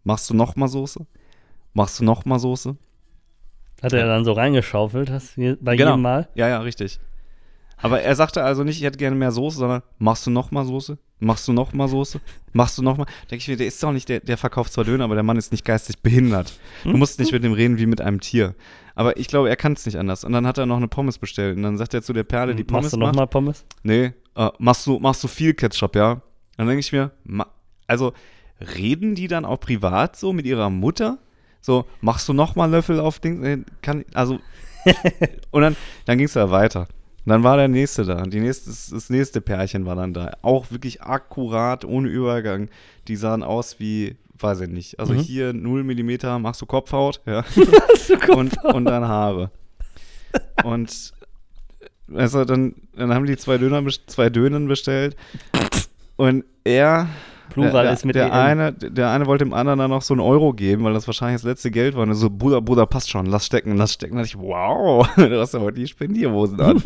Machst 0.02 0.28
du 0.28 0.34
noch 0.34 0.56
mal 0.56 0.66
Soße? 0.66 1.06
Machst 1.72 2.00
du 2.00 2.04
noch 2.04 2.24
mal 2.24 2.38
Soße? 2.40 2.76
Hat 3.80 3.92
er 3.92 4.06
dann 4.06 4.24
so 4.24 4.32
reingeschaufelt, 4.32 5.10
hast 5.10 5.36
du 5.36 5.56
bei 5.60 5.76
Genau. 5.76 5.90
jedem 5.92 6.02
Mal? 6.02 6.28
Ja, 6.34 6.48
ja, 6.48 6.58
richtig. 6.60 7.00
Aber 7.76 8.00
er 8.02 8.14
sagte 8.14 8.42
also 8.44 8.62
nicht, 8.64 8.78
ich 8.78 8.84
hätte 8.84 8.98
gerne 8.98 9.16
mehr 9.16 9.32
Soße, 9.32 9.56
sondern 9.58 9.82
machst 9.98 10.26
du 10.26 10.30
noch 10.30 10.50
mal 10.50 10.64
Soße? 10.64 10.98
Machst 11.22 11.46
du 11.46 11.52
noch 11.52 11.72
mal 11.72 11.88
Soße? 11.88 12.20
Machst 12.52 12.78
du 12.78 12.82
noch 12.82 12.96
mal? 12.96 13.06
Denke 13.30 13.36
ich 13.42 13.48
mir, 13.48 13.56
der 13.56 13.66
ist 13.68 13.82
doch 13.82 13.92
nicht, 13.92 14.08
der, 14.08 14.20
der 14.20 14.36
verkauft 14.36 14.72
zwar 14.72 14.84
Döner, 14.84 15.04
aber 15.04 15.14
der 15.14 15.22
Mann 15.22 15.36
ist 15.36 15.52
nicht 15.52 15.64
geistig 15.64 16.00
behindert. 16.00 16.58
Du 16.82 16.96
musst 16.96 17.18
nicht 17.20 17.32
mit 17.32 17.44
dem 17.44 17.52
reden 17.52 17.78
wie 17.78 17.86
mit 17.86 18.00
einem 18.00 18.20
Tier. 18.20 18.54
Aber 18.94 19.16
ich 19.16 19.28
glaube, 19.28 19.48
er 19.48 19.56
kann 19.56 19.72
es 19.72 19.86
nicht 19.86 19.96
anders. 19.96 20.24
Und 20.24 20.32
dann 20.32 20.46
hat 20.46 20.58
er 20.58 20.66
noch 20.66 20.76
eine 20.76 20.88
Pommes 20.88 21.18
bestellt. 21.18 21.56
Und 21.56 21.62
dann 21.62 21.78
sagt 21.78 21.94
er 21.94 22.02
zu 22.02 22.12
der 22.12 22.24
Perle, 22.24 22.54
die 22.54 22.64
Pommes 22.64 22.84
Machst 22.84 22.94
du 22.94 22.98
nochmal 22.98 23.26
Pommes? 23.26 23.64
nee, 23.82 24.12
äh, 24.34 24.48
machst, 24.58 24.86
du, 24.86 24.98
machst 24.98 25.22
du 25.22 25.28
viel 25.28 25.54
Ketchup, 25.54 25.94
ja? 25.96 26.20
Dann 26.56 26.66
denke 26.66 26.80
ich 26.80 26.92
mir, 26.92 27.12
ma, 27.24 27.46
also 27.86 28.12
reden 28.76 29.14
die 29.14 29.28
dann 29.28 29.44
auch 29.44 29.60
privat 29.60 30.16
so 30.16 30.32
mit 30.32 30.44
ihrer 30.44 30.70
Mutter? 30.70 31.18
So, 31.60 31.86
machst 32.00 32.28
du 32.28 32.32
noch 32.32 32.56
mal 32.56 32.66
Löffel 32.70 32.98
auf 32.98 33.20
Ding? 33.20 33.44
äh, 33.44 33.58
Kann, 33.80 34.04
also, 34.14 34.40
und 35.52 35.62
dann, 35.62 35.76
dann 36.06 36.18
ging 36.18 36.26
es 36.26 36.32
da 36.32 36.50
weiter. 36.50 36.88
Und 37.24 37.30
dann 37.30 37.44
war 37.44 37.56
der 37.56 37.68
nächste 37.68 38.04
da. 38.04 38.22
Die 38.22 38.40
nächste, 38.40 38.70
das, 38.70 39.08
nächste 39.10 39.40
Pärchen 39.40 39.86
war 39.86 39.94
dann 39.94 40.12
da. 40.12 40.32
Auch 40.42 40.70
wirklich 40.70 41.02
akkurat, 41.02 41.84
ohne 41.84 42.08
Übergang. 42.08 42.68
Die 43.08 43.16
sahen 43.16 43.42
aus 43.44 43.78
wie, 43.78 44.16
weiß 44.38 44.62
ich 44.62 44.68
nicht. 44.68 44.98
Also 44.98 45.12
Mhm. 45.14 45.18
hier 45.18 45.52
0 45.52 45.84
Millimeter 45.84 46.38
machst 46.40 46.60
du 46.62 46.66
Kopfhaut, 46.66 47.20
ja. 47.26 47.44
und, 48.34 48.62
und 48.64 48.84
dann 48.86 49.06
Haare. 49.06 49.50
Und 50.64 51.12
also 52.14 52.44
dann, 52.44 52.74
dann 52.96 53.14
haben 53.14 53.26
die 53.26 53.36
zwei 53.36 53.56
Döner, 53.58 53.84
zwei 54.06 54.28
Dönen 54.28 54.66
bestellt. 54.66 55.16
Und 56.16 56.44
er, 56.64 57.08
Plural 57.52 57.84
der, 57.84 57.92
ist 57.92 58.04
mit 58.04 58.14
der 58.14 58.26
EN. 58.26 58.32
eine, 58.32 58.72
der 58.72 59.10
eine 59.10 59.26
wollte 59.26 59.44
dem 59.44 59.52
anderen 59.52 59.78
dann 59.78 59.90
noch 59.90 60.02
so 60.02 60.14
einen 60.14 60.20
Euro 60.20 60.52
geben, 60.52 60.84
weil 60.84 60.94
das 60.94 61.06
wahrscheinlich 61.06 61.40
das 61.40 61.48
letzte 61.48 61.70
Geld 61.70 61.94
war. 61.94 62.02
Und 62.02 62.14
so, 62.14 62.30
Bruder, 62.30 62.60
Bruder, 62.60 62.86
passt 62.86 63.10
schon, 63.10 63.26
lass 63.26 63.46
stecken, 63.46 63.76
lass 63.76 63.92
stecken. 63.92 64.16
Da 64.16 64.22
dachte 64.22 64.36
ich, 64.36 64.42
wow, 64.42 65.08
du 65.16 65.40
hast 65.40 65.54
ja 65.54 65.60
heute 65.60 65.80
die 65.80 65.86
Spendierhosen 65.86 66.60
an. 66.60 66.82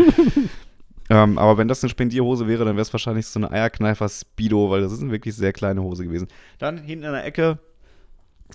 ähm, 1.11 1.39
aber 1.39 1.59
wenn 1.59 1.69
das 1.69 1.83
eine 1.83 1.91
Spendierhose 1.91 2.47
wäre, 2.47 2.65
dann 2.65 2.77
wäre 2.77 2.83
es 2.83 2.93
wahrscheinlich 2.93 3.27
so 3.27 3.41
eine 3.41 3.51
Eierkneifer 3.51 4.09
Speedo, 4.09 4.71
weil 4.71 4.81
das 4.81 4.93
ist 4.93 5.03
eine 5.03 5.13
wirklich 5.13 5.35
sehr 5.35 5.53
kleine 5.53 5.83
Hose 5.83 6.05
gewesen. 6.05 6.29
Dann 6.59 6.79
hinten 6.79 7.05
in 7.05 7.13
der 7.13 7.25
Ecke 7.25 7.59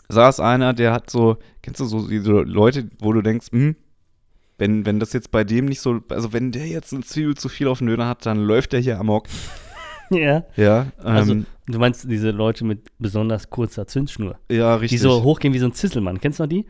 saß 0.10 0.40
einer, 0.40 0.74
der 0.74 0.94
hat 0.94 1.10
so, 1.10 1.38
kennst 1.62 1.80
du 1.80 1.86
so 1.86 2.08
diese 2.08 2.32
Leute, 2.32 2.90
wo 3.00 3.14
du 3.14 3.22
denkst, 3.22 3.48
hm, 3.52 3.76
wenn, 4.58 4.86
wenn 4.86 5.00
das 5.00 5.12
jetzt 5.12 5.32
bei 5.32 5.44
dem 5.44 5.66
nicht 5.66 5.82
so, 5.82 6.02
also 6.10 6.34
wenn 6.34 6.52
der 6.52 6.68
jetzt 6.68 6.94
eine 6.94 7.02
Zwiebel 7.02 7.36
zu 7.36 7.50
viel 7.50 7.68
auf 7.68 7.80
den 7.80 7.88
Döner 7.88 8.08
hat, 8.08 8.26
dann 8.28 8.38
läuft 8.44 8.74
der 8.74 8.80
hier 8.80 9.00
amok. 9.00 9.26
Ja. 10.18 10.44
Ja, 10.56 10.82
ähm, 11.00 11.06
Also, 11.06 11.36
du 11.68 11.80
meinst 11.80 12.10
diese 12.10 12.32
Leute 12.32 12.66
mit 12.66 12.80
besonders 13.00 13.50
kurzer 13.50 13.88
Zündschnur, 13.88 14.36
ja, 14.50 14.76
richtig. 14.76 15.00
die 15.00 15.04
so 15.04 15.24
hochgehen 15.24 15.54
wie 15.54 15.60
so 15.60 15.66
ein 15.68 15.74
Zisselmann. 15.74 16.20
Kennst 16.22 16.40
du 16.40 16.44
noch 16.44 16.50
die? 16.50 16.66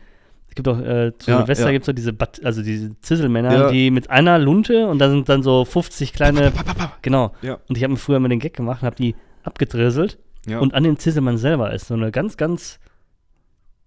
Es 0.50 0.56
gibt 0.56 0.68
auch, 0.68 0.80
äh, 0.80 1.14
zu 1.18 1.32
Ja, 1.32 1.38
Silvester 1.40 1.66
ja. 1.68 1.72
gibt 1.72 1.84
es 1.84 1.88
doch 1.88 1.94
diese, 1.96 2.12
Bat 2.14 2.42
also 2.44 2.62
diese 2.62 3.00
Zisselmänner, 3.02 3.54
Ja. 3.54 3.72
die 3.72 3.90
mit 3.90 4.10
einer 4.10 4.38
Lunte 4.38 4.88
und 4.88 5.00
da 5.00 5.10
sind 5.10 5.30
dann 5.30 5.44
so 5.44 5.64
50 5.66 6.12
kleine, 6.14 6.52
genau. 7.02 7.34
Ja. 7.42 7.58
Und 7.70 7.78
ich 7.78 7.84
habe 7.84 7.94
mir 7.94 7.98
früher 8.00 8.20
mal 8.20 8.28
den 8.30 8.40
Gag 8.40 8.54
gemacht 8.54 8.82
und 8.82 8.86
habe 8.86 8.96
die 8.98 9.16
abgedrisselt 9.44 10.18
und 10.60 10.74
an 10.74 10.84
dem 10.84 10.98
Zisselmann 11.00 11.38
selber 11.38 11.72
ist 11.74 11.88
so 11.88 11.94
eine 11.94 12.12
ganz, 12.12 12.36
ganz 12.36 12.80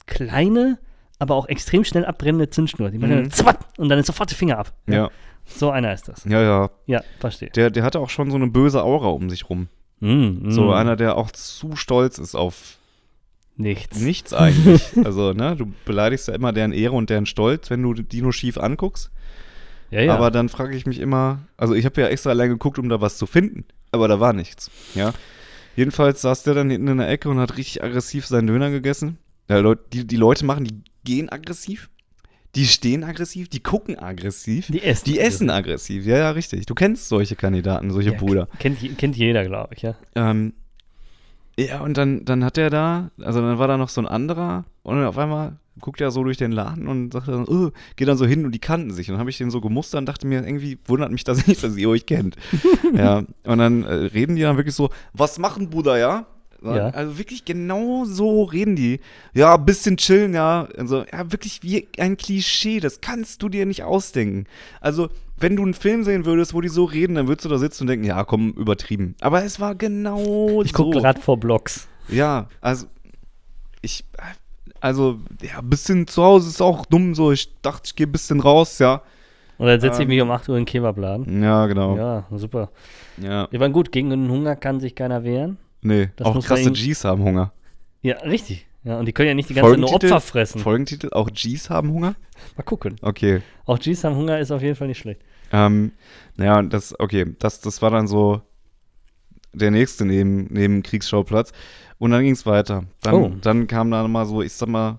kleine, 0.06 0.78
aber 1.18 1.34
auch 1.34 1.48
extrem 1.48 1.84
schnell 1.84 2.04
abbrennende 2.04 2.50
Zündschnur. 2.50 2.90
Die 2.90 2.98
macht 2.98 3.10
Mhm. 3.10 3.14
dann 3.16 3.30
zapp, 3.30 3.66
und 3.78 3.88
dann 3.88 3.98
ist 3.98 4.06
sofort 4.06 4.30
der 4.30 4.36
Finger 4.36 4.58
ab. 4.58 4.72
ja, 4.88 5.10
So 5.46 5.70
einer 5.70 5.92
ist 5.92 6.08
das. 6.08 6.24
ja, 6.24 6.40
ja. 6.40 6.70
Ja, 6.86 7.02
verstehe. 7.20 7.50
Der, 7.50 7.70
der 7.70 7.82
hatte 7.82 8.00
auch 8.00 8.10
schon 8.10 8.30
so 8.30 8.36
eine 8.36 8.48
böse 8.48 8.82
Aura 8.82 9.08
um 9.08 9.28
sich 9.30 9.48
rum. 9.48 9.68
Mm, 10.00 10.50
So 10.50 10.66
mm. 10.66 10.70
einer, 10.70 10.96
der 10.96 11.16
auch 11.16 11.30
zu 11.30 11.76
stolz 11.76 12.18
ist 12.18 12.34
auf 12.34 12.78
Nichts. 13.56 14.00
nichts 14.00 14.32
eigentlich. 14.32 14.82
also, 15.04 15.32
ne, 15.32 15.54
du 15.56 15.72
beleidigst 15.84 16.28
ja 16.28 16.34
immer 16.34 16.52
deren 16.52 16.72
Ehre 16.72 16.94
und 16.94 17.10
deren 17.10 17.26
Stolz, 17.26 17.70
wenn 17.70 17.82
du 17.82 17.94
die 17.94 18.22
nur 18.22 18.32
schief 18.32 18.58
anguckst. 18.58 19.10
Ja, 19.90 20.00
ja. 20.00 20.14
Aber 20.14 20.30
dann 20.30 20.48
frage 20.48 20.76
ich 20.76 20.86
mich 20.86 20.98
immer, 20.98 21.40
also 21.56 21.74
ich 21.74 21.84
habe 21.84 22.00
ja 22.00 22.08
extra 22.08 22.30
allein 22.30 22.48
geguckt, 22.48 22.78
um 22.78 22.88
da 22.88 23.00
was 23.00 23.16
zu 23.16 23.26
finden, 23.26 23.64
aber 23.92 24.08
da 24.08 24.18
war 24.18 24.32
nichts. 24.32 24.70
Ja. 24.94 25.12
Jedenfalls 25.76 26.22
saß 26.22 26.42
der 26.42 26.54
dann 26.54 26.70
hinten 26.70 26.88
in 26.88 26.98
der 26.98 27.08
Ecke 27.08 27.28
und 27.28 27.38
hat 27.38 27.56
richtig 27.56 27.82
aggressiv 27.82 28.26
seinen 28.26 28.46
Döner 28.46 28.70
gegessen. 28.70 29.18
Ja, 29.48 29.74
die, 29.92 30.06
die 30.06 30.16
Leute 30.16 30.44
machen, 30.44 30.64
die 30.64 30.82
gehen 31.04 31.28
aggressiv, 31.28 31.90
die 32.54 32.66
stehen 32.66 33.04
aggressiv, 33.04 33.48
die 33.48 33.60
gucken 33.60 33.98
aggressiv, 33.98 34.68
die 34.68 34.82
essen. 34.82 35.04
die 35.04 35.18
essen 35.18 35.50
aggressiv. 35.50 36.06
Ja, 36.06 36.18
ja, 36.18 36.30
richtig. 36.30 36.66
Du 36.66 36.74
kennst 36.74 37.08
solche 37.08 37.36
Kandidaten, 37.36 37.90
solche 37.90 38.12
Ja, 38.12 38.18
Brüder. 38.18 38.48
Kennt, 38.58 38.78
kennt 38.98 39.16
jeder, 39.16 39.44
glaube 39.44 39.74
ich, 39.74 39.82
ja. 39.82 39.94
Ähm, 40.14 40.54
ja, 41.58 41.80
und 41.80 41.96
dann, 41.96 42.24
dann 42.24 42.44
hat 42.44 42.58
er 42.58 42.70
da, 42.70 43.10
also 43.20 43.40
dann 43.40 43.58
war 43.58 43.68
da 43.68 43.76
noch 43.76 43.88
so 43.88 44.00
ein 44.00 44.08
anderer 44.08 44.64
und 44.82 45.02
auf 45.04 45.18
einmal 45.18 45.56
guckt 45.80 46.00
er 46.00 46.10
so 46.10 46.22
durch 46.24 46.36
den 46.36 46.52
Laden 46.52 46.88
und 46.88 47.12
sagt 47.12 47.28
dann, 47.28 47.46
oh, 47.46 47.70
geht 47.96 48.08
dann 48.08 48.16
so 48.16 48.26
hin 48.26 48.44
und 48.44 48.52
die 48.52 48.60
kannten 48.60 48.92
sich. 48.92 49.08
Und 49.08 49.14
dann 49.14 49.20
habe 49.20 49.30
ich 49.30 49.38
den 49.38 49.50
so 49.50 49.60
gemustert 49.60 49.98
und 49.98 50.06
dachte 50.06 50.26
mir, 50.26 50.44
irgendwie 50.44 50.78
wundert 50.86 51.10
mich 51.10 51.24
das 51.24 51.46
nicht, 51.46 51.62
dass 51.62 51.76
ihr 51.76 51.88
euch 51.88 52.06
kennt. 52.06 52.36
ja, 52.94 53.24
und 53.44 53.58
dann 53.58 53.82
äh, 53.84 53.92
reden 53.92 54.36
die 54.36 54.42
dann 54.42 54.56
wirklich 54.56 54.74
so, 54.74 54.90
was 55.12 55.38
machen, 55.38 55.70
Bruder, 55.70 55.98
ja? 55.98 56.26
Ja. 56.64 56.88
Also 56.88 57.18
wirklich 57.18 57.44
genau 57.44 58.04
so 58.04 58.44
reden 58.44 58.76
die. 58.76 59.00
Ja, 59.34 59.54
ein 59.56 59.64
bisschen 59.64 59.96
chillen, 59.96 60.32
ja. 60.34 60.66
Also, 60.78 61.04
ja, 61.12 61.30
wirklich 61.32 61.62
wie 61.62 61.86
ein 61.98 62.16
Klischee. 62.16 62.80
Das 62.80 63.00
kannst 63.00 63.42
du 63.42 63.48
dir 63.48 63.66
nicht 63.66 63.82
ausdenken. 63.84 64.46
Also, 64.80 65.08
wenn 65.36 65.56
du 65.56 65.62
einen 65.62 65.74
Film 65.74 66.04
sehen 66.04 66.24
würdest, 66.24 66.54
wo 66.54 66.60
die 66.60 66.68
so 66.68 66.84
reden, 66.84 67.16
dann 67.16 67.28
würdest 67.28 67.44
du 67.44 67.48
da 67.48 67.58
sitzen 67.58 67.82
und 67.84 67.86
denken, 67.88 68.06
ja, 68.06 68.24
komm, 68.24 68.50
übertrieben. 68.52 69.14
Aber 69.20 69.44
es 69.44 69.60
war 69.60 69.74
genau 69.74 70.62
Ich 70.62 70.70
so. 70.72 70.84
gucke 70.84 71.00
gerade 71.00 71.20
vor 71.20 71.38
Blogs. 71.38 71.88
Ja, 72.08 72.48
also 72.60 72.86
ich, 73.82 74.04
also 74.80 75.18
ja, 75.42 75.58
ein 75.58 75.68
bisschen 75.70 76.06
zu 76.06 76.22
Hause 76.22 76.48
ist 76.48 76.62
auch 76.62 76.86
dumm 76.86 77.14
so. 77.14 77.32
Ich 77.32 77.52
dachte, 77.62 77.82
ich 77.86 77.96
gehe 77.96 78.06
ein 78.06 78.12
bisschen 78.12 78.40
raus, 78.40 78.78
ja. 78.78 79.02
Und 79.56 79.66
dann 79.68 79.80
setze 79.80 79.98
ich 79.98 80.02
Ähm. 80.02 80.08
mich 80.08 80.20
um 80.20 80.30
8 80.30 80.48
Uhr 80.48 80.56
in 80.56 80.62
den 80.62 80.66
Kebabladen. 80.66 81.42
Ja, 81.42 81.66
genau. 81.66 81.96
Ja, 81.96 82.24
super. 82.34 82.70
Ja. 83.18 83.48
Ja, 83.50 83.60
war 83.60 83.68
gut, 83.70 83.92
gegen 83.92 84.10
den 84.10 84.28
Hunger 84.30 84.56
kann 84.56 84.80
sich 84.80 84.94
keiner 84.94 85.22
wehren. 85.24 85.58
Nee, 85.84 86.08
Das 86.16 86.26
auch 86.26 86.44
krasse 86.44 86.72
Gs 86.72 87.04
haben 87.04 87.22
Hunger. 87.22 87.52
Ja, 88.02 88.16
richtig. 88.18 88.66
Ja, 88.82 88.98
und 88.98 89.06
die 89.06 89.12
können 89.12 89.28
ja 89.28 89.34
nicht 89.34 89.48
die 89.48 89.54
ganze 89.54 89.70
Zeit 89.70 89.80
nur? 89.80 89.92
Opfer 89.94 90.20
fressen. 90.20 90.60
Folgentitel, 90.60 91.10
auch 91.12 91.30
Gs 91.30 91.70
haben 91.70 91.90
Hunger? 91.92 92.16
Mal 92.56 92.62
gucken. 92.64 92.96
Okay. 93.02 93.40
Auch 93.66 93.78
G's 93.78 94.02
haben 94.04 94.16
Hunger 94.16 94.38
ist 94.40 94.50
auf 94.50 94.60
jeden 94.62 94.74
Fall 94.76 94.88
nicht 94.88 94.98
schlecht. 94.98 95.20
Ähm, 95.52 95.92
naja, 96.36 96.60
das, 96.62 96.98
okay, 96.98 97.34
das, 97.38 97.60
das 97.60 97.80
war 97.80 97.90
dann 97.90 98.06
so 98.08 98.42
der 99.52 99.70
nächste 99.70 100.04
neben, 100.04 100.46
neben 100.50 100.82
Kriegsschauplatz. 100.82 101.52
Und 101.98 102.10
dann 102.10 102.24
ging 102.24 102.32
es 102.32 102.44
weiter. 102.44 102.84
Dann, 103.02 103.14
Oh. 103.14 103.32
dann 103.40 103.66
kam 103.66 103.90
da 103.90 104.06
mal 104.08 104.26
so, 104.26 104.42
ich 104.42 104.52
sag 104.52 104.68
mal, 104.68 104.98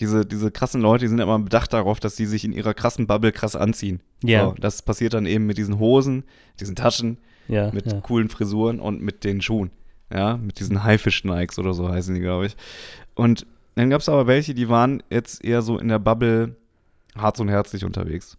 diese, 0.00 0.24
diese 0.26 0.50
krassen 0.50 0.80
Leute, 0.80 1.04
die 1.04 1.08
sind 1.08 1.18
immer 1.20 1.38
bedacht 1.38 1.72
darauf, 1.72 2.00
dass 2.00 2.16
die 2.16 2.26
sich 2.26 2.44
in 2.44 2.52
ihrer 2.52 2.74
krassen 2.74 3.06
Bubble 3.06 3.32
krass 3.32 3.54
anziehen. 3.56 4.00
Ja. 4.22 4.46
So, 4.46 4.54
das 4.58 4.82
passiert 4.82 5.14
dann 5.14 5.26
eben 5.26 5.46
mit 5.46 5.56
diesen 5.58 5.78
Hosen, 5.78 6.24
diesen 6.58 6.74
Taschen, 6.74 7.18
Ja, 7.48 7.70
mit 7.72 7.90
ja. 7.90 8.00
coolen 8.00 8.28
Frisuren 8.28 8.80
und 8.80 9.02
mit 9.02 9.24
den 9.24 9.40
Schuhen. 9.42 9.70
Ja, 10.12 10.36
mit 10.36 10.60
diesen 10.60 10.84
Haifisch-Nikes 10.84 11.58
oder 11.58 11.74
so 11.74 11.88
heißen 11.88 12.14
die, 12.14 12.20
glaube 12.20 12.46
ich. 12.46 12.56
Und 13.14 13.46
dann 13.74 13.90
gab 13.90 14.00
es 14.00 14.08
aber 14.08 14.26
welche, 14.26 14.54
die 14.54 14.68
waren 14.68 15.02
jetzt 15.10 15.44
eher 15.44 15.62
so 15.62 15.78
in 15.78 15.88
der 15.88 15.98
Bubble 15.98 16.56
hart 17.16 17.40
und 17.40 17.48
herzlich 17.48 17.84
unterwegs. 17.84 18.36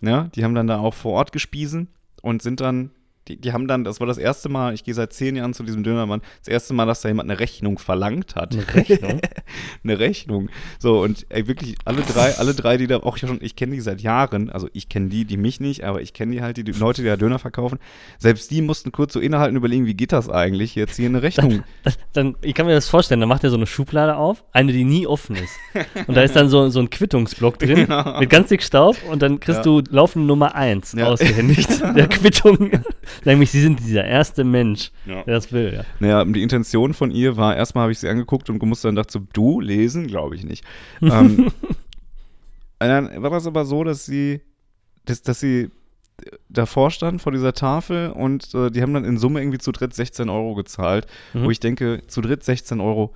Ja, 0.00 0.24
die 0.34 0.44
haben 0.44 0.54
dann 0.54 0.66
da 0.66 0.78
auch 0.78 0.94
vor 0.94 1.12
Ort 1.12 1.32
gespiesen 1.32 1.88
und 2.20 2.42
sind 2.42 2.60
dann, 2.60 2.90
die, 3.28 3.36
die 3.40 3.52
haben 3.52 3.66
dann, 3.68 3.84
das 3.84 4.00
war 4.00 4.06
das 4.06 4.18
erste 4.18 4.48
Mal, 4.48 4.74
ich 4.74 4.84
gehe 4.84 4.94
seit 4.94 5.12
zehn 5.12 5.36
Jahren 5.36 5.54
zu 5.54 5.62
diesem 5.62 5.82
Dönermann, 5.82 6.20
das 6.40 6.48
erste 6.48 6.74
Mal, 6.74 6.86
dass 6.86 7.00
da 7.00 7.08
jemand 7.08 7.30
eine 7.30 7.40
Rechnung 7.40 7.78
verlangt 7.78 8.34
hat. 8.36 8.52
Eine 8.54 8.74
Rechnung? 8.74 9.20
eine 9.84 9.98
Rechnung. 9.98 10.48
So, 10.78 11.02
und 11.02 11.26
ey, 11.30 11.46
wirklich 11.48 11.76
alle 11.84 12.02
drei, 12.02 12.34
alle 12.36 12.54
drei, 12.54 12.76
die 12.76 12.86
da 12.86 12.98
auch 12.98 13.16
schon, 13.16 13.38
ich 13.40 13.56
kenne 13.56 13.74
die 13.74 13.80
seit 13.80 14.00
Jahren, 14.02 14.50
also 14.50 14.68
ich 14.72 14.88
kenne 14.88 15.08
die, 15.08 15.24
die 15.24 15.36
mich 15.36 15.60
nicht, 15.60 15.84
aber 15.84 16.02
ich 16.02 16.12
kenne 16.12 16.32
die 16.32 16.42
halt, 16.42 16.56
die, 16.56 16.64
die 16.64 16.72
Leute, 16.72 17.02
die 17.02 17.08
da 17.08 17.16
Döner 17.16 17.38
verkaufen. 17.38 17.78
Selbst 18.18 18.50
die 18.50 18.60
mussten 18.62 18.92
kurz 18.92 19.12
so 19.14 19.20
innehalten, 19.20 19.56
überlegen, 19.56 19.86
wie 19.86 19.94
geht 19.94 20.12
das 20.12 20.28
eigentlich, 20.28 20.74
jetzt 20.74 20.96
hier 20.96 21.08
eine 21.08 21.22
Rechnung. 21.22 21.62
Dann, 22.12 22.36
ich 22.42 22.54
kann 22.54 22.66
mir 22.66 22.74
das 22.74 22.88
vorstellen, 22.88 23.20
dann 23.20 23.28
macht 23.28 23.42
er 23.44 23.50
so 23.50 23.56
eine 23.56 23.66
Schublade 23.66 24.16
auf, 24.16 24.44
eine, 24.52 24.72
die 24.72 24.84
nie 24.84 25.06
offen 25.06 25.34
ist. 25.36 25.52
Und 26.06 26.14
da 26.16 26.22
ist 26.22 26.36
dann 26.36 26.48
so, 26.48 26.68
so 26.68 26.78
ein 26.80 26.90
Quittungsblock 26.90 27.58
drin 27.58 27.86
Ja. 27.88 28.16
mit 28.20 28.30
ganz 28.30 28.48
dick 28.48 28.62
Staub 28.62 28.96
und 29.10 29.20
dann 29.22 29.40
kriegst 29.40 29.58
Ja. 29.58 29.62
du 29.64 29.82
laufende 29.90 30.26
Nummer 30.28 30.54
1 30.54 30.92
Ja. 30.92 31.06
ausgehändigt 31.08 31.68
der 31.96 32.06
Quittung. 32.08 32.70
Nämlich, 33.24 33.50
sie 33.50 33.60
sind 33.60 33.80
dieser 33.80 34.04
erste 34.04 34.44
Mensch, 34.44 34.90
Ja. 35.06 35.22
der 35.24 35.34
das 35.34 35.52
will, 35.52 35.72
ja. 35.74 35.84
Naja, 36.00 36.24
die 36.24 36.42
Intention 36.42 36.94
von 36.94 37.10
ihr 37.10 37.36
war, 37.36 37.56
erstmal 37.56 37.82
habe 37.82 37.92
ich 37.92 37.98
sie 37.98 38.08
angeguckt 38.08 38.48
und 38.50 38.62
musste 38.62 38.88
dann 38.88 38.96
dachte 38.96 39.12
so, 39.12 39.20
du 39.32 39.60
lesen? 39.60 40.06
Glaube 40.06 40.34
ich 40.36 40.44
nicht. 40.44 40.64
ähm, 41.02 41.50
dann 42.78 43.22
war 43.22 43.30
das 43.30 43.46
aber 43.46 43.64
so, 43.64 43.84
dass 43.84 44.04
sie, 44.04 44.40
dass, 45.06 45.22
dass 45.22 45.40
sie 45.40 45.70
davor 46.48 46.90
stand 46.90 47.20
vor 47.22 47.32
dieser 47.32 47.52
Tafel 47.52 48.10
und 48.10 48.54
äh, 48.54 48.70
die 48.70 48.82
haben 48.82 48.94
dann 48.94 49.04
in 49.04 49.18
Summe 49.18 49.40
irgendwie 49.40 49.58
zu 49.58 49.72
dritt 49.72 49.94
16 49.94 50.28
Euro 50.28 50.54
gezahlt, 50.54 51.06
Mhm. 51.32 51.44
wo 51.44 51.50
ich 51.50 51.60
denke, 51.60 52.02
zu 52.06 52.20
dritt 52.20 52.44
16 52.44 52.80
Euro, 52.80 53.14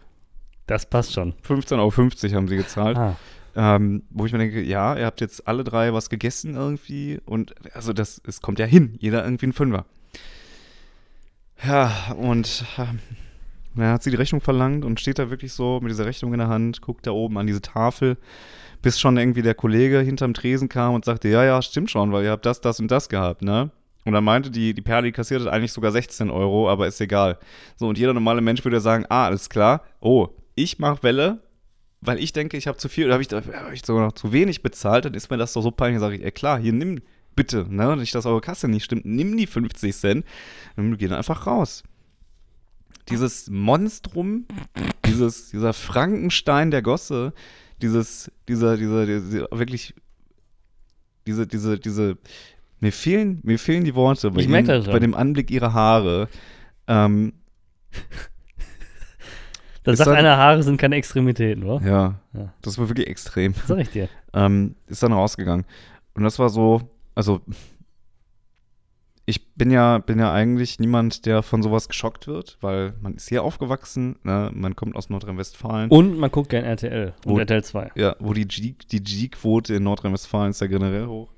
Das 0.67 0.85
passt 0.87 1.13
schon. 1.15 1.35
15,50 1.47 1.79
Euro 1.79 2.35
haben 2.37 2.49
sie 2.49 2.57
gezahlt. 2.57 2.97
Ah. 2.99 3.17
Ähm, 3.61 4.05
wo 4.11 4.25
ich 4.25 4.31
mir 4.31 4.38
denke, 4.38 4.62
ja, 4.62 4.97
ihr 4.97 5.05
habt 5.05 5.21
jetzt 5.21 5.49
alle 5.49 5.64
drei 5.64 5.92
was 5.92 6.11
gegessen 6.11 6.55
irgendwie 6.55 7.18
und 7.25 7.57
also 7.75 7.92
das, 7.92 8.23
es 8.25 8.40
kommt 8.40 8.61
ja 8.61 8.66
hin, 8.66 8.94
jeder 9.01 9.25
irgendwie 9.25 9.47
ein 9.47 9.53
Fünfer. 9.53 9.85
Ja, 11.66 12.14
und 12.16 12.64
ähm, 12.79 13.01
dann 13.75 13.88
hat 13.88 14.05
sie 14.05 14.11
die 14.11 14.16
Rechnung 14.16 14.40
verlangt 14.40 14.85
und 14.85 15.01
steht 15.01 15.18
da 15.18 15.29
wirklich 15.29 15.53
so 15.53 15.81
mit 15.83 15.90
dieser 15.90 16.07
Rechnung 16.07 16.33
in 16.35 16.38
der 16.38 16.47
Hand, 16.47 16.83
guckt 16.83 17.05
da 17.05 17.11
oben 17.11 17.37
an 17.37 17.49
diese 17.49 17.61
Tafel, 17.61 18.16
bis 18.81 19.01
schon 19.01 19.16
irgendwie 19.16 19.42
der 19.42 19.57
Kollege 19.57 19.99
hinterm 19.99 20.35
Tresen 20.35 20.68
kam 20.68 20.94
und 20.94 21.05
sagte, 21.05 21.29
ja, 21.29 21.42
ja, 21.44 21.61
stimmt 21.61 21.90
schon, 21.90 22.12
weil 22.12 22.27
ihr 22.27 22.31
habt 22.31 22.47
das, 22.47 22.61
das 22.61 22.79
und 22.79 22.92
das 22.92 23.09
gehabt, 23.09 23.42
ne? 23.42 23.73
Und 24.05 24.12
dann 24.12 24.23
meinte 24.23 24.53
die, 24.53 24.73
die 24.73 24.83
Perle, 24.83 25.07
die 25.07 25.12
kassiert 25.12 25.40
hat 25.40 25.49
eigentlich 25.49 25.73
sogar 25.73 25.90
16 25.90 26.31
Euro, 26.31 26.71
aber 26.71 26.87
ist 26.87 27.01
egal. 27.01 27.38
So, 27.75 27.88
und 27.88 27.99
jeder 27.99 28.14
normale 28.14 28.40
Mensch 28.40 28.64
würde 28.64 28.79
sagen, 28.79 29.05
ah, 29.09 29.27
alles 29.27 29.51
klar, 29.51 29.83
oh, 29.99 30.29
ich 30.55 30.79
mache 30.79 31.03
Welle, 31.03 31.40
weil 32.01 32.19
ich 32.19 32.33
denke, 32.33 32.57
ich 32.57 32.67
habe 32.67 32.79
zu 32.79 32.89
viel, 32.89 33.07
oder 33.07 33.15
habe 33.15 33.23
ich, 33.23 33.31
hab 33.31 33.73
ich 33.73 33.85
sogar 33.85 34.07
noch 34.07 34.13
zu 34.13 34.33
wenig 34.33 34.63
bezahlt, 34.63 35.05
dann 35.05 35.15
ist 35.15 35.31
mir 35.31 35.37
das 35.37 35.53
doch 35.53 35.63
so 35.63 35.71
peinlich, 35.71 36.01
sage 36.01 36.17
ich, 36.17 36.25
ey 36.25 36.31
klar, 36.31 36.59
hier 36.59 36.73
nimm 36.73 37.01
bitte, 37.35 37.67
ne, 37.69 37.97
nicht, 37.97 38.15
dass 38.15 38.27
eure 38.27 38.41
Kasse 38.41 38.69
nicht 38.69 38.85
stimmt, 38.85 39.05
nimm 39.05 39.37
die 39.37 39.47
50 39.47 39.95
Cent, 39.95 40.27
dann 40.77 40.97
gehen 40.99 41.13
einfach 41.13 41.47
raus. 41.47 41.83
Dieses 43.09 43.49
Monstrum, 43.49 44.47
dieses, 45.07 45.51
dieser 45.51 45.73
Frankenstein 45.73 46.71
der 46.71 46.83
Gosse, 46.83 47.33
dieses, 47.81 48.31
dieser, 48.49 48.77
dieser, 48.77 49.07
dieser 49.07 49.49
wirklich, 49.51 49.95
diese, 51.27 51.47
diese, 51.47 51.79
diese, 51.79 52.19
mir 52.81 52.93
fehlen, 52.93 53.41
mir 53.45 53.59
fehlen 53.59 53.85
die 53.85 53.95
Worte 53.95 54.31
bei, 54.31 54.41
Ich 54.41 54.49
ihnen, 54.49 54.85
bei 54.85 54.99
dem 54.99 55.15
Anblick 55.15 55.51
ihrer 55.51 55.73
Haare. 55.73 56.29
Ähm, 56.87 57.33
Da 59.88 59.92
Ist 59.92 59.98
sagt 60.01 60.09
dann- 60.11 60.16
einer, 60.18 60.37
Haare 60.37 60.62
sind 60.62 60.77
keine 60.77 60.96
Extremitäten, 60.96 61.64
oder? 61.64 61.83
ja, 61.87 62.14
Ja. 62.38 62.53
das 62.61 62.77
war 62.77 62.90
wirklich 62.90 63.07
extrem. 63.07 63.55
Sag 63.66 63.79
ich 63.79 63.88
dir. 63.88 64.11
ähm, 64.35 64.74
ist 64.87 65.03
dann 65.03 65.14
rausgegangen. 65.14 65.64
Und 66.12 66.24
das 66.24 66.38
war 66.38 66.51
so, 66.51 66.83
also 67.14 67.40
ich 69.24 69.55
bin 69.55 69.70
ja, 69.70 69.96
bin 69.96 70.18
ja 70.18 70.31
eigentlich 70.31 70.79
niemand, 70.79 71.24
der 71.24 71.42
von 71.42 71.62
sowas 71.62 71.88
geschockt 71.88 72.27
wird, 72.27 72.59
weil 72.61 72.92
man 73.01 73.14
ist 73.14 73.31
hier 73.31 73.42
aufgewachsen, 73.42 74.16
ne? 74.24 74.51
man 74.53 74.77
kommt 74.77 74.94
aus 74.94 75.09
Nordrhein-Westfalen. 75.09 75.88
Und 75.90 76.18
man 76.18 76.31
guckt 76.31 76.51
gern 76.51 76.64
RTL 76.64 77.14
und 77.24 77.33
Wo- 77.33 77.38
RTL 77.38 77.64
2. 77.64 77.90
Ja, 77.94 78.14
wo 78.18 78.35
die 78.35 78.46
G-Quote 78.46 79.74
in 79.74 79.85
Nordrhein-Westfalen 79.85 80.51
ist 80.51 80.61
ja 80.61 80.66
generell 80.66 81.07
hoch. 81.07 81.31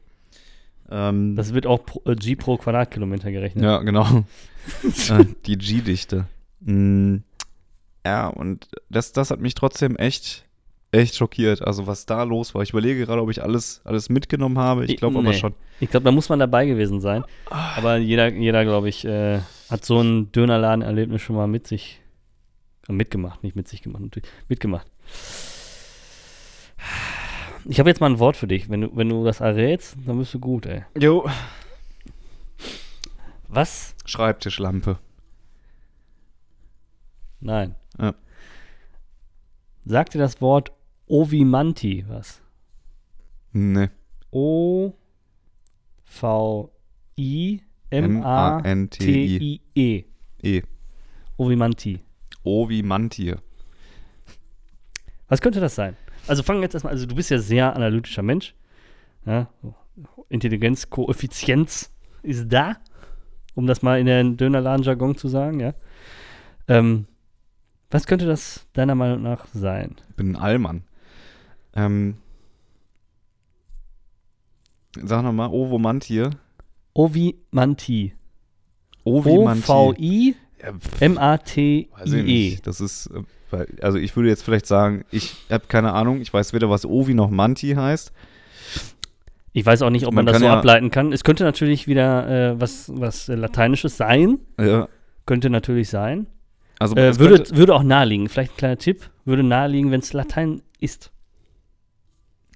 Ähm, 0.90 1.36
Das 1.36 1.54
wird 1.54 1.66
auch 1.66 1.84
pro, 1.86 2.02
äh, 2.10 2.16
G 2.16 2.34
pro 2.34 2.56
Quadratkilometer 2.56 3.30
gerechnet. 3.30 3.62
ja, 3.62 3.78
genau. 3.78 4.24
äh, 5.08 5.24
die 5.46 5.56
G-Dichte. 5.56 6.26
Mm, 6.60 7.18
ja, 8.06 8.28
und 8.28 8.68
das, 8.88 9.12
das 9.12 9.30
hat 9.30 9.40
mich 9.40 9.54
trotzdem 9.54 9.96
echt, 9.96 10.44
echt 10.92 11.16
schockiert. 11.16 11.62
Also 11.62 11.86
was 11.86 12.06
da 12.06 12.22
los 12.22 12.54
war. 12.54 12.62
Ich 12.62 12.70
überlege 12.70 13.04
gerade, 13.06 13.22
ob 13.22 13.30
ich 13.30 13.42
alles, 13.42 13.80
alles 13.84 14.08
mitgenommen 14.08 14.58
habe. 14.58 14.84
Ich 14.86 14.96
glaube 14.96 15.18
aber 15.18 15.30
Nee. 15.30 15.38
schon. 15.38 15.54
Ich 15.80 15.90
glaube, 15.90 16.04
da 16.04 16.10
muss 16.12 16.28
man 16.28 16.38
dabei 16.38 16.66
gewesen 16.66 17.00
sein. 17.00 17.24
Aber 17.48 17.96
jeder, 17.96 18.32
jeder 18.32 18.64
glaube 18.64 18.88
ich, 18.88 19.04
äh, 19.04 19.40
hat 19.70 19.84
so 19.84 20.00
ein 20.00 20.32
Dönerladen-Erlebnis 20.32 21.22
schon 21.22 21.36
mal 21.36 21.46
mit 21.46 21.66
sich 21.66 22.00
äh, 22.88 22.92
mitgemacht, 22.92 23.42
nicht 23.42 23.56
mit 23.56 23.68
sich 23.68 23.82
gemacht, 23.82 24.02
natürlich, 24.02 24.28
mitgemacht. 24.48 24.86
Ich 27.66 27.78
habe 27.78 27.90
jetzt 27.90 28.00
mal 28.00 28.10
ein 28.10 28.18
Wort 28.18 28.36
für 28.36 28.46
dich. 28.46 28.70
Wenn 28.70 28.80
du, 28.80 28.96
wenn 28.96 29.08
du 29.10 29.22
das 29.24 29.40
errätst, 29.40 29.96
dann 30.06 30.18
bist 30.18 30.32
du 30.32 30.38
gut, 30.40 30.64
ey. 30.66 30.84
Jo. 30.98 31.28
Was? 33.48 33.94
Schreibtischlampe. 34.06 34.98
Nein. 37.40 37.74
Ja. 37.98 38.14
Sagt 39.85 40.14
dir 40.14 40.18
das 40.18 40.40
Wort 40.40 40.72
Ovimanti 41.07 42.05
was? 42.09 42.40
Ne. 43.53 43.90
O 44.31 44.94
V 46.05 46.72
I 47.18 47.62
M 47.90 48.22
A 48.22 48.61
T 48.61 48.68
M-A-N-T-I. 48.68 49.37
I 49.37 49.61
E. 49.74 50.05
E. 50.42 50.62
Ovimanti. 51.36 52.01
O 52.43 52.68
wie 52.68 52.82
Mantier. 52.82 53.38
Was 55.28 55.41
könnte 55.41 55.61
das 55.61 55.74
sein? 55.74 55.97
Also 56.26 56.43
fangen 56.43 56.61
wir 56.61 56.64
jetzt 56.64 56.74
erstmal, 56.74 56.93
also 56.93 57.07
du 57.07 57.14
bist 57.14 57.30
ja 57.30 57.38
sehr 57.38 57.74
analytischer 57.74 58.22
Mensch. 58.22 58.55
Ja, 59.26 59.49
Intelligenzkoeffizienz 60.28 61.91
ist 62.22 62.49
da, 62.49 62.76
um 63.55 63.66
das 63.66 63.82
mal 63.82 64.01
in 64.01 64.07
der 64.07 64.22
Dönerladen-Jargon 64.24 65.16
zu 65.16 65.28
sagen, 65.28 65.61
ja. 65.61 65.74
Ähm, 66.68 67.07
was 67.91 68.07
könnte 68.07 68.26
das 68.26 68.66
deiner 68.72 68.95
Meinung 68.95 69.22
nach 69.22 69.47
sein? 69.53 69.97
Ich 70.11 70.16
bin 70.16 70.32
ein 70.32 70.36
Allmann. 70.36 70.82
Ähm. 71.74 72.16
Sag 75.03 75.22
nochmal, 75.22 75.51
Ovo 75.51 75.78
Mantier. 75.78 76.30
Ovimanti. 76.95 78.14
O 79.05 79.24
wie 79.24 79.38
Mantier. 79.38 80.34
Ja, 80.62 80.72
pf, 80.72 81.01
weiß 81.01 81.03
ich 81.03 81.11
O-V-I-M-A-T-I-E. 81.11 82.59
Das 82.62 82.80
ist, 82.80 83.09
äh, 83.53 83.66
also 83.80 83.99
ich 83.99 84.14
würde 84.16 84.28
jetzt 84.28 84.43
vielleicht 84.43 84.66
sagen, 84.66 85.05
ich 85.11 85.36
habe 85.51 85.66
keine 85.68 85.93
Ahnung, 85.93 86.20
ich 86.20 86.32
weiß 86.32 86.53
weder, 86.53 86.68
was 86.68 86.84
Ovi 86.84 87.14
noch 87.14 87.30
Manti 87.30 87.70
heißt. 87.70 88.12
Ich 89.53 89.66
weiß 89.66 89.82
auch 89.82 89.91
nicht, 89.91 90.07
ob 90.07 90.14
man, 90.14 90.24
Man 90.24 90.32
das 90.34 90.41
so 90.43 90.47
ja- 90.49 90.59
ableiten 90.59 90.91
kann. 90.91 91.12
Es 91.12 91.24
könnte 91.24 91.45
natürlich 91.45 91.86
wieder 91.88 92.28
äh, 92.53 92.61
was, 92.61 92.91
was 92.95 93.28
Lateinisches 93.28 93.97
sein. 93.97 94.38
Ja, 94.61 94.88
Könnte 95.26 95.51
natürlich 95.51 95.88
sein. 95.88 96.26
Also 96.81 96.97
Äh, 96.97 97.18
würde, 97.18 97.45
würde 97.57 97.74
auch 97.74 97.83
naheliegen. 97.83 98.28
Vielleicht 98.28 98.55
ein 98.55 98.57
kleiner 98.57 98.78
Tipp. 98.78 99.11
Würde 99.24 99.43
naheliegen, 99.45 99.93
wenn 99.93 100.01
es 100.01 100.12
Latein 100.14 100.62
ist. 100.81 101.12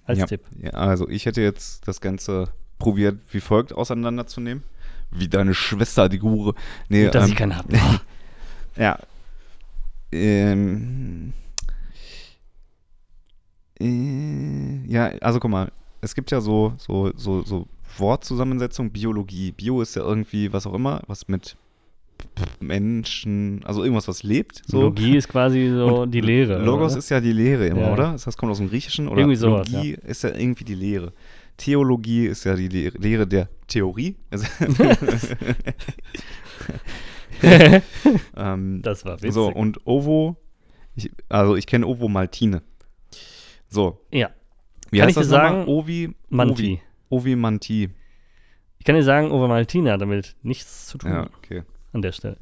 Als 0.05 0.19
ja, 0.19 0.27
Tipp. 0.27 0.41
Ja, 0.61 0.71
also 0.71 1.09
ich 1.09 1.27
hätte 1.27 1.43
jetzt 1.43 1.87
das 1.87 2.01
Ganze 2.01 2.49
probiert, 2.79 3.21
wie 3.31 3.41
folgt 3.41 3.75
auseinanderzunehmen. 3.75 4.65
Wie 5.11 5.29
deine 5.29 5.55
Schwester, 5.55 6.09
die 6.09 6.19
Gure. 6.19 6.55
Nee, 6.89 7.05
Gut, 7.05 7.15
dass 7.15 7.27
ähm, 7.27 7.31
ich 7.31 7.37
keine 7.37 7.57
habe. 7.57 7.69
Ja. 8.77 8.99
Ähm, 10.11 11.33
äh, 13.79 14.85
ja, 14.89 15.13
also 15.21 15.39
guck 15.39 15.51
mal, 15.51 15.71
es 16.01 16.17
gibt 16.17 16.33
ja 16.33 16.41
so, 16.41 16.75
so, 16.77 17.13
so, 17.15 17.43
so 17.43 17.69
Wortzusammensetzung, 17.99 18.91
Biologie. 18.91 19.53
Bio 19.53 19.81
ist 19.81 19.95
ja 19.95 20.03
irgendwie 20.03 20.53
was 20.53 20.67
auch 20.67 20.75
immer, 20.75 21.03
was 21.07 21.29
mit 21.29 21.57
Menschen, 22.61 23.63
also 23.65 23.83
irgendwas, 23.83 24.09
was 24.09 24.23
lebt. 24.23 24.63
So. 24.67 24.81
Logie 24.83 25.17
ist 25.17 25.29
quasi 25.29 25.69
so 25.71 26.03
Und 26.03 26.11
die 26.13 26.21
Lehre. 26.21 26.63
Logos 26.65 26.93
oder? 26.93 26.99
ist 26.99 27.09
ja 27.11 27.21
die 27.21 27.33
Lehre 27.33 27.67
immer, 27.69 27.83
Ja. 27.83 27.93
oder? 27.93 28.13
Das 28.13 28.27
heißt, 28.27 28.37
kommt 28.39 28.51
aus 28.53 28.59
dem 28.59 28.69
Griechischen 28.69 29.07
oder 29.09 29.19
Irgendwie 29.21 29.37
sowas, 29.37 29.71
Logie 29.71 29.97
ist 30.07 30.23
ja 30.25 30.31
irgendwie 30.35 30.65
die 30.65 30.75
Lehre. 30.75 31.13
Theologie 31.57 32.27
ist 32.27 32.45
ja 32.45 32.57
die 32.57 32.69
Lehre, 32.69 33.27
der 33.27 33.49
Theorie. 33.69 34.17
Also 34.31 34.47
ähm, 38.37 38.81
das 38.83 39.05
war 39.05 39.17
witzig. 39.17 39.33
so, 39.33 39.49
und 39.49 39.87
Ovo, 39.87 40.37
ich, 40.97 41.11
also 41.29 41.57
ich 41.57 41.67
kenne 41.67 41.87
Ovo 41.87 42.09
Maltine. 42.09 42.63
So, 43.69 44.01
ja, 44.11 44.31
wie 44.91 44.99
Kann 44.99 45.09
heißt 45.09 45.17
ich 45.19 45.25
dir 45.27 45.31
das 45.31 45.43
nochmal? 45.43 45.53
sagen? 45.61 45.69
Ovi, 45.69 46.15
Manti. 46.29 46.53
Ovi, 46.53 46.81
Ovi 47.11 47.37
Manti. 47.37 47.91
Ich 48.79 48.85
kann 48.85 48.95
dir 48.97 49.03
sagen, 49.03 49.31
Ova 49.33 49.49
Maltina 49.49 49.93
hat 49.93 50.01
damit 50.03 50.37
nichts 50.43 50.87
zu 50.89 50.99
tun 50.99 51.11
Ja, 51.11 51.27
okay. 51.39 51.63
An 51.95 52.03
der 52.03 52.13
Stelle. 52.13 52.37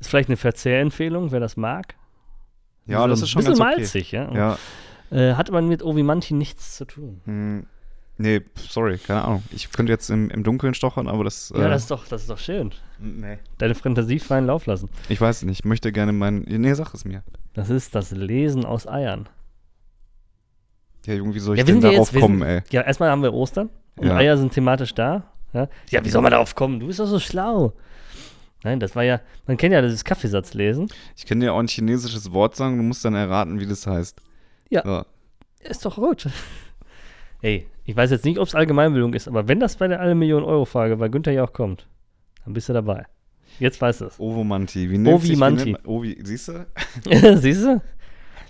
Ist 0.00 0.08
vielleicht 0.10 0.28
eine 0.28 0.36
Verzehrempfehlung, 0.36 1.30
wer 1.32 1.40
das 1.40 1.56
mag. 1.56 1.94
Ja, 2.86 3.06
das 3.06 3.22
ist 3.22 3.30
schon 3.30 3.40
bisschen 3.44 3.58
ganz 3.58 3.68
okay. 3.70 3.80
malzig, 3.80 4.12
ja. 4.12 4.32
Ja, 4.34 4.58
Äh, 5.10 5.34
hat 5.34 5.48
aber 5.50 5.60
mit 5.62 5.82
Ovimanti 5.82 6.34
nichts 6.34 6.76
zu 6.76 6.84
tun. 6.84 7.20
hm, 7.24 7.66
nee, 8.18 8.40
sorry, 8.56 8.98
keine 8.98 9.24
Ahnung. 9.24 9.42
Ich 9.50 9.70
könnte 9.70 9.92
jetzt 9.92 10.08
im, 10.10 10.30
im 10.30 10.42
Dunkeln 10.44 10.72
stochern, 10.74 11.08
aber 11.08 11.24
das, 11.24 11.52
Ja, 11.54 11.66
äh, 11.66 11.70
das 11.70 11.82
ist 11.82 11.90
doch, 11.90 12.06
das 12.08 12.22
ist 12.22 12.30
doch 12.30 12.38
schön. 12.38 12.72
nee. 12.98 13.38
Deine 13.58 13.74
Fantasie 13.74 14.18
freien 14.18 14.46
Lauf 14.46 14.66
lassen. 14.66 14.88
Ich 15.08 15.20
weiß 15.20 15.42
nicht, 15.42 15.60
ich 15.60 15.64
möchte 15.64 15.92
gerne 15.92 16.12
meinen, 16.12 16.42
nee, 16.46 16.72
sag 16.74 16.94
es 16.94 17.04
mir. 17.04 17.22
Das 17.54 17.70
ist 17.70 17.94
das 17.94 18.10
Lesen 18.12 18.64
aus 18.64 18.86
Eiern. 18.86 19.28
Ja, 21.06 21.14
Junge, 21.14 21.34
wie 21.34 21.38
soll 21.40 21.54
ich 21.56 21.60
Ja, 21.60 21.64
denn 21.64 21.80
ja 21.80 21.90
darauf 21.90 22.12
jetzt- 22.12 22.20
kommen, 22.20 22.38
sind- 22.40 22.48
ey? 22.48 22.62
Ja, 22.70 22.82
erstmal 22.82 23.10
haben 23.10 23.22
wir 23.22 23.32
Ostern 23.32 23.70
und 23.96 24.06
Ja. 24.08 24.16
Eier 24.16 24.36
sind 24.36 24.52
thematisch 24.52 24.94
da. 24.94 25.24
Ja? 25.52 25.68
ja, 25.88 26.04
wie 26.04 26.10
soll 26.10 26.22
man 26.22 26.30
darauf 26.30 26.54
kommen? 26.54 26.78
Du 26.78 26.86
bist 26.86 27.00
doch 27.00 27.06
so 27.06 27.18
schlau. 27.18 27.72
Nein, 28.62 28.78
das 28.80 28.94
war 28.94 29.02
ja, 29.04 29.20
man 29.46 29.56
kennt 29.56 29.72
ja 29.72 29.80
dieses 29.82 30.04
Kaffeesatzlesen. 30.04 30.88
Ich 31.16 31.24
kann 31.26 31.40
dir 31.40 31.52
auch 31.54 31.58
ein 31.58 31.68
chinesisches 31.68 32.32
Wort 32.32 32.56
sagen, 32.56 32.76
du 32.76 32.82
musst 32.82 33.04
dann 33.04 33.14
erraten, 33.14 33.58
wie 33.60 33.66
das 33.66 33.86
heißt. 33.86 34.20
Ja. 34.68 34.82
So. 34.84 35.04
Ist 35.68 35.84
doch 35.84 35.96
gut. 35.96 36.28
Ey, 37.42 37.66
ich 37.84 37.96
weiß 37.96 38.10
jetzt 38.10 38.24
nicht, 38.24 38.38
ob 38.38 38.46
es 38.48 38.54
Allgemeinbildung 38.54 39.14
ist, 39.14 39.28
aber 39.28 39.48
wenn 39.48 39.60
das 39.60 39.76
bei 39.76 39.88
der 39.88 40.00
eine 40.00 40.14
Million 40.14 40.44
Euro 40.44 40.64
Frage 40.66 40.96
bei 40.98 41.08
Günther 41.08 41.32
ja 41.32 41.44
auch 41.44 41.52
kommt, 41.52 41.86
dann 42.44 42.52
bist 42.52 42.68
du 42.68 42.72
dabei. 42.74 43.06
Jetzt 43.58 43.80
weißt 43.80 44.02
du 44.02 44.04
es. 44.06 44.20
Ovomanti. 44.20 44.90
Wie 44.90 44.98
nennt 44.98 45.20
sich- 45.22 45.30
Ovimanti. 45.32 45.72
nennt- 45.72 45.86
Ovi, 45.88 46.18
siehst 46.22 46.48
du? 46.48 46.66
Siehst 47.38 47.62
du? 47.64 47.82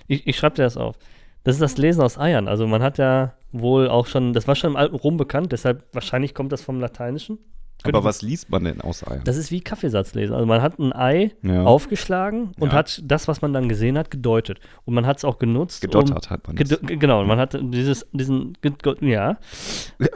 Ich, 0.09 0.27
ich 0.27 0.37
schreibe 0.37 0.57
dir 0.57 0.65
das 0.65 0.77
auf. 0.77 0.97
Das 1.45 1.55
ist 1.57 1.63
das 1.63 1.79
Lesen 1.79 2.03
aus 2.03 2.19
Eiern. 2.19 2.49
Also 2.49 2.67
man 2.67 2.83
hat 2.83 2.99
ja 2.99 3.35
wohl 3.53 3.89
auch 3.89 4.07
schon, 4.07 4.33
das 4.35 4.47
war 4.47 4.55
schon 4.57 4.71
im 4.71 4.77
alten 4.77 4.95
Rom 4.97 5.17
bekannt, 5.17 5.53
deshalb 5.53 5.85
wahrscheinlich 5.95 6.35
kommt 6.35 6.53
das 6.53 6.63
vom 6.63 6.81
Lateinischen. 6.81 7.39
Aber 7.85 8.05
was 8.05 8.23
liest 8.23 8.51
man 8.51 8.65
denn 8.65 8.81
aus 8.81 9.07
Eiern? 9.07 9.23
Das 9.25 9.37
ist 9.37 9.51
wie 9.51 9.61
Kaffeesatzlesen. 9.61 10.35
Also 10.35 10.47
man 10.47 10.63
hat 10.63 10.79
ein 10.79 10.93
Ei 10.93 11.33
Ja. 11.43 11.65
aufgeschlagen 11.65 12.53
und 12.59 12.71
Ja. 12.73 12.79
hat 12.79 13.03
das, 13.05 13.29
was 13.29 13.43
man 13.43 13.53
dann 13.53 13.69
gesehen 13.69 13.97
hat, 13.99 14.11
gedeutet. 14.11 14.61
Und 14.85 14.95
man 14.95 15.07
hat 15.07 15.19
es 15.19 15.25
auch 15.25 15.39
genutzt. 15.39 15.81
Gedottert 15.83 16.31
hat 16.31 16.47
man 16.47 16.57
Um, 16.57 16.65
das. 16.69 16.81
ged 16.81 17.01
genau, 17.01 17.25
man 17.25 17.39
hat 17.39 17.59
dieses, 17.61 18.07
diesen, 18.13 18.57
ja. 19.01 19.39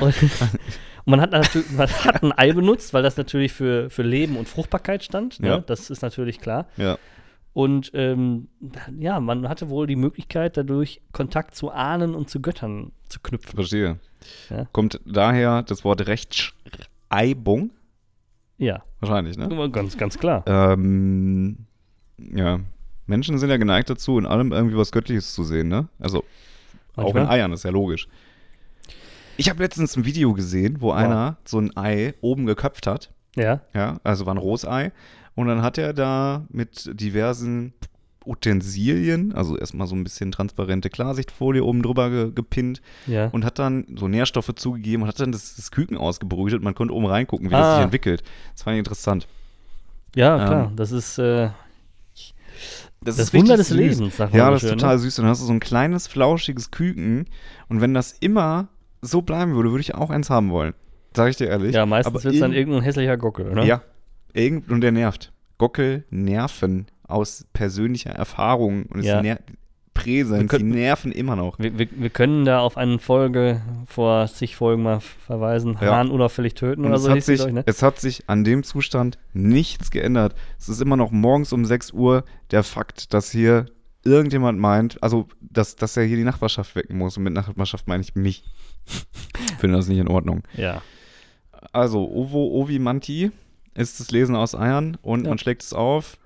Und, 0.01 0.15
man, 1.07 1.21
hat 1.21 1.33
natürlich, 1.33 1.71
man 1.73 1.89
hat 1.89 2.23
ein 2.23 2.33
Ei 2.33 2.53
benutzt, 2.53 2.93
weil 2.95 3.03
das 3.03 3.17
natürlich 3.17 3.53
für, 3.53 3.91
für 3.91 4.03
Leben 4.03 4.37
und 4.37 4.49
Fruchtbarkeit 4.49 5.03
stand. 5.05 5.41
Ne? 5.41 5.49
Ja. 5.49 5.59
Das 5.61 5.91
ist 5.91 6.03
natürlich 6.03 6.41
klar. 6.41 6.67
Ja. 6.77 6.99
Und 7.53 7.93
ähm, 7.95 8.49
ja, 8.99 9.21
man 9.21 9.49
hatte 9.49 9.69
wohl 9.69 9.87
die 9.87 9.95
Möglichkeit, 9.95 10.57
dadurch 10.57 11.01
Kontakt 11.13 11.55
zu 11.55 11.71
Ahnen 11.71 12.17
und 12.17 12.29
zu 12.29 12.41
Göttern 12.41 12.91
zu 13.09 13.21
knüpfen. 13.21 13.55
Verstehe. 13.55 14.01
Ja. 14.51 14.67
Kommt 14.73 15.01
daher 15.07 15.63
das 15.63 15.85
Wort 15.85 16.09
Rechtschreibung? 17.11 17.71
Ja, 18.59 18.83
Wahrscheinlich, 19.01 19.37
ne? 19.37 19.71
ganz, 19.71 19.99
ganz 19.99 20.19
klar. 20.19 20.45
Ähm, 20.47 21.67
ja. 22.19 22.61
Menschen 23.07 23.39
sind 23.39 23.51
ja 23.51 23.59
geneigt 23.59 23.91
dazu, 23.91 24.19
in 24.19 24.25
allem 24.25 24.53
irgendwie 24.53 24.77
was 24.77 24.93
Göttliches 24.93 25.35
zu 25.35 25.45
sehen, 25.45 25.69
ne? 25.69 25.89
Also 25.99 26.25
auch 26.97 27.09
in 27.09 27.15
Manchmal. 27.15 27.29
Eiern, 27.29 27.53
ist 27.53 27.65
ja 27.65 27.71
logisch. 27.71 28.09
Ich 29.37 29.51
habe 29.51 29.63
letztens 29.63 29.97
ein 29.97 30.05
Video 30.07 30.33
gesehen, 30.33 30.81
wo 30.81 30.93
einer 30.93 31.37
so 31.45 31.59
ein 31.59 31.77
Ei 31.77 32.15
oben 32.21 32.47
geköpft 32.47 32.87
hat. 32.87 33.13
Ja, 33.37 33.61
Ja, 33.75 33.99
also 34.05 34.25
war 34.27 34.35
ein 34.35 34.39
Rosei. 34.39 34.93
Und 35.35 35.49
dann 35.49 35.61
hat 35.63 35.77
er 35.77 35.93
da 35.93 36.47
mit 36.49 36.89
diversen 36.99 37.75
Utensilien, 38.27 39.33
also 39.35 39.57
erstmal 39.57 39.87
so 39.87 39.95
ein 39.95 40.05
bisschen 40.05 40.33
transparente 40.33 40.91
Klarsichtfolie 40.91 41.63
oben 41.63 41.83
drüber 41.83 42.11
ge 42.11 42.33
gepinnt 42.35 42.81
ja. 43.07 43.29
und 43.29 43.45
hat 43.45 43.59
dann 43.59 43.87
so 43.99 44.09
Nährstoffe 44.09 44.53
zugegeben 44.57 45.03
und 45.03 45.09
hat 45.09 45.21
dann 45.21 45.33
das, 45.33 45.57
das 45.57 45.71
Küken 45.71 45.97
ausgebrütet. 45.97 46.63
Man 46.63 46.75
konnte 46.75 46.95
oben 46.95 47.07
reingucken, 47.07 47.51
wie 47.51 47.55
Ah. 47.55 47.61
das 47.61 47.75
sich 47.77 47.85
entwickelt. 47.85 48.23
Das 48.55 48.63
fand 48.63 48.75
ich 48.75 48.79
interessant. 48.81 49.27
ja, 50.15 50.37
klar. 50.37 50.67
Ähm, 50.71 50.77
Das 50.77 50.93
ist 50.93 51.19
äh, 51.19 51.51
das, 53.03 53.19
ist 53.19 53.35
Wunder 53.35 53.57
des 53.57 53.69
süß. 53.69 53.77
Lebens, 53.77 54.17
sagt 54.17 54.33
man 54.33 54.39
Ja, 54.39 54.47
so 54.47 54.53
das 54.53 54.63
ist 54.63 54.69
schön, 54.71 54.79
total 54.79 54.95
ne? 54.97 55.01
süß. 55.01 55.19
Und 55.19 55.23
dann 55.25 55.31
hast 55.31 55.43
du 55.43 55.47
so 55.47 55.53
ein 55.53 55.61
kleines, 55.61 56.07
flauschiges 56.07 56.71
Küken. 56.71 57.27
Und 57.69 57.81
wenn 57.81 57.93
das 57.95 58.13
immer 58.13 58.69
so 59.03 59.21
bleiben 59.23 59.55
würde, 59.55 59.71
würde 59.71 59.83
ich 59.83 59.95
auch 59.95 60.11
eins 60.11 60.31
haben 60.31 60.51
wollen. 60.51 60.73
Sag 61.15 61.29
ich 61.31 61.37
dir 61.37 61.49
ehrlich. 61.49 61.75
Ja, 61.75 61.85
meistens 61.87 62.15
Aber 62.15 62.25
wird 62.25 62.35
es 62.35 62.41
dann 62.41 62.53
irgend- 62.53 62.69
irgendein 62.71 62.83
hässlicher 62.85 63.17
Gockel, 63.17 63.53
ne? 63.55 63.67
Ja. 63.67 63.83
Irgend 64.33 64.71
und 64.71 64.81
der 64.81 64.93
nervt. 64.93 65.33
Gockel 65.59 66.05
nerven 66.11 66.87
aus 67.09 67.47
persönlicher 67.53 68.11
Erfahrung 68.11 68.87
und 68.87 69.01
es 69.01 69.07
Ja. 69.07 69.23
ner 69.23 69.39
Präsenz, 69.95 70.51
können- 70.51 70.73
die 70.73 70.79
nerven 70.79 71.13
immer 71.13 71.37
noch. 71.37 71.57
Wir, 71.61 71.79
wir, 71.79 71.87
wir 71.93 72.11
können 72.11 72.45
da 72.45 72.59
auf 72.59 72.77
eine 72.77 72.99
Folge 72.99 73.63
vor 73.87 74.27
zig 74.27 74.57
Folgen 74.57 74.83
mal 74.83 74.99
verweisen. 75.01 75.79
Ja. 75.81 75.97
Hahn 75.97 76.11
unauffällig 76.11 76.55
töten 76.55 76.81
Und 76.81 76.89
oder 76.89 76.97
es, 76.97 77.03
so 77.05 77.11
hat 77.13 77.23
sich, 77.23 77.41
ich, 77.47 77.53
ne? 77.53 77.63
es 77.67 77.81
hat 77.83 78.01
sich 78.01 78.29
an 78.29 78.43
dem 78.43 78.65
Zustand 78.65 79.19
nichts 79.33 79.93
geändert. 79.93 80.35
Es 80.59 80.69
ist 80.69 80.81
immer 80.83 80.97
noch 80.97 81.13
morgens 81.13 81.53
um 81.53 81.65
6 81.65 81.93
Uhr 81.93 82.25
der 82.51 82.65
Fakt, 82.65 83.15
dass 83.15 83.31
hier 83.31 83.67
irgendjemand 84.03 84.59
meint, 84.59 85.01
also 85.01 85.29
dass, 85.41 85.77
dass 85.77 85.97
er 85.97 86.03
hier 86.05 86.17
die 86.17 86.25
Nachbarschaft 86.25 86.75
wecken 86.75 86.99
muss. 86.99 87.17
Und 87.17 87.23
mit 87.23 87.33
Nachbarschaft 87.33 87.87
meine 87.87 88.03
ich 88.03 88.17
mich. 88.17 88.43
Ich 88.87 89.55
finde 89.61 89.77
das 89.77 89.87
nicht 89.87 89.99
in 89.99 90.09
Ordnung. 90.09 90.43
Ja. 90.57 90.83
Also, 91.73 92.05
Ovo 92.11 92.49
Ovi 92.61 92.79
Manti 92.81 93.31
ist 93.75 94.01
das 94.01 94.11
Lesen 94.11 94.35
aus 94.37 94.55
Eiern 94.57 94.97
und 95.03 95.23
Ja. 95.23 95.29
man 95.31 95.39
schlägt 95.39 95.63
es 95.63 95.73
auf, 95.73 96.19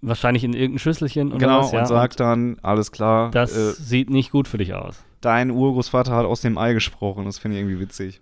Wahrscheinlich 0.00 0.44
in 0.44 0.52
irgendein 0.54 0.78
Schüsselchen 0.78 1.28
oder 1.28 1.38
genau, 1.38 1.60
was, 1.60 1.72
ja. 1.72 1.80
und 1.80 1.86
sagt 1.86 2.20
dann, 2.20 2.58
alles 2.62 2.92
klar, 2.92 3.30
das 3.30 3.56
äh, 3.56 3.72
sieht 3.72 4.10
nicht 4.10 4.30
gut 4.30 4.48
für 4.48 4.58
dich 4.58 4.74
aus. 4.74 5.02
dein 5.20 5.50
Urgroßvater 5.50 6.12
hat 6.14 6.26
aus 6.26 6.40
dem 6.40 6.58
Ei 6.58 6.72
gesprochen. 6.74 7.24
Das 7.24 7.38
finde 7.38 7.56
ich 7.56 7.62
irgendwie 7.62 7.80
witzig. 7.80 8.20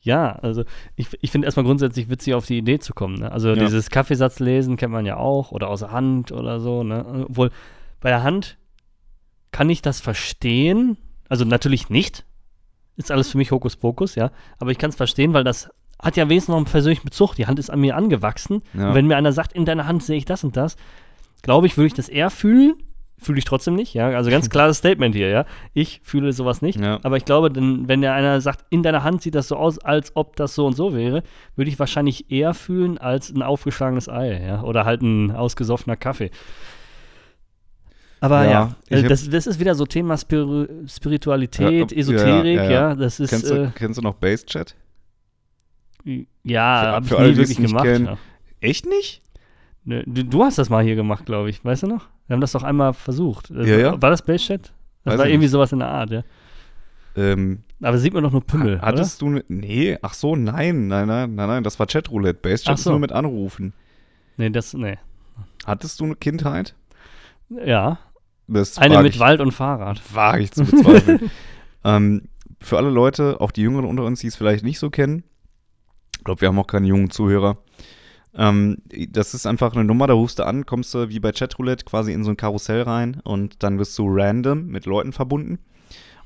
Ja, 0.00 0.32
also 0.36 0.62
ich, 0.94 1.08
ich 1.20 1.30
finde 1.32 1.46
erstmal 1.46 1.64
grundsätzlich 1.66 2.08
witzig, 2.08 2.34
auf 2.34 2.46
die 2.46 2.58
Idee 2.58 2.78
zu 2.78 2.94
kommen. 2.94 3.18
Ne? 3.18 3.32
Also 3.32 3.48
Ja. 3.48 3.54
dieses 3.56 3.90
Kaffeesatzlesen 3.90 4.76
kennt 4.76 4.92
man 4.92 5.04
ja 5.04 5.16
auch 5.16 5.50
oder 5.50 5.68
aus 5.68 5.80
der 5.80 5.90
Hand 5.90 6.30
oder 6.30 6.60
so. 6.60 6.84
Ne? 6.84 7.26
Obwohl 7.28 7.50
bei 8.00 8.10
der 8.10 8.22
Hand 8.22 8.56
kann 9.50 9.68
ich 9.68 9.82
das 9.82 10.00
verstehen. 10.00 10.96
Also 11.28 11.44
natürlich 11.44 11.90
nicht. 11.90 12.24
Ist 12.96 13.10
alles 13.10 13.28
für 13.30 13.38
mich 13.38 13.50
Hokuspokus, 13.50 14.14
ja. 14.14 14.30
Aber 14.58 14.70
ich 14.70 14.78
kann 14.78 14.90
es 14.90 14.96
verstehen, 14.96 15.32
weil 15.34 15.42
das 15.44 15.70
hat 16.02 16.16
ja 16.16 16.28
wenigstens 16.28 16.50
noch 16.50 16.56
einen 16.56 16.66
persönlichen 16.66 17.04
Bezug. 17.04 17.34
Die 17.34 17.46
Hand 17.46 17.58
ist 17.58 17.70
an 17.70 17.80
mir 17.80 17.96
angewachsen. 17.96 18.62
Ja. 18.74 18.88
Und 18.88 18.94
wenn 18.94 19.06
mir 19.06 19.16
einer 19.16 19.32
sagt, 19.32 19.52
in 19.52 19.64
deiner 19.64 19.86
Hand 19.86 20.02
sehe 20.02 20.16
ich 20.18 20.24
das 20.24 20.44
und 20.44 20.56
das, 20.56 20.76
glaube 21.42 21.66
ich, 21.66 21.76
würde 21.76 21.86
ich 21.88 21.94
das 21.94 22.08
eher 22.08 22.30
fühlen. 22.30 22.74
Fühle 23.18 23.38
ich 23.38 23.46
trotzdem 23.46 23.76
nicht, 23.76 23.94
ja. 23.94 24.08
Also 24.10 24.28
ganz 24.30 24.50
klares 24.50 24.76
Statement 24.76 25.14
hier, 25.14 25.30
ja. 25.30 25.46
Ich 25.72 26.00
fühle 26.04 26.34
sowas 26.34 26.60
nicht. 26.60 26.78
Ja. 26.78 27.00
Aber 27.02 27.16
ich 27.16 27.24
glaube, 27.24 27.50
denn, 27.50 27.88
wenn 27.88 28.02
der 28.02 28.12
einer 28.12 28.42
sagt, 28.42 28.66
in 28.68 28.82
deiner 28.82 29.04
Hand 29.04 29.22
sieht 29.22 29.34
das 29.34 29.48
so 29.48 29.56
aus, 29.56 29.78
als 29.78 30.14
ob 30.16 30.36
das 30.36 30.54
so 30.54 30.66
und 30.66 30.74
so 30.74 30.94
wäre, 30.94 31.22
würde 31.54 31.70
ich 31.70 31.78
wahrscheinlich 31.78 32.30
eher 32.30 32.52
fühlen 32.52 32.98
als 32.98 33.30
ein 33.34 33.42
aufgeschlagenes 33.42 34.10
Ei, 34.10 34.44
ja. 34.46 34.62
Oder 34.62 34.84
halt 34.84 35.00
ein 35.00 35.30
ausgesoffener 35.30 35.96
Kaffee. 35.96 36.30
Aber 38.20 38.44
Ja, 38.44 38.76
ja, 38.90 38.98
hab- 38.98 39.08
das, 39.08 39.28
das 39.28 39.46
ist 39.46 39.60
wieder 39.60 39.74
so 39.74 39.86
Thema 39.86 40.16
Spir 40.18 40.68
Spiritualität, 40.86 41.90
Ja, 41.92 41.96
ja, 41.96 42.00
Esoterik, 42.00 42.56
ja, 42.56 42.64
ja, 42.64 42.70
ja. 42.70 42.94
Das 42.94 43.20
ist, 43.20 43.30
kennst, 43.30 43.50
du, 43.50 43.54
äh, 43.64 43.68
kennst 43.74 43.98
du 43.98 44.02
noch 44.02 44.14
Basechat? 44.14 44.74
Ja, 46.42 46.80
für- 46.82 46.88
habe 46.92 47.06
ich 47.06 47.12
alle, 47.12 47.26
nie 47.26 47.32
es 47.32 47.38
wirklich 47.38 47.58
nicht 47.58 47.68
gemacht. 47.68 47.86
Ja. 47.86 48.18
Echt 48.60 48.86
nicht? 48.86 49.22
Ne, 49.84 50.02
Du, 50.06 50.24
du 50.24 50.44
hast 50.44 50.58
das 50.58 50.70
mal 50.70 50.82
hier 50.84 50.94
gemacht, 50.96 51.26
glaube 51.26 51.50
ich. 51.50 51.64
Weißt 51.64 51.82
du 51.84 51.86
noch? 51.86 52.08
Wir 52.26 52.34
haben 52.34 52.40
das 52.40 52.52
doch 52.52 52.62
einmal 52.62 52.92
versucht. 52.94 53.50
Äh, 53.50 53.68
Ja, 53.70 53.78
ja. 53.78 54.02
War 54.02 54.10
das 54.10 54.22
Base 54.22 54.44
Chat? 54.44 54.72
Das 55.04 55.12
Weiß 55.12 55.18
war 55.20 55.26
irgendwie 55.26 55.44
nicht. 55.44 55.50
sowas 55.52 55.72
in 55.72 55.78
der 55.80 55.88
Art, 55.88 56.10
ja. 56.10 56.22
Ähm, 57.16 57.60
Aber 57.82 57.96
sieht 57.98 58.12
man 58.12 58.22
doch 58.24 58.32
nur 58.32 58.44
Pimmel, 58.44 58.80
hattest 58.82 59.22
du 59.22 59.30
ne, 59.30 59.44
Nee, 59.48 59.96
ach 60.02 60.12
so, 60.14 60.36
nein, 60.36 60.88
nein, 60.88 61.06
nein, 61.08 61.34
nein, 61.34 61.48
nein, 61.48 61.62
das 61.64 61.78
war 61.78 61.86
Chatroulette. 61.86 62.38
Basechat 62.42 62.74
Ach 62.74 62.78
ist 62.78 62.84
so. 62.84 62.90
nur 62.90 62.98
mit 62.98 63.12
Anrufen. 63.12 63.68
oder? 63.68 63.74
Nee, 64.44 64.50
das, 64.50 64.74
nee. 64.74 64.98
Hattest 65.64 66.00
du 66.00 66.04
eine 66.04 66.16
Kindheit? 66.16 66.74
Ja, 67.48 67.98
Das 68.48 68.76
eine 68.78 69.02
mit 69.02 69.14
ich, 69.14 69.20
Wald 69.20 69.40
und 69.40 69.52
Fahrrad. 69.52 70.02
Wage 70.14 70.42
ich 70.42 70.52
zu 70.52 70.64
bezweifeln. 70.64 71.30
ähm, 71.84 72.22
für 72.60 72.76
alle 72.76 72.90
Leute, 72.90 73.40
auch 73.40 73.50
die 73.52 73.62
Jüngeren 73.62 73.84
unter 73.86 74.04
uns, 74.04 74.20
die 74.20 74.26
es 74.26 74.36
vielleicht 74.36 74.64
nicht 74.64 74.78
so 74.78 74.90
kennen, 74.90 75.22
glaube, 76.26 76.42
wir 76.42 76.48
haben 76.48 76.58
auch 76.58 76.66
keine 76.66 76.86
jungen 76.86 77.10
Zuhörer. 77.10 77.56
Ähm, 78.36 78.78
das 79.08 79.32
ist 79.32 79.46
einfach 79.46 79.74
eine 79.74 79.84
Nummer, 79.84 80.06
da 80.06 80.12
rufst 80.12 80.38
du 80.38 80.46
an, 80.46 80.66
kommst 80.66 80.92
du 80.92 81.08
wie 81.08 81.20
bei 81.20 81.32
Chatroulette 81.32 81.86
quasi 81.86 82.12
in 82.12 82.22
so 82.22 82.30
ein 82.30 82.36
Karussell 82.36 82.82
rein 82.82 83.20
und 83.24 83.62
dann 83.62 83.78
wirst 83.78 83.96
du 83.98 84.06
random 84.08 84.66
mit 84.66 84.84
Leuten 84.84 85.12
verbunden 85.12 85.58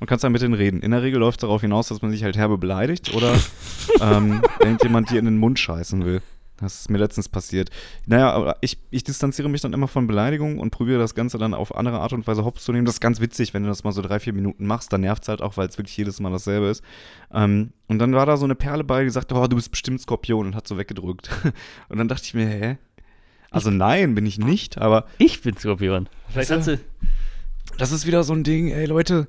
und 0.00 0.08
kannst 0.08 0.24
dann 0.24 0.32
mit 0.32 0.42
denen 0.42 0.54
reden. 0.54 0.80
In 0.80 0.90
der 0.90 1.02
Regel 1.02 1.20
läuft 1.20 1.38
es 1.38 1.42
darauf 1.42 1.60
hinaus, 1.60 1.88
dass 1.88 2.02
man 2.02 2.10
sich 2.10 2.24
halt 2.24 2.36
herbe 2.36 2.58
beleidigt 2.58 3.14
oder 3.14 3.32
ähm, 4.00 4.42
irgendjemand 4.58 5.10
dir 5.10 5.20
in 5.20 5.26
den 5.26 5.38
Mund 5.38 5.60
scheißen 5.60 6.04
will. 6.04 6.20
Das 6.60 6.80
ist 6.80 6.90
mir 6.90 6.98
letztens 6.98 7.28
passiert. 7.28 7.70
Naja, 8.06 8.30
aber 8.32 8.56
ich, 8.60 8.78
ich 8.90 9.02
distanziere 9.02 9.48
mich 9.48 9.60
dann 9.62 9.72
immer 9.72 9.88
von 9.88 10.06
Beleidigungen 10.06 10.58
und 10.58 10.70
probiere 10.70 10.98
das 10.98 11.14
Ganze 11.14 11.38
dann 11.38 11.54
auf 11.54 11.74
andere 11.74 12.00
Art 12.00 12.12
und 12.12 12.26
Weise 12.26 12.44
hops 12.44 12.64
zu 12.64 12.72
nehmen. 12.72 12.84
Das 12.84 12.96
ist 12.96 13.00
ganz 13.00 13.20
witzig, 13.20 13.54
wenn 13.54 13.62
du 13.62 13.68
das 13.68 13.82
mal 13.84 13.92
so 13.92 14.02
drei, 14.02 14.20
vier 14.20 14.32
Minuten 14.34 14.66
machst, 14.66 14.92
dann 14.92 15.00
nervt 15.00 15.22
es 15.22 15.28
halt 15.28 15.40
auch, 15.42 15.56
weil 15.56 15.68
es 15.68 15.78
wirklich 15.78 15.96
jedes 15.96 16.20
Mal 16.20 16.30
dasselbe 16.30 16.66
ist. 16.66 16.82
Ähm, 17.32 17.72
und 17.86 17.98
dann 17.98 18.12
war 18.14 18.26
da 18.26 18.36
so 18.36 18.44
eine 18.44 18.54
Perle 18.54 18.84
bei, 18.84 19.00
die 19.00 19.06
gesagt, 19.06 19.32
oh, 19.32 19.46
du 19.46 19.56
bist 19.56 19.70
bestimmt 19.70 20.00
Skorpion 20.00 20.46
und 20.48 20.54
hat 20.54 20.68
so 20.68 20.76
weggedrückt. 20.76 21.30
und 21.88 21.98
dann 21.98 22.08
dachte 22.08 22.24
ich 22.24 22.34
mir, 22.34 22.46
hä? 22.46 22.78
Also 23.50 23.70
nein, 23.70 24.14
bin 24.14 24.26
ich 24.26 24.38
nicht, 24.38 24.78
aber 24.78 25.06
Ich 25.18 25.40
bin 25.42 25.56
Skorpion. 25.56 26.08
Vielleicht 26.28 26.52
Also- 26.52 26.72
hat 26.72 26.78
sie. 26.78 26.84
das 27.78 27.90
ist 27.90 28.06
wieder 28.06 28.22
so 28.22 28.32
ein 28.34 28.44
Ding, 28.44 28.68
ey 28.68 28.84
Leute, 28.86 29.28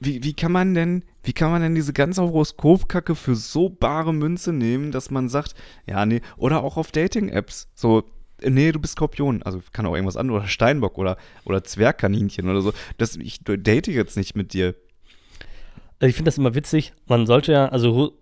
wie, 0.00 0.24
wie 0.24 0.34
kann 0.34 0.52
man 0.52 0.74
denn, 0.74 1.04
wie 1.24 1.32
kann 1.32 1.50
man 1.50 1.62
denn 1.62 1.74
diese 1.74 1.92
ganze 1.92 2.22
Horoskopkacke 2.22 3.14
für 3.14 3.34
so 3.34 3.68
bare 3.68 4.12
Münze 4.12 4.52
nehmen, 4.52 4.92
dass 4.92 5.10
man 5.10 5.28
sagt, 5.28 5.54
ja, 5.86 6.06
nee, 6.06 6.20
oder 6.36 6.62
auch 6.62 6.76
auf 6.76 6.92
Dating-Apps, 6.92 7.68
so, 7.74 8.04
äh, 8.40 8.50
nee, 8.50 8.70
du 8.72 8.78
bist 8.78 8.92
Skorpion, 8.92 9.42
also 9.42 9.60
kann 9.72 9.86
auch 9.86 9.94
irgendwas 9.94 10.16
anderes, 10.16 10.42
oder 10.42 10.48
Steinbock 10.48 10.98
oder, 10.98 11.16
oder 11.44 11.64
Zwergkaninchen 11.64 12.48
oder 12.48 12.60
so, 12.60 12.72
das, 12.98 13.16
ich 13.16 13.40
date 13.42 13.88
jetzt 13.88 14.16
nicht 14.16 14.36
mit 14.36 14.52
dir. 14.52 14.74
Also 15.98 16.10
ich 16.10 16.16
finde 16.16 16.28
das 16.28 16.38
immer 16.38 16.54
witzig. 16.54 16.92
Man 17.06 17.26
sollte 17.26 17.52
ja, 17.52 17.68
also 17.68 18.12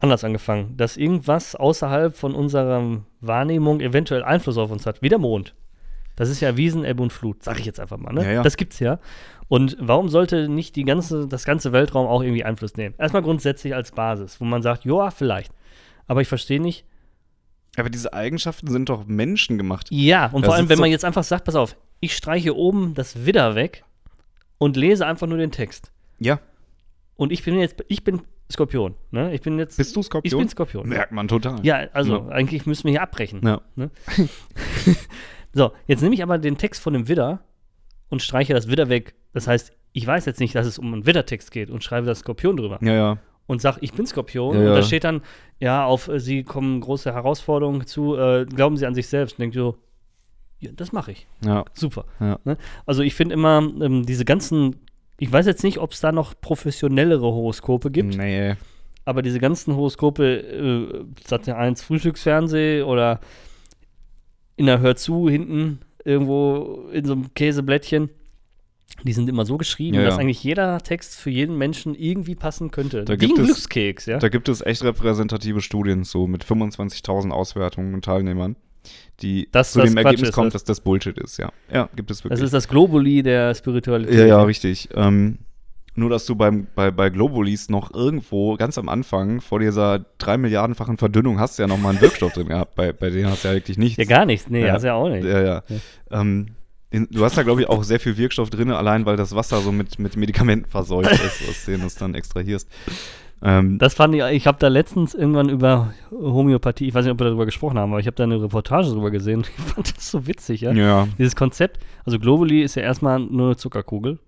anders 0.00 0.24
angefangen, 0.24 0.76
dass 0.76 0.96
irgendwas 0.96 1.56
außerhalb 1.56 2.14
von 2.14 2.34
unserer 2.34 3.02
Wahrnehmung 3.20 3.80
eventuell 3.80 4.22
Einfluss 4.22 4.58
auf 4.58 4.70
uns 4.70 4.86
hat, 4.86 5.02
wie 5.02 5.08
der 5.08 5.18
Mond. 5.18 5.54
Das 6.22 6.30
ist 6.30 6.40
ja 6.40 6.48
erwiesen, 6.48 6.84
Ebbe 6.84 7.02
und 7.02 7.12
Flut, 7.12 7.42
sag 7.42 7.58
ich 7.58 7.66
jetzt 7.66 7.80
einfach 7.80 7.98
mal. 7.98 8.12
Ne? 8.12 8.24
Ja, 8.24 8.30
ja. 8.32 8.42
Das 8.42 8.56
gibt's 8.56 8.78
ja. 8.78 8.98
Und 9.48 9.76
warum 9.80 10.08
sollte 10.08 10.48
nicht 10.48 10.76
die 10.76 10.84
ganze, 10.84 11.26
das 11.26 11.44
ganze 11.44 11.72
Weltraum 11.72 12.06
auch 12.06 12.22
irgendwie 12.22 12.44
Einfluss 12.44 12.76
nehmen? 12.76 12.94
Erstmal 12.98 13.22
grundsätzlich 13.22 13.74
als 13.74 13.90
Basis, 13.92 14.40
wo 14.40 14.44
man 14.44 14.62
sagt, 14.62 14.84
ja, 14.84 15.10
vielleicht. 15.10 15.52
Aber 16.06 16.20
ich 16.22 16.28
verstehe 16.28 16.60
nicht. 16.60 16.84
Aber 17.76 17.90
diese 17.90 18.12
Eigenschaften 18.12 18.68
sind 18.70 18.88
doch 18.88 19.06
menschengemacht. 19.06 19.88
Ja, 19.90 20.26
und 20.26 20.42
Das 20.42 20.48
vor 20.48 20.54
allem, 20.56 20.68
wenn 20.68 20.78
man 20.78 20.88
so- 20.88 20.92
jetzt 20.92 21.04
einfach 21.04 21.24
sagt, 21.24 21.44
pass 21.44 21.54
auf, 21.56 21.76
ich 22.00 22.16
streiche 22.16 22.56
oben 22.56 22.94
das 22.94 23.26
Widder 23.26 23.54
weg 23.54 23.84
und 24.58 24.76
lese 24.76 25.06
einfach 25.06 25.26
nur 25.26 25.38
den 25.38 25.50
Text. 25.52 25.90
Ja, 26.18 26.38
Und 27.16 27.32
ich 27.32 27.42
bin 27.44 27.58
jetzt, 27.58 27.84
ich 27.88 28.04
bin 28.04 28.22
Skorpion. 28.50 28.94
Ne? 29.10 29.32
Ich 29.34 29.40
bin 29.40 29.58
jetzt. 29.58 29.76
bist 29.78 29.94
du 29.96 30.00
ich 30.00 30.06
Skorpion? 30.06 30.38
bin 30.40 30.48
Skorpion. 30.48 30.88
Merkt 30.88 31.12
man 31.12 31.28
total. 31.28 31.64
Ja, 31.64 31.86
also 31.92 32.16
Ja. 32.16 32.28
eigentlich 32.28 32.66
müssen 32.66 32.84
wir 32.84 32.90
hier 32.92 33.02
abbrechen. 33.02 33.40
Ja. 33.44 33.60
So, 35.52 35.72
jetzt 35.86 36.02
nehme 36.02 36.14
ich 36.14 36.22
aber 36.22 36.38
den 36.38 36.56
Text 36.56 36.82
von 36.82 36.92
dem 36.92 37.08
Widder 37.08 37.40
und 38.08 38.22
streiche 38.22 38.54
das 38.54 38.68
Widder 38.68 38.88
weg. 38.88 39.14
Das 39.32 39.46
heißt, 39.46 39.72
ich 39.92 40.06
weiß 40.06 40.24
jetzt 40.24 40.40
nicht, 40.40 40.54
dass 40.54 40.66
es 40.66 40.78
um 40.78 40.92
einen 40.92 41.06
Widdertext 41.06 41.50
geht 41.50 41.70
und 41.70 41.84
schreibe 41.84 42.06
das 42.06 42.20
Skorpion 42.20 42.56
drüber. 42.56 42.78
Ja, 42.82 42.92
ja. 42.92 43.18
Und 43.46 43.60
sage, 43.60 43.78
ich 43.80 43.92
bin 43.92 44.06
Skorpion. 44.06 44.54
Ja, 44.54 44.60
und 44.60 44.66
ja. 44.66 44.74
da 44.76 44.82
steht 44.82 45.04
dann, 45.04 45.20
ja, 45.58 45.84
auf 45.84 46.08
äh, 46.08 46.20
Sie 46.20 46.44
kommen 46.44 46.80
große 46.80 47.12
Herausforderungen 47.12 47.86
zu, 47.86 48.16
äh, 48.16 48.46
glauben 48.46 48.76
Sie 48.76 48.86
an 48.86 48.94
sich 48.94 49.08
selbst. 49.08 49.34
Und 49.34 49.40
denke 49.40 49.58
so, 49.58 49.76
ja, 50.60 50.70
das 50.74 50.92
mache 50.92 51.12
ich. 51.12 51.26
Ja, 51.44 51.64
Super. 51.74 52.04
Ja. 52.20 52.38
Ne? 52.44 52.56
Also 52.86 53.02
ich 53.02 53.14
finde 53.14 53.34
immer, 53.34 53.58
ähm, 53.58 54.06
diese 54.06 54.24
ganzen, 54.24 54.76
ich 55.18 55.30
weiß 55.30 55.46
jetzt 55.46 55.64
nicht, 55.64 55.78
ob 55.78 55.92
es 55.92 56.00
da 56.00 56.12
noch 56.12 56.34
professionellere 56.40 57.22
Horoskope 57.22 57.90
gibt. 57.90 58.16
nee. 58.16 58.54
Aber 59.04 59.22
diese 59.22 59.40
ganzen 59.40 59.74
Horoskope, 59.74 60.24
äh, 60.24 61.04
Sat 61.26 61.48
1 61.48 61.82
Frühstücksfernseh 61.82 62.82
oder 62.82 63.18
in 64.62 64.66
der 64.66 64.78
Hör 64.80 64.94
zu 64.94 65.28
hinten 65.28 65.80
irgendwo 66.04 66.88
in 66.92 67.04
so 67.04 67.12
einem 67.14 67.34
Käseblättchen, 67.34 68.10
die 69.02 69.12
sind 69.12 69.28
immer 69.28 69.44
so 69.44 69.56
geschrieben, 69.56 69.96
Ja, 69.96 70.04
dass 70.04 70.14
ja. 70.14 70.20
eigentlich 70.20 70.44
jeder 70.44 70.78
Text 70.80 71.16
für 71.16 71.30
jeden 71.30 71.58
Menschen 71.58 71.94
irgendwie 71.96 72.36
passen 72.36 72.70
könnte. 72.70 73.04
Da 73.04 73.14
Wie 73.14 73.16
gibt 73.18 73.38
ein 73.38 73.44
es- 73.44 73.46
Glückskeks, 73.50 74.06
ja. 74.06 74.18
Da 74.18 74.28
gibt 74.28 74.48
es 74.48 74.60
echt 74.60 74.84
repräsentative 74.84 75.60
Studien, 75.60 76.04
so 76.04 76.26
mit 76.28 76.44
25.000 76.44 77.32
Auswertungen 77.32 77.92
und 77.94 78.04
Teilnehmern, 78.04 78.54
die 79.20 79.48
Dass 79.50 79.72
zu 79.72 79.80
das 79.80 79.88
dem 79.88 79.94
Quatsch 79.96 80.04
Ergebnis 80.06 80.28
ist, 80.28 80.36
das- 80.38 80.52
dass 80.52 80.64
das 80.64 80.80
Bullshit 80.80 81.18
ist, 81.18 81.38
ja. 81.38 81.50
Ja, 81.72 81.88
gibt 81.96 82.10
es 82.12 82.22
wirklich. 82.22 82.38
Das 82.38 82.44
ist 82.44 82.54
das 82.54 82.68
Globuli 82.68 83.22
der 83.24 83.54
Spiritualität. 83.56 84.16
ja, 84.16 84.26
ja, 84.26 84.42
richtig. 84.44 84.88
Ähm, 84.94 85.38
nur, 85.94 86.08
dass 86.10 86.24
du 86.26 86.34
beim, 86.34 86.66
bei, 86.74 86.90
bei 86.90 87.10
Globulis 87.10 87.68
noch 87.68 87.92
irgendwo 87.92 88.56
ganz 88.56 88.78
am 88.78 88.88
Anfang 88.88 89.40
vor 89.40 89.58
dieser 89.60 90.00
drei 90.18 90.38
Milliardenfachen 90.38 90.96
Verdünnung 90.96 91.38
hast 91.38 91.58
du 91.58 91.62
ja 91.62 91.68
noch 91.68 91.78
mal 91.78 91.90
einen 91.90 92.00
Wirkstoff 92.00 92.32
drin 92.32 92.48
gehabt. 92.48 92.74
Bei, 92.76 92.92
bei 92.92 93.10
denen 93.10 93.28
hast 93.28 93.44
du 93.44 93.48
ja 93.48 93.54
wirklich 93.54 93.76
nichts. 93.78 93.98
Ja, 93.98 94.04
gar 94.04 94.24
nichts. 94.24 94.48
Nee, 94.48 94.64
Ja. 94.66 94.72
hast 94.72 94.84
ja 94.84 94.94
auch 94.94 95.08
nicht. 95.10 95.24
Ja, 95.24 95.42
ja. 95.42 95.62
Ähm, 96.10 96.46
in, 96.90 97.08
du 97.10 97.24
hast 97.24 97.36
da, 97.36 97.42
glaube 97.42 97.60
ich, 97.62 97.68
auch 97.68 97.82
sehr 97.84 98.00
viel 98.00 98.16
Wirkstoff 98.16 98.50
drin, 98.50 98.70
allein 98.70 99.04
weil 99.06 99.16
das 99.16 99.34
Wasser 99.34 99.60
so 99.60 99.72
mit, 99.72 99.98
mit 99.98 100.16
Medikamenten 100.16 100.68
verseucht 100.68 101.10
ist, 101.12 101.48
aus 101.48 101.64
denen 101.66 101.80
du 101.80 101.86
es 101.86 101.94
dann 101.94 102.14
extrahierst. 102.14 102.68
Ähm, 103.42 103.78
Das 103.78 103.94
fand 103.94 104.14
ich, 104.14 104.22
ich 104.22 104.46
habe 104.46 104.58
da 104.60 104.68
letztens 104.68 105.14
irgendwann 105.14 105.48
über 105.48 105.92
Homöopathie, 106.10 106.88
ich 106.88 106.94
weiß 106.94 107.04
nicht, 107.04 107.12
ob 107.12 107.20
wir 107.20 107.26
darüber 107.26 107.44
gesprochen 107.46 107.78
haben, 107.78 107.90
aber 107.92 108.00
ich 108.00 108.06
habe 108.06 108.14
da 108.14 108.24
eine 108.24 108.40
Reportage 108.40 108.88
drüber 108.90 109.10
gesehen. 109.10 109.44
Ich 109.58 109.64
fand 109.64 109.96
das 109.96 110.10
so 110.10 110.26
witzig, 110.26 110.60
ja. 110.62 110.72
ja, 110.72 111.08
Dieses 111.18 111.34
Konzept, 111.36 111.78
also 112.04 112.18
Globuli 112.18 112.62
ist 112.62 112.76
ja 112.76 112.82
erstmal 112.82 113.18
nur 113.20 113.46
eine 113.48 113.56
Zuckerkugel 113.56 114.18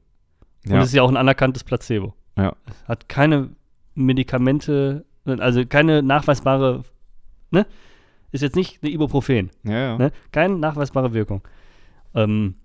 und 0.66 0.72
es 0.78 0.86
ist 0.86 0.94
ja 0.94 1.02
auch 1.02 1.08
ein 1.10 1.16
anerkanntes 1.16 1.64
Placebo. 1.64 2.14
ja. 2.38 2.54
Hat 2.86 3.08
keine 3.08 3.50
Medikamente, 3.94 5.04
also 5.24 5.64
keine 5.66 6.02
nachweisbare, 6.02 6.84
ne? 7.50 7.66
Ist 8.32 8.42
jetzt 8.42 8.56
nicht 8.56 8.82
eine 8.82 8.90
Ibuprofen, 8.92 9.50
Ja, 9.62 9.72
ja. 9.72 9.98
ne? 9.98 10.12
Keine 10.32 10.56
nachweisbare 10.58 11.12
Wirkung. 11.14 11.42
Ähm, 12.14 12.56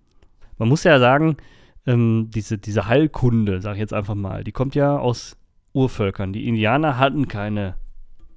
man 0.57 0.67
muss 0.69 0.83
ja 0.83 0.99
sagen, 0.99 1.37
ähm, 1.85 2.29
diese, 2.33 2.57
diese 2.57 2.87
Heilkunde, 2.87 3.61
sag 3.61 3.73
ich 3.73 3.79
jetzt 3.79 3.93
einfach 3.93 4.15
mal, 4.15 4.43
die 4.43 4.51
kommt 4.51 4.73
ja 4.75 4.97
aus 4.97 5.37
Urvölkern. 5.73 6.33
Die 6.33 6.47
Indianer 6.47 6.97
hatten 6.97 7.27
keine 7.27 7.75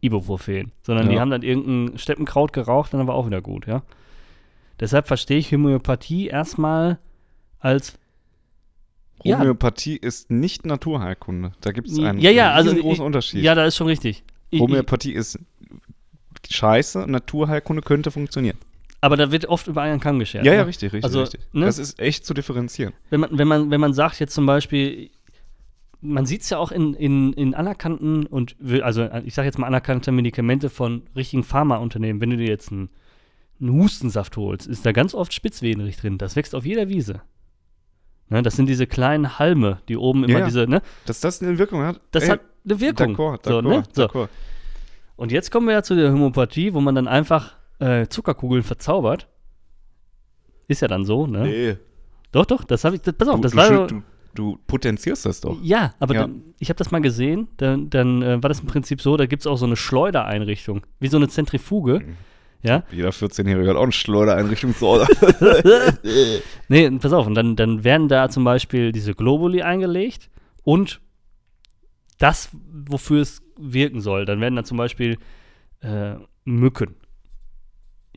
Ibuprofen, 0.03 0.73
sondern 0.83 1.09
die 1.09 1.15
Ja. 1.15 1.21
haben 1.23 1.31
dann 1.31 1.43
irgendein 1.43 1.99
Steppenkraut 1.99 2.53
geraucht, 2.53 2.93
dann 2.93 3.07
war 3.07 3.15
auch 3.15 3.27
wieder 3.27 3.41
gut, 3.41 3.67
ja. 3.67 3.83
Deshalb 4.81 5.07
verstehe 5.07 5.39
ich 5.39 5.53
Homöopathie 5.53 6.27
erstmal 6.27 6.99
als 7.61 7.99
Ja. 9.25 9.39
Homöopathie 9.39 9.97
ist 9.97 10.31
nicht 10.31 10.67
Naturheilkunde. 10.67 11.53
Da 11.61 11.73
gibt 11.73 11.89
es 11.89 11.99
einen 11.99 12.21
Ja, 12.21 12.31
ja, 12.31 12.53
also 12.53 12.75
großen 12.75 13.05
Unterschied. 13.05 13.43
Ja, 13.43 13.55
da 13.55 13.65
ist 13.67 13.77
schon 13.77 13.87
richtig. 13.87 14.25
Ich, 14.51 14.57
ich, 14.57 14.61
Homöopathie 14.61 15.13
ist 15.13 15.39
scheiße, 16.51 17.07
Naturheilkunde 17.09 17.83
könnte 17.83 18.11
funktionieren. 18.11 18.59
aber 19.01 19.17
da 19.17 19.31
wird 19.33 19.47
oft 19.47 19.67
über 19.69 19.83
einen 19.83 20.01
Kamm 20.01 20.19
geschert. 20.19 20.45
Ja, 20.45 20.53
ne? 20.53 20.59
ja, 20.59 20.63
richtig, 20.65 20.93
richtig, 20.93 21.05
Also, 21.05 21.21
richtig. 21.21 21.41
ne? 21.53 21.67
Das 21.67 21.79
ist 21.79 21.99
echt 21.99 22.25
zu 22.27 22.35
differenzieren. 22.35 22.93
wenn 23.11 23.21
man, 23.21 23.39
wenn 23.39 23.49
man, 23.49 23.71
wenn 23.71 23.81
man 23.81 23.95
sagt 23.95 24.21
jetzt 24.21 24.35
zum 24.35 24.47
Beispiel, 24.47 25.11
man 26.01 26.27
sieht 26.27 26.43
es 26.43 26.51
ja 26.51 26.59
auch 26.59 26.73
in, 26.73 26.95
in, 26.95 27.33
in 27.35 27.55
anerkannten 27.55 28.27
und 28.27 28.57
also 28.83 29.09
ich 29.25 29.35
sage 29.35 29.47
jetzt 29.47 29.59
mal 29.59 29.69
anerkannte 29.69 30.11
Medikamente 30.13 30.69
von 30.69 31.03
richtigen 31.15 31.45
Pharmaunternehmen, 31.45 32.21
wenn 32.21 32.31
du 32.31 32.37
dir 32.37 32.49
jetzt 32.49 32.73
einen, 32.73 32.91
einen 33.61 33.73
Hustensaft 33.73 34.37
holst, 34.37 34.67
ist 34.67 34.85
da 34.85 34.91
ganz 34.93 35.15
oft 35.15 35.33
Spitzwehenrich 35.33 35.97
drin. 35.97 36.19
Das 36.19 36.35
wächst 36.35 36.55
auf 36.57 36.67
jeder 36.67 36.89
Wiese. 36.89 37.23
Ne, 38.29 38.43
das 38.43 38.57
sind 38.57 38.67
diese 38.67 38.87
kleinen 38.87 39.39
Halme, 39.39 39.81
die 39.89 39.97
oben 39.97 40.25
immer 40.25 40.41
Ja, 40.41 40.45
diese, 40.47 40.67
ne? 40.67 40.81
Dass 41.07 41.21
das 41.21 41.43
eine 41.43 41.59
Wirkung 41.59 41.83
hat, 41.83 42.01
Das 42.13 42.25
ey, 42.25 42.31
hat 42.31 42.41
eine 42.65 42.81
Wirkung. 42.81 43.15
D'accord, 43.15 43.41
so, 43.47 43.61
ne? 43.61 43.83
so. 43.93 44.29
Und 45.17 45.33
jetzt 45.33 45.51
kommen 45.51 45.67
wir 45.67 45.75
ja 45.75 45.83
zu 45.83 45.95
der 45.95 46.13
Homöopathie, 46.13 46.73
wo 46.73 46.81
man 46.81 46.95
dann 46.95 47.09
einfach 47.09 47.57
äh, 47.79 48.07
Zuckerkugeln 48.07 48.63
verzaubert. 48.63 49.29
Ist 50.69 50.81
ja 50.81 50.89
dann 50.89 51.05
so, 51.05 51.27
ne? 51.27 51.43
Nee. 51.43 51.77
Doch, 52.31 52.47
doch, 52.47 52.65
das 52.65 52.85
habe 52.85 52.97
ich, 52.97 53.03
das, 53.03 53.15
pass 53.15 53.29
auf, 53.29 53.37
Du, 53.37 53.43
das 53.43 53.53
du, 53.53 53.59
war 53.59 53.87
du, 53.87 54.03
du 54.35 54.59
potenzierst 54.67 55.27
das 55.27 55.41
doch. 55.43 55.59
Ja, 55.63 55.95
aber 55.99 56.15
Ja. 56.15 56.21
Dann, 56.23 56.43
ich 56.59 56.71
habe 56.71 56.79
das 56.79 56.91
mal 56.91 57.01
gesehen, 57.03 57.49
dann, 57.59 57.91
dann 57.91 58.23
äh, 58.23 58.43
war 58.43 58.49
das 58.49 58.61
im 58.61 58.67
Prinzip 58.67 59.03
so, 59.03 59.17
da 59.17 59.27
gibt 59.27 59.43
es 59.43 59.47
auch 59.47 59.57
so 59.57 59.67
eine 59.67 59.77
Schleudereinrichtung, 59.77 60.87
wie 61.01 61.09
so 61.09 61.19
eine 61.19 61.29
Zentrifuge. 61.29 62.01
Mhm. 62.01 62.17
Ja, 62.63 62.85
Jeder 62.93 63.11
14-Jährige 63.11 63.71
hat 63.71 63.77
auch 63.77 63.83
eine 63.83 63.93
Schleudereinrichtung 63.93 64.75
zu 64.75 64.87
nee, 66.69 66.91
pass 66.93 67.13
auf, 67.13 67.27
und 67.27 67.35
dann, 67.35 67.57
dann 67.57 67.83
werden 67.83 68.09
da 68.09 68.29
zum 68.29 68.45
Beispiel 68.45 68.93
diese 68.93 69.15
Globuli 69.15 69.63
eingelegt 69.63 70.31
und 70.63 71.01
das, 72.19 72.51
wofür 72.87 73.23
es 73.23 73.43
wirken 73.59 74.01
soll. 74.01 74.27
Dann 74.27 74.41
werden 74.41 74.55
da 74.55 74.63
zum 74.63 74.77
Beispiel 74.77 75.19
äh, 75.81 76.15
Mücken 76.45 76.95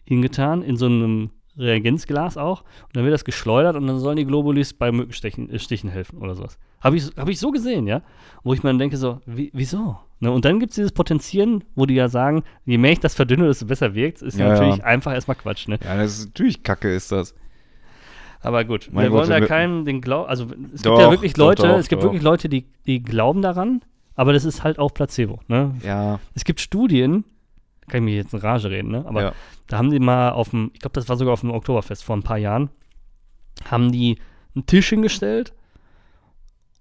hingetan 0.06 0.62
in 0.62 0.78
so 0.78 0.86
einem 0.86 1.32
Reagenzglas 1.58 2.38
auch. 2.38 2.62
Und 2.62 2.96
dann 2.96 3.04
wird 3.04 3.14
das 3.14 3.26
geschleudert 3.26 3.76
und 3.76 3.88
dann 3.88 4.00
sollen 4.00 4.18
die 4.18 4.26
Globulis 4.26 4.74
bei 4.74 4.92
Mückenstichen 4.92 5.50
äh, 5.50 5.60
Stichen 5.60 5.90
helfen 5.90 6.20
oder 6.20 6.36
sowas. 6.36 6.58
Habe 6.82 6.98
ich, 6.98 7.06
hab 7.18 7.30
ich 7.30 7.40
so 7.40 7.52
gesehen, 7.52 7.88
ja. 7.88 8.02
Wo 8.44 8.54
ich 8.54 8.62
mir 8.64 8.70
dann 8.70 8.80
denke, 8.80 8.98
so, 8.98 9.20
wie, 9.26 9.50
wieso? 9.54 9.98
Ne? 10.20 10.32
Und 10.32 10.46
dann 10.46 10.60
gibt 10.60 10.72
es 10.72 10.76
dieses 10.76 10.92
Potenzieren, 10.92 11.64
wo 11.76 11.86
die 11.86 11.96
ja 11.96 12.10
sagen, 12.10 12.44
je 12.66 12.78
mehr 12.78 12.92
ich 12.92 13.00
das 13.00 13.16
verdünne, 13.16 13.48
desto 13.48 13.66
besser 13.66 13.94
wirkt 13.96 14.22
Ist 14.22 14.38
ja, 14.38 14.46
Ja, 14.48 14.54
natürlich 14.54 14.78
ja. 14.78 14.84
einfach 14.84 15.14
erstmal 15.14 15.36
Quatsch, 15.36 15.68
ne? 15.68 15.78
Ja, 15.84 15.98
das 15.98 16.20
ist 16.20 16.26
natürlich 16.28 16.62
Kacke, 16.64 16.94
ist 16.94 17.12
das. 17.12 17.34
Aber 18.42 18.64
gut, 18.64 18.90
Mein 18.92 19.06
wir 19.06 19.10
Gott, 19.10 19.20
wollen 19.22 19.30
da 19.32 19.40
wir- 19.40 19.48
keinen 19.48 19.86
den 19.86 20.02
Glauben, 20.02 20.30
also 20.30 20.46
es 20.74 20.84
Doch, 20.84 20.92
gibt 20.98 21.00
ja 21.06 21.12
wirklich 21.12 21.34
doch, 21.34 21.40
Leute, 21.48 21.64
doch, 21.64 21.78
es 21.78 21.88
gibt 21.90 22.02
doch. 22.04 22.08
wirklich 22.08 22.22
Leute, 22.22 22.48
die, 22.48 22.66
die 22.86 23.02
glauben 23.02 23.42
daran, 23.42 23.82
aber 24.16 24.34
das 24.34 24.46
ist 24.46 24.64
halt 24.64 24.78
auch 24.78 24.94
Placebo, 24.94 25.40
ne? 25.48 25.74
Ja, 25.84 26.20
Es 26.36 26.46
gibt 26.46 26.60
Studien, 26.62 27.24
kann 27.88 28.00
ich 28.00 28.04
mich 28.06 28.16
jetzt 28.16 28.34
in 28.34 28.40
Rage 28.40 28.70
reden, 28.70 28.92
ne? 28.92 29.06
Aber 29.06 29.22
ja. 29.22 29.34
da 29.68 29.78
haben 29.78 29.92
die 29.92 30.00
mal 30.00 30.32
auf 30.32 30.50
dem, 30.50 30.72
ich 30.74 30.80
glaube, 30.80 30.94
das 30.94 31.08
war 31.10 31.18
sogar 31.18 31.34
auf 31.34 31.42
dem 31.42 31.52
Oktoberfest 31.52 32.04
vor 32.04 32.16
ein 32.16 32.24
paar 32.24 32.38
Jahren, 32.38 32.70
haben 33.70 33.92
die 33.92 34.20
einen 34.56 34.66
Tisch 34.66 34.90
hingestellt 34.90 35.54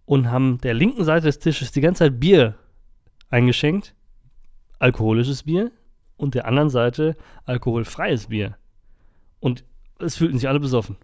und 0.07 0.31
haben 0.31 0.59
der 0.63 0.75
linken 0.75 1.05
Seite 1.05 1.27
des 1.27 1.39
Tisches 1.39 1.73
die 1.73 1.81
ganze 1.81 2.05
Zeit 2.05 2.21
Bier 2.21 2.55
eingeschenkt, 3.31 3.95
alkoholisches 4.79 5.43
Bier, 5.45 5.71
und 6.17 6.35
der 6.35 6.47
anderen 6.47 6.71
Seite 6.71 7.17
alkoholfreies 7.45 8.29
Bier. 8.29 8.57
Und 9.41 9.65
es 9.99 10.17
fühlten 10.17 10.39
sich 10.39 10.49
alle 10.49 10.61
besoffen. 10.61 10.97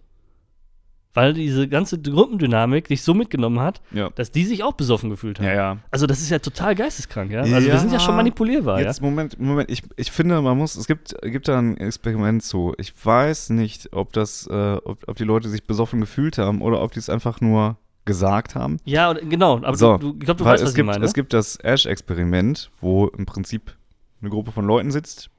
Weil 1.13 1.33
diese 1.33 1.67
ganze 1.67 1.99
Gruppendynamik 2.01 2.87
dich 2.87 3.03
so 3.03 3.13
mitgenommen 3.13 3.59
hat, 3.59 3.81
Ja. 3.91 4.09
dass 4.11 4.31
die 4.31 4.45
sich 4.45 4.63
auch 4.63 4.73
besoffen 4.73 5.09
gefühlt 5.09 5.39
haben. 5.39 5.45
Ja, 5.47 5.53
ja. 5.53 5.77
Also 5.91 6.07
das 6.07 6.21
ist 6.21 6.29
ja 6.29 6.39
total 6.39 6.73
geisteskrank, 6.73 7.31
ja. 7.31 7.41
Also 7.41 7.53
wir 7.53 7.77
sind 7.79 7.91
ja 7.91 7.99
schon 7.99 8.15
manipulierbar, 8.15 8.79
Jetzt, 8.79 9.01
Moment, 9.01 9.37
Moment, 9.39 9.69
ich, 9.69 9.83
ich 9.97 10.09
finde, 10.11 10.41
man 10.41 10.57
muss, 10.57 10.75
es 10.75 10.87
gibt, 10.87 11.13
gibt 11.21 11.47
da 11.49 11.59
ein 11.59 11.75
Experiment 11.77 12.43
zu. 12.43 12.73
Ich 12.77 12.93
weiß 13.05 13.49
nicht, 13.49 13.91
ob 13.93 14.13
das, 14.13 14.47
äh, 14.47 14.77
ob, 14.85 14.99
ob 15.07 15.15
die 15.17 15.25
Leute 15.25 15.49
sich 15.49 15.65
besoffen 15.65 15.99
gefühlt 15.99 16.37
haben 16.37 16.61
oder 16.61 16.81
ob 16.81 16.91
die 16.93 16.99
es 16.99 17.09
einfach 17.09 17.41
nur 17.41 17.77
gesagt 18.05 18.55
haben. 18.55 18.77
ja. 18.85 19.13
Genau. 19.13 19.57
Aber 19.63 19.75
So, 19.75 19.97
du, 19.97 20.13
du, 20.13 20.17
ich 20.19 20.25
glaube, 20.25 20.37
du 20.39 20.45
weißt, 20.45 20.61
es 20.63 20.67
was 20.67 20.69
ich 20.71 20.75
gibt, 20.77 20.85
meine. 20.87 20.99
ne? 20.99 21.05
Es 21.05 21.13
gibt 21.13 21.33
das 21.33 21.57
Ash-Experiment, 21.57 22.71
wo 22.79 23.07
im 23.07 23.25
Prinzip 23.25 23.75
eine 24.21 24.29
Gruppe 24.29 24.51
von 24.51 24.65
Leuten 24.65 24.91
sitzt, 24.91 25.29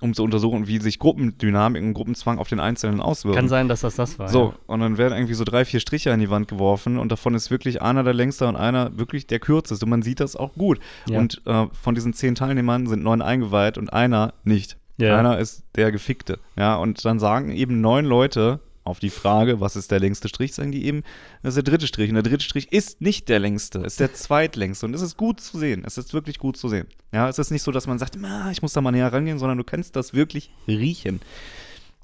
um 0.00 0.14
zu 0.14 0.24
untersuchen, 0.24 0.66
wie 0.66 0.80
sich 0.80 0.98
Gruppendynamik 0.98 1.82
und 1.82 1.94
Gruppenzwang 1.94 2.38
auf 2.38 2.48
den 2.48 2.60
Einzelnen 2.60 3.00
auswirken. 3.00 3.36
Kann 3.36 3.48
sein, 3.48 3.68
dass 3.68 3.82
das 3.82 3.94
das 3.96 4.18
war. 4.18 4.28
So, 4.28 4.54
und 4.66 4.80
dann 4.80 4.98
werden 4.98 5.14
irgendwie 5.14 5.34
so 5.34 5.44
drei, 5.44 5.64
vier 5.64 5.80
Striche 5.80 6.12
an 6.12 6.20
die 6.20 6.30
Wand 6.30 6.48
geworfen 6.48 6.98
und 6.98 7.12
davon 7.12 7.34
ist 7.34 7.50
wirklich 7.50 7.82
einer 7.82 8.02
der 8.02 8.14
längste 8.14 8.48
und 8.48 8.56
einer 8.56 8.96
wirklich 8.98 9.26
der 9.26 9.38
kürzeste. 9.38 9.84
Und 9.84 9.90
man 9.90 10.02
sieht 10.02 10.20
das 10.20 10.34
auch 10.34 10.54
gut. 10.54 10.80
Ja. 11.08 11.18
Und 11.18 11.42
äh, 11.46 11.66
von 11.72 11.94
diesen 11.94 12.14
zehn 12.14 12.34
Teilnehmern 12.34 12.86
sind 12.86 13.02
neun 13.02 13.22
eingeweiht 13.22 13.78
und 13.78 13.92
einer 13.92 14.34
nicht. 14.44 14.76
Ja. 14.98 15.18
Einer 15.18 15.38
ist 15.38 15.64
der 15.76 15.92
Gefickte. 15.92 16.38
Ja, 16.56 16.76
und 16.76 17.04
dann 17.04 17.18
sagen 17.18 17.50
eben 17.50 17.80
neun 17.80 18.04
Leute 18.04 18.60
auf 18.84 18.98
die 18.98 19.10
Frage, 19.10 19.60
was 19.60 19.76
ist 19.76 19.90
der 19.90 20.00
längste 20.00 20.28
Strich, 20.28 20.54
sagen 20.54 20.72
die 20.72 20.84
eben, 20.86 21.02
das 21.42 21.56
ist 21.56 21.64
der 21.64 21.70
dritte 21.72 21.86
Strich. 21.86 22.08
Und 22.10 22.14
der 22.14 22.24
dritte 22.24 22.44
Strich 22.44 22.72
ist 22.72 23.00
nicht 23.00 23.28
der 23.28 23.38
längste, 23.38 23.78
ist 23.80 24.00
der 24.00 24.12
zweitlängste. 24.12 24.86
Und 24.86 24.94
es 24.94 25.02
ist 25.02 25.16
gut 25.16 25.40
zu 25.40 25.58
sehen. 25.58 25.84
Es 25.86 25.98
ist 25.98 26.12
wirklich 26.14 26.38
gut 26.38 26.56
zu 26.56 26.68
sehen. 26.68 26.86
Ja, 27.12 27.28
es 27.28 27.38
ist 27.38 27.50
nicht 27.50 27.62
so, 27.62 27.70
dass 27.70 27.86
man 27.86 27.98
sagt, 27.98 28.16
"Ah, 28.24 28.50
ich 28.50 28.60
muss 28.62 28.72
da 28.72 28.80
mal 28.80 28.90
näher 28.90 29.12
rangehen, 29.12 29.38
sondern 29.38 29.58
du 29.58 29.64
kannst 29.64 29.94
das 29.94 30.14
wirklich 30.14 30.50
riechen. 30.66 31.20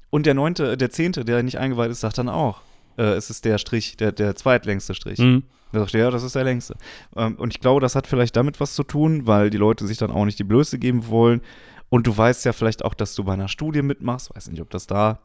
Und 0.09 0.25
der 0.25 0.33
neunte, 0.33 0.77
der 0.77 0.89
zehnte, 0.89 1.25
der 1.25 1.43
nicht 1.43 1.57
eingeweiht 1.59 1.91
ist, 1.91 1.99
sagt 1.99 2.17
dann 2.17 2.29
auch, 2.29 2.61
äh, 2.97 3.03
es 3.03 3.29
ist 3.29 3.45
der 3.45 3.57
Strich, 3.57 3.97
der, 3.97 4.11
der 4.11 4.35
zweitlängste 4.35 4.93
Strich. 4.93 5.19
Mhm. 5.19 5.43
Da 5.71 5.79
sagt 5.79 5.93
er, 5.93 5.99
ja, 6.05 6.11
das 6.11 6.23
ist 6.23 6.35
der 6.35 6.43
längste. 6.43 6.75
Ähm, 7.15 7.35
und 7.35 7.53
ich 7.53 7.59
glaube, 7.59 7.81
das 7.81 7.95
hat 7.95 8.07
vielleicht 8.07 8.35
damit 8.35 8.59
was 8.59 8.73
zu 8.73 8.83
tun, 8.83 9.27
weil 9.27 9.49
die 9.49 9.57
Leute 9.57 9.85
sich 9.85 9.97
dann 9.97 10.11
auch 10.11 10.25
nicht 10.25 10.39
die 10.39 10.43
Blöße 10.43 10.79
geben 10.79 11.07
wollen. 11.07 11.41
Und 11.89 12.07
du 12.07 12.15
weißt 12.15 12.45
ja 12.45 12.53
vielleicht 12.53 12.83
auch, 12.85 12.93
dass 12.93 13.15
du 13.15 13.23
bei 13.23 13.33
einer 13.33 13.47
Studie 13.47 13.81
mitmachst. 13.81 14.33
Weiß 14.35 14.49
nicht, 14.49 14.61
ob 14.61 14.69
das 14.69 14.87
da, 14.87 15.19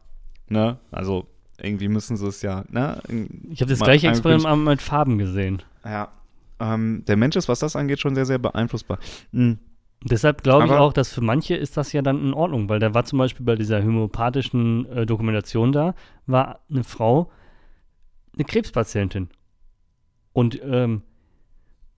ne? 0.48 0.78
Also 0.90 1.26
irgendwie 1.60 1.88
müssen 1.88 2.16
sie 2.16 2.26
es 2.26 2.42
ja, 2.42 2.64
ne? 2.68 3.00
Ich 3.50 3.60
habe 3.60 3.70
das 3.70 3.78
mal 3.78 3.86
gleiche. 3.86 4.08
Experiment 4.08 4.64
mit 4.64 4.82
Farben 4.82 5.18
gesehen. 5.18 5.62
Ja. 5.84 6.08
Ähm, 6.60 7.04
der 7.06 7.16
Mensch 7.16 7.36
ist, 7.36 7.48
was 7.48 7.58
das 7.58 7.76
angeht, 7.76 8.00
schon 8.00 8.14
sehr, 8.14 8.26
sehr 8.26 8.38
beeinflussbar. 8.38 8.98
Mhm. 9.32 9.58
Deshalb 10.06 10.42
glaube 10.42 10.66
ich 10.66 10.72
auch, 10.72 10.92
dass 10.92 11.12
für 11.12 11.22
manche 11.22 11.56
ist 11.56 11.78
das 11.78 11.92
ja 11.92 12.02
dann 12.02 12.20
in 12.20 12.34
Ordnung, 12.34 12.68
weil 12.68 12.78
da 12.78 12.92
war 12.92 13.04
zum 13.04 13.18
Beispiel 13.18 13.46
bei 13.46 13.54
dieser 13.54 13.82
homöopathischen 13.82 14.86
äh, 14.90 15.06
Dokumentation 15.06 15.72
da, 15.72 15.94
war 16.26 16.60
eine 16.70 16.84
Frau, 16.84 17.30
eine 18.34 18.44
Krebspatientin. 18.44 19.30
Und 20.34 20.60
ähm, 20.62 21.02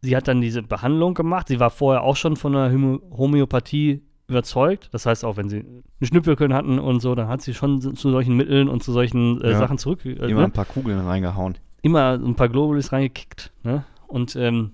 sie 0.03 0.17
hat 0.17 0.29
dann 0.29 0.41
diese 0.41 0.63
Behandlung 0.63 1.15
gemacht. 1.15 1.49
Sie 1.49 1.59
war 1.59 1.71
vorher 1.71 2.03
auch 2.03 2.15
schon 2.15 2.37
von 2.37 2.53
der 2.53 2.71
Homö 2.71 2.99
Homöopathie 3.11 4.06
überzeugt. 4.29 4.89
Das 4.93 5.07
heißt, 5.07 5.24
auch 5.24 5.37
wenn 5.37 5.49
sie 5.49 5.61
einen 5.61 5.85
Schnüppelkön 6.03 6.53
hatten 6.53 6.79
und 6.79 7.01
so, 7.01 7.14
dann 7.14 7.29
hat 7.29 7.43
sie 7.43 7.55
schon 7.55 7.81
zu 7.81 8.11
solchen 8.11 8.37
Mitteln 8.37 8.68
und 8.68 8.83
zu 8.83 8.93
solchen 8.93 9.41
äh, 9.43 9.53
Ja. 9.53 9.59
Sachen 9.59 9.79
zurück. 9.79 10.05
Äh, 10.05 10.11
Immer 10.12 10.41
ne? 10.41 10.45
ein 10.47 10.53
paar 10.53 10.64
Kugeln 10.64 10.99
reingehauen. 11.01 11.57
immer 11.83 12.12
ein 12.14 12.35
paar 12.35 12.49
Globulis 12.49 12.93
reingekickt. 12.93 13.53
Ne? 13.62 13.85
Und 14.09 14.35
ähm, 14.37 14.72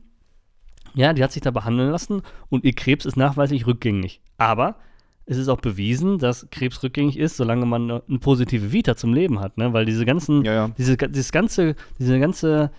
ja, 0.94 1.12
die 1.12 1.22
hat 1.22 1.32
sich 1.32 1.42
da 1.42 1.50
behandeln 1.50 1.90
lassen 1.90 2.22
und 2.50 2.64
ihr 2.64 2.74
Krebs 2.74 3.04
ist 3.06 3.16
nachweislich 3.16 3.66
rückgängig. 3.66 4.20
Aber 4.38 4.76
es 5.24 5.36
ist 5.38 5.48
auch 5.48 5.60
bewiesen, 5.60 6.18
dass 6.18 6.48
Krebs 6.50 6.82
rückgängig 6.82 7.18
ist, 7.18 7.36
solange 7.36 7.64
man 7.64 7.90
eine, 7.90 8.18
positive 8.18 8.72
Vita 8.72 8.96
zum 8.96 9.14
Leben 9.14 9.40
hat. 9.40 9.56
Ne? 9.56 9.72
Weil 9.72 9.84
diese 9.86 10.04
ganzen, 10.04 10.44
Ja, 10.44 10.52
ja. 10.52 10.68
diese, 10.76 10.96
dieses 10.96 11.32
ganze, 11.32 11.76
diese 11.98 12.18
ganze, 12.18 12.70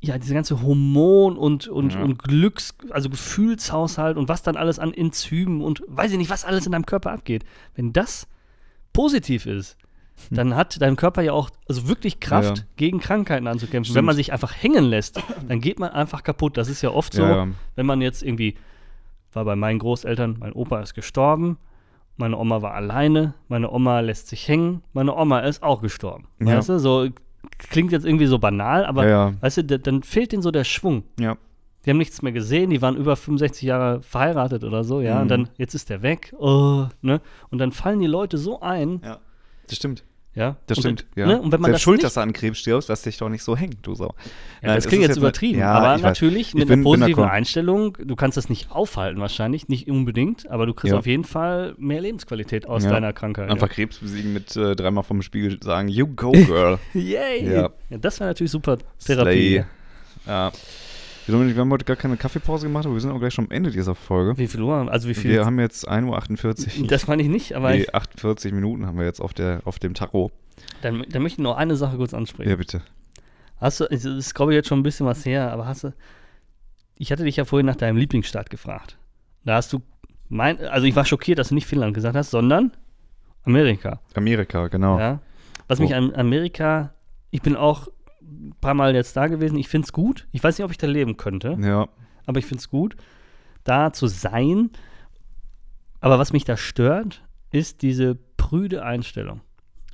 ja, 0.00 0.16
diese 0.18 0.32
ganze 0.34 0.62
Hormon- 0.62 1.36
und, 1.36 1.68
und, 1.68 1.92
Ja. 1.94 2.02
und 2.02 2.22
Glücks-, 2.22 2.74
also 2.90 3.10
Gefühlshaushalt 3.10 4.16
und 4.16 4.28
was 4.28 4.42
dann 4.42 4.56
alles 4.56 4.78
an 4.78 4.94
Enzymen 4.94 5.60
und 5.60 5.82
weiß 5.88 6.12
ich 6.12 6.18
nicht, 6.18 6.30
was 6.30 6.44
alles 6.44 6.64
in 6.66 6.72
deinem 6.72 6.86
Körper 6.86 7.12
abgeht. 7.12 7.44
Wenn 7.74 7.92
das 7.92 8.26
positiv 8.92 9.46
ist, 9.46 9.76
dann 10.30 10.54
hat 10.54 10.80
dein 10.82 10.96
Körper 10.96 11.22
ja 11.22 11.32
auch 11.32 11.48
also 11.68 11.88
wirklich 11.88 12.20
Kraft, 12.20 12.48
Hm. 12.48 12.54
Ja, 12.56 12.60
ja. 12.62 12.66
gegen 12.76 13.00
Krankheiten 13.00 13.46
anzukämpfen. 13.46 13.86
Stimmt. 13.86 13.96
Wenn 13.96 14.04
man 14.04 14.16
sich 14.16 14.32
einfach 14.32 14.54
hängen 14.54 14.84
lässt, 14.84 15.22
dann 15.48 15.60
geht 15.60 15.78
man 15.78 15.90
einfach 15.90 16.22
kaputt. 16.22 16.56
Das 16.56 16.68
ist 16.68 16.82
ja 16.82 16.90
oft 16.90 17.14
so, 17.14 17.46
wenn 17.76 17.86
man 17.86 18.00
jetzt 18.02 18.22
irgendwie, 18.22 18.54
war 19.32 19.44
bei 19.44 19.56
meinen 19.56 19.78
Großeltern, 19.78 20.36
mein 20.40 20.52
Opa 20.52 20.80
ist 20.80 20.94
gestorben, 20.94 21.56
meine 22.16 22.36
Oma 22.36 22.60
war 22.60 22.74
alleine, 22.74 23.32
meine 23.48 23.70
Oma 23.70 24.00
lässt 24.00 24.28
sich 24.28 24.46
hängen, 24.46 24.82
meine 24.92 25.14
Oma 25.16 25.40
ist 25.40 25.62
auch 25.62 25.80
gestorben. 25.80 26.26
Ja. 26.38 26.58
Weißt 26.58 26.68
du, 26.68 26.78
so 26.78 27.08
klingt 27.58 27.92
jetzt 27.92 28.04
irgendwie 28.06 28.26
so 28.26 28.38
banal, 28.38 28.84
aber 28.84 29.04
ja, 29.04 29.28
ja. 29.28 29.34
weißt 29.40 29.58
du, 29.58 29.64
da- 29.64 29.78
dann 29.78 30.02
fehlt 30.02 30.32
denen 30.32 30.42
so 30.42 30.50
der 30.50 30.64
Schwung. 30.64 31.04
ja. 31.18 31.36
Die 31.86 31.90
haben 31.90 31.96
nichts 31.96 32.20
mehr 32.20 32.32
gesehen, 32.32 32.68
die 32.68 32.82
waren 32.82 32.94
über 32.94 33.16
65 33.16 33.62
Jahre 33.62 34.02
verheiratet 34.02 34.64
oder 34.64 34.84
so, 34.84 35.00
ja, 35.00 35.14
Mhm. 35.14 35.20
und 35.22 35.28
dann, 35.28 35.48
jetzt 35.56 35.72
ist 35.74 35.88
der 35.88 36.02
weg, 36.02 36.34
oh, 36.38 36.88
ne, 37.00 37.22
und 37.50 37.56
dann 37.58 37.72
fallen 37.72 38.00
die 38.00 38.06
Leute 38.06 38.36
so 38.36 38.60
ein, 38.60 39.00
Ja. 39.02 39.18
Das 39.66 39.76
stimmt. 39.76 40.04
Ja. 40.34 40.56
Das 40.66 40.78
und, 40.78 40.82
stimmt, 40.82 41.06
ja. 41.16 41.26
Ne? 41.26 41.40
Und 41.40 41.50
wenn 41.52 41.60
man 41.60 41.70
Selbst 41.70 41.74
das 41.78 41.82
schuld, 41.82 42.02
dass 42.04 42.14
du 42.14 42.20
an 42.20 42.32
Krebs 42.32 42.58
stirbst, 42.58 42.88
lass 42.88 43.02
dich 43.02 43.18
doch 43.18 43.28
nicht 43.28 43.42
so 43.42 43.56
hängen, 43.56 43.76
du 43.82 43.94
Sau. 43.94 44.14
ja, 44.62 44.68
Nein, 44.68 44.76
das 44.76 44.86
klingt 44.86 45.02
jetzt 45.02 45.16
übertrieben, 45.16 45.58
ja, 45.58 45.72
aber 45.72 45.98
natürlich 45.98 46.48
Ich 46.48 46.54
mit 46.54 46.68
bin- 46.68 46.80
einer 46.80 46.84
positiven. 46.84 47.24
Einstellung, 47.24 47.96
du 48.02 48.16
kannst 48.16 48.36
das 48.36 48.48
nicht 48.48 48.70
aufhalten 48.70 49.20
wahrscheinlich, 49.20 49.68
nicht 49.68 49.88
unbedingt, 49.90 50.48
aber 50.50 50.66
du 50.66 50.74
kriegst 50.74 50.92
Ja. 50.92 50.98
auf 50.98 51.06
jeden 51.06 51.24
Fall 51.24 51.74
mehr 51.78 52.00
Lebensqualität 52.00 52.66
aus 52.66 52.84
deiner 52.84 53.12
Krankheit. 53.12 53.50
Einfach 53.50 53.68
Krebs 53.68 53.98
besiegen 53.98 54.32
mit 54.32 54.54
äh, 54.56 54.76
dreimal 54.76 55.02
vom 55.04 55.22
Spiegel 55.22 55.58
sagen, 55.62 55.88
you 55.88 56.06
go, 56.06 56.30
girl. 56.32 56.78
Yay! 56.94 57.44
Ja. 57.52 57.70
Ja. 57.90 57.98
das 57.98 58.20
wäre 58.20 58.30
natürlich 58.30 58.52
super 58.52 58.78
Therapie. 59.04 59.62
Slay. 59.62 59.64
Ja. 60.26 60.52
Wir 61.30 61.36
Dominik, 61.36 61.54
wir 61.54 61.60
haben 61.60 61.70
heute 61.70 61.84
gar 61.84 61.94
keine 61.94 62.16
Kaffeepause 62.16 62.66
gemacht, 62.66 62.86
aber 62.86 62.94
wir 62.96 63.00
sind 63.00 63.12
auch 63.12 63.20
gleich 63.20 63.32
schon 63.32 63.44
am 63.44 63.52
Ende 63.52 63.70
dieser 63.70 63.94
Folge. 63.94 64.36
Wie 64.36 64.48
viel 64.48 64.62
Uhr? 64.62 64.90
Also 64.90 65.08
wie 65.08 65.14
viel? 65.14 65.30
Wir 65.30 65.46
haben 65.46 65.60
jetzt 65.60 65.88
1.48 65.88 66.80
Uhr. 66.80 66.86
das 66.88 67.06
meine 67.06 67.22
ich 67.22 67.28
nicht, 67.28 67.54
aber 67.54 67.70
nee, 67.70 67.82
ich, 67.82 67.94
48 67.94 68.52
Minuten 68.52 68.84
haben 68.84 68.98
wir 68.98 69.04
jetzt 69.04 69.20
auf, 69.20 69.32
der, 69.32 69.60
auf 69.64 69.78
dem 69.78 69.94
Tacho. 69.94 70.32
dann, 70.82 71.04
dann 71.08 71.22
möchte 71.22 71.40
ich 71.40 71.44
noch 71.44 71.56
eine 71.56 71.76
Sache 71.76 71.98
kurz 71.98 72.14
ansprechen. 72.14 72.50
Ja, 72.50 72.56
bitte. 72.56 72.82
Hast 73.58 73.78
du, 73.78 73.84
es 73.84 74.04
ist 74.04 74.34
glaube 74.34 74.50
ich 74.50 74.56
jetzt 74.56 74.66
schon 74.66 74.80
ein 74.80 74.82
bisschen 74.82 75.06
was 75.06 75.24
her, 75.24 75.52
aber 75.52 75.66
hast 75.66 75.84
du, 75.84 75.94
ich 76.96 77.12
hatte 77.12 77.22
dich 77.22 77.36
ja 77.36 77.44
vorhin 77.44 77.66
nach 77.66 77.76
deinem 77.76 77.96
Lieblingsstaat 77.96 78.50
gefragt. 78.50 78.98
Da 79.44 79.54
hast 79.54 79.72
du, 79.72 79.82
mein, 80.28 80.58
also 80.58 80.84
ich 80.88 80.96
war 80.96 81.04
schockiert, 81.04 81.38
dass 81.38 81.50
du 81.50 81.54
nicht 81.54 81.68
Finnland 81.68 81.94
gesagt 81.94 82.16
hast, 82.16 82.32
sondern 82.32 82.72
Amerika. 83.44 84.00
Amerika, 84.16 84.66
genau. 84.66 84.98
Ja. 84.98 85.20
Was 85.68 85.78
Oh. 85.78 85.82
mich 85.84 85.94
an 85.94 86.12
Amerika, 86.12 86.92
ich 87.30 87.40
bin 87.40 87.54
auch 87.54 87.86
ein 88.30 88.54
paar 88.60 88.74
Mal 88.74 88.94
jetzt 88.94 89.16
da 89.16 89.26
gewesen, 89.26 89.58
ich 89.58 89.68
finde 89.68 89.86
es 89.86 89.92
gut. 89.92 90.26
Ich 90.32 90.42
weiß 90.42 90.58
nicht, 90.58 90.64
ob 90.64 90.70
ich 90.70 90.78
da 90.78 90.86
leben 90.86 91.16
könnte, 91.16 91.56
Ja. 91.60 91.88
aber 92.26 92.38
ich 92.38 92.46
finde 92.46 92.60
es 92.60 92.68
gut, 92.70 92.96
da 93.64 93.92
zu 93.92 94.06
sein. 94.06 94.70
Aber 96.00 96.18
was 96.18 96.32
mich 96.32 96.44
da 96.44 96.56
stört, 96.56 97.22
ist 97.50 97.82
diese 97.82 98.16
prüde 98.36 98.82
Einstellung. 98.84 99.40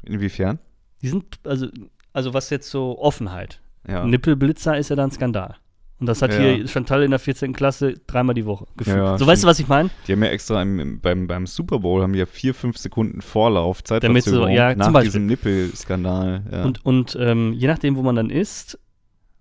Inwiefern? 0.02 0.58
Die 1.02 1.08
sind, 1.08 1.24
also, 1.44 1.68
also 2.12 2.32
was 2.34 2.50
jetzt 2.50 2.70
so 2.70 2.98
Offenheit. 2.98 3.60
Ja. 3.88 4.04
Nippelblitzer 4.04 4.76
ist 4.78 4.90
ja 4.90 4.96
dann 4.96 5.10
Skandal. 5.10 5.56
Und 5.98 6.06
das 6.06 6.20
hat 6.20 6.30
Ja. 6.32 6.38
hier 6.40 6.68
Chantal 6.68 7.02
in 7.04 7.10
der 7.10 7.18
14. 7.18 7.54
Klasse 7.54 7.94
dreimal 8.06 8.34
die 8.34 8.44
Woche 8.44 8.66
gefühlt. 8.76 8.96
Ja, 8.98 9.12
so 9.12 9.16
stimmt. 9.16 9.30
weißt 9.30 9.42
du, 9.44 9.46
was 9.46 9.58
ich 9.60 9.68
meine? 9.68 9.88
Die 10.06 10.12
haben 10.12 10.22
ja 10.22 10.28
extra 10.28 10.60
im, 10.60 10.78
im, 10.78 11.00
beim, 11.00 11.26
beim 11.26 11.46
Super 11.46 11.78
Bowl 11.78 12.02
haben 12.02 12.12
ja 12.14 12.26
vier, 12.26 12.52
fünf 12.54 12.76
Sekunden 12.76 13.22
Vorlauf, 13.22 13.80
Damit 13.82 14.02
so- 14.24 14.30
Zeitverzögerung 14.32 14.50
ja, 14.50 14.74
nach 14.74 15.00
diesem 15.02 15.24
Nippelskandal. 15.26 16.42
Ja. 16.52 16.64
Und, 16.64 16.84
und 16.84 17.16
ähm, 17.18 17.54
je 17.54 17.66
nachdem, 17.66 17.96
wo 17.96 18.02
man 18.02 18.14
dann 18.14 18.28
ist, 18.28 18.78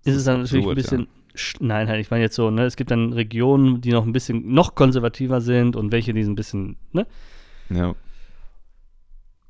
ist 0.06 0.16
es 0.16 0.24
dann 0.24 0.41
natürlich 0.43 0.66
ein 0.66 0.76
bisschen. 0.76 1.08
sch- 1.36 1.58
Nein, 1.60 1.89
halt, 1.89 1.99
ich 1.99 2.10
meine 2.10 2.24
jetzt 2.24 2.36
so, 2.36 2.49
ne, 2.49 2.64
es 2.64 2.78
gibt 2.78 2.89
dann 2.89 3.12
Regionen, 3.12 3.82
die 3.82 3.91
noch 3.91 4.06
ein 4.06 4.14
bisschen 4.14 4.53
noch 4.53 4.76
konservativer 4.76 5.41
sind 5.41 5.76
und 5.76 5.91
welche, 5.91 6.14
die 6.14 6.24
sind 6.24 6.34
ein 6.34 6.36
bisschen, 6.38 6.78
ne? 6.93 7.06
ja. 7.70 7.93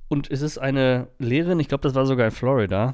Und 0.07 0.29
es 0.31 0.41
ist 0.41 0.57
eine 0.57 1.07
Lehrerin, 1.19 1.59
ich 1.59 1.67
glaube, 1.67 1.81
das 1.81 1.95
war 1.95 2.05
sogar 2.05 2.25
in 2.27 2.31
Florida, 2.31 2.93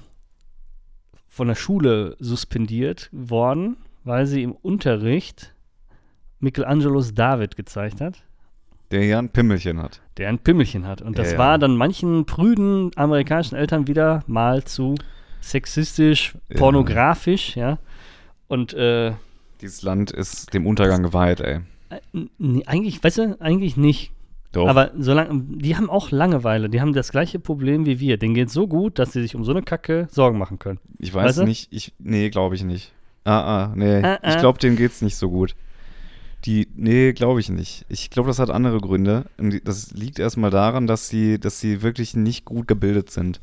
von 1.28 1.48
der 1.48 1.56
Schule 1.56 2.16
suspendiert 2.20 3.10
worden, 3.12 3.78
weil 4.04 4.26
sie 4.26 4.44
im 4.44 4.52
Unterricht 4.54 5.54
Michelangelos 6.40 7.14
David 7.14 7.56
gezeigt 7.56 8.02
hat, 8.02 8.24
Der 8.92 9.06
ja 9.06 9.20
ein 9.20 9.30
Pimmelchen 9.30 9.82
hat. 9.82 10.02
der 10.18 10.30
ein 10.30 10.40
Pimmelchen 10.40 10.88
hat. 10.88 11.02
Und 11.02 11.18
das 11.20 11.28
Ja, 11.28 11.34
ja. 11.34 11.40
war 11.40 11.58
dann 11.60 11.76
manchen 11.78 12.26
prüden 12.26 12.92
amerikanischen 12.96 13.56
Eltern 13.56 13.88
wieder 13.88 14.24
mal 14.28 14.64
zu 14.64 14.96
sexistisch, 15.40 16.36
Ja. 16.50 16.58
pornografisch, 16.58 17.56
ja. 17.56 17.78
Und 18.48 18.74
äh, 18.74 19.14
Dieses 19.62 19.82
Land 19.84 20.12
ist 20.12 20.54
dem 20.54 20.66
Untergang 20.66 21.04
geweiht, 21.04 21.40
ey. 21.40 21.60
n- 22.14 22.30
nee, 22.38 22.64
eigentlich, 22.66 23.04
weißt 23.04 23.18
du, 23.20 23.38
eigentlich 23.42 23.78
nicht. 23.78 24.12
Doch. 24.52 24.68
Aber 24.68 24.92
solange, 24.98 25.44
die 25.46 25.78
haben 25.78 25.90
auch 25.90 26.12
Langeweile, 26.12 26.70
die 26.70 26.82
haben 26.82 26.92
das 26.94 27.12
gleiche 27.12 27.40
Problem 27.40 27.86
wie 27.86 28.00
wir. 28.02 28.18
Denen 28.18 28.34
geht 28.34 28.50
so 28.50 28.68
gut, 28.68 29.00
dass 29.00 29.14
sie 29.14 29.22
sich 29.22 29.34
um 29.36 29.46
so 29.46 29.52
eine 29.52 29.62
Kacke 29.62 30.08
Sorgen 30.12 30.38
machen 30.38 30.60
können. 30.60 30.80
ich 31.00 31.14
weiß 31.14 31.26
weißt 31.28 31.38
du? 31.40 31.44
nicht, 31.46 31.72
ich, 31.72 31.94
nee, 32.00 32.30
glaube 32.30 32.56
ich 32.56 32.64
nicht. 32.64 32.92
Ah, 33.24 33.66
ah, 33.66 33.74
nee. 33.76 34.02
Ah, 34.04 34.20
Ich 34.24 34.36
ah. 34.36 34.40
glaube, 34.40 34.60
denen 34.60 34.78
geht's 34.78 35.02
nicht 35.02 35.16
so 35.16 35.30
gut. 35.30 35.56
Die, 36.46 36.68
nee, 36.76 37.14
glaube 37.14 37.40
ich 37.40 37.50
nicht. 37.50 37.86
Ich 37.88 38.10
glaube, 38.10 38.28
das 38.28 38.40
hat 38.40 38.50
andere 38.50 38.80
Gründe. 38.80 39.26
Und 39.38 39.68
das 39.68 39.92
liegt 39.92 40.18
erstmal 40.18 40.50
daran, 40.50 40.88
dass 40.88 41.08
sie, 41.08 41.40
dass 41.40 41.60
sie 41.60 41.84
wirklich 41.84 42.16
nicht 42.16 42.46
gut 42.46 42.68
gebildet 42.68 43.12
sind. 43.12 43.40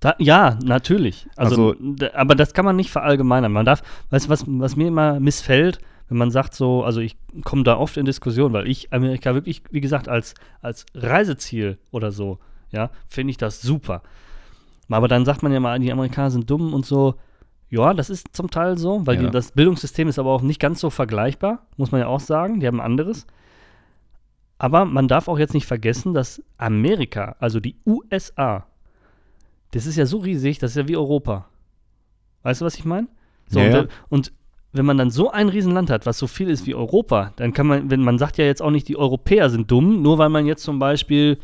Da, 0.00 0.14
ja, 0.18 0.58
natürlich. 0.62 1.26
Also, 1.34 1.72
Also- 1.72 2.06
aber 2.14 2.34
das 2.34 2.52
kann 2.52 2.64
man 2.64 2.76
nicht 2.76 2.90
verallgemeinern. 2.90 3.50
Man 3.50 3.64
darf, 3.64 3.82
weißt 4.10 4.26
du, 4.26 4.30
was, 4.30 4.44
was 4.46 4.76
mir 4.76 4.88
immer 4.88 5.18
missfällt, 5.18 5.78
wenn 6.08 6.18
man 6.18 6.30
sagt 6.30 6.54
so, 6.54 6.84
also 6.84 7.00
ich 7.00 7.16
komme 7.44 7.64
da 7.64 7.78
oft 7.78 7.96
in 7.96 8.04
Diskussion, 8.04 8.52
weil 8.52 8.68
ich 8.68 8.92
Amerika 8.92 9.34
wirklich, 9.34 9.62
wie 9.70 9.80
gesagt, 9.80 10.06
als, 10.08 10.34
als 10.60 10.84
Reiseziel 10.94 11.78
oder 11.90 12.12
so, 12.12 12.38
ja, 12.70 12.90
finde 13.08 13.30
ich 13.30 13.38
das 13.38 13.62
super. 13.62 14.02
Aber 14.90 15.08
dann 15.08 15.24
sagt 15.24 15.42
man 15.42 15.50
ja 15.52 15.60
mal, 15.60 15.78
die 15.80 15.90
Amerikaner 15.90 16.30
sind 16.30 16.48
dumm 16.50 16.74
und 16.74 16.84
so. 16.84 17.14
Ja, 17.74 17.92
das 17.92 18.08
ist 18.10 18.28
zum 18.32 18.50
Teil 18.50 18.78
so, 18.78 19.06
weil 19.06 19.16
Ja. 19.16 19.22
die, 19.22 19.30
das 19.30 19.50
Bildungssystem 19.52 20.06
ist 20.08 20.18
aber 20.18 20.30
auch 20.30 20.42
nicht 20.42 20.60
ganz 20.60 20.80
so 20.80 20.90
vergleichbar, 20.90 21.66
muss 21.76 21.90
man 21.92 22.00
ja 22.00 22.06
auch 22.06 22.20
sagen. 22.20 22.60
Die 22.60 22.66
haben 22.66 22.80
ein 22.80 22.86
anderes. 22.86 23.26
Aber 24.58 24.84
man 24.84 25.08
darf 25.08 25.26
auch 25.28 25.38
jetzt 25.38 25.54
nicht 25.54 25.66
vergessen, 25.66 26.14
dass 26.14 26.40
Amerika, 26.58 27.36
also 27.40 27.58
die 27.60 27.76
USA, 27.86 28.66
das 29.72 29.86
ist 29.86 29.96
ja 29.96 30.06
so 30.06 30.18
riesig, 30.18 30.58
das 30.58 30.70
ist 30.72 30.76
ja 30.76 30.88
wie 30.88 30.96
Europa. 30.96 31.46
Weißt 32.44 32.60
du, 32.60 32.64
was 32.64 32.76
ich 32.76 32.84
meine? 32.84 33.08
So, 33.48 33.58
Ja, 33.60 33.66
und, 33.66 33.72
wenn- 33.74 33.88
und 34.08 34.32
wenn 34.72 34.86
man 34.86 34.96
dann 34.98 35.10
so 35.10 35.30
ein 35.30 35.48
Riesenland 35.48 35.90
hat, 35.90 36.06
was 36.06 36.18
so 36.18 36.26
viel 36.26 36.48
ist 36.50 36.66
wie 36.66 36.74
Europa, 36.74 37.32
dann 37.36 37.52
kann 37.52 37.66
man, 37.66 37.90
wenn 37.90 38.02
man 38.02 38.18
sagt 38.18 38.38
ja 38.38 38.44
jetzt 38.44 38.62
auch 38.62 38.70
nicht, 38.70 38.88
die 38.88 38.96
Europäer 38.96 39.50
sind 39.50 39.70
dumm, 39.70 40.02
nur 40.02 40.18
weil 40.18 40.28
man 40.30 40.46
jetzt 40.46 40.62
zum 40.62 40.78
Beispiel 40.78 41.38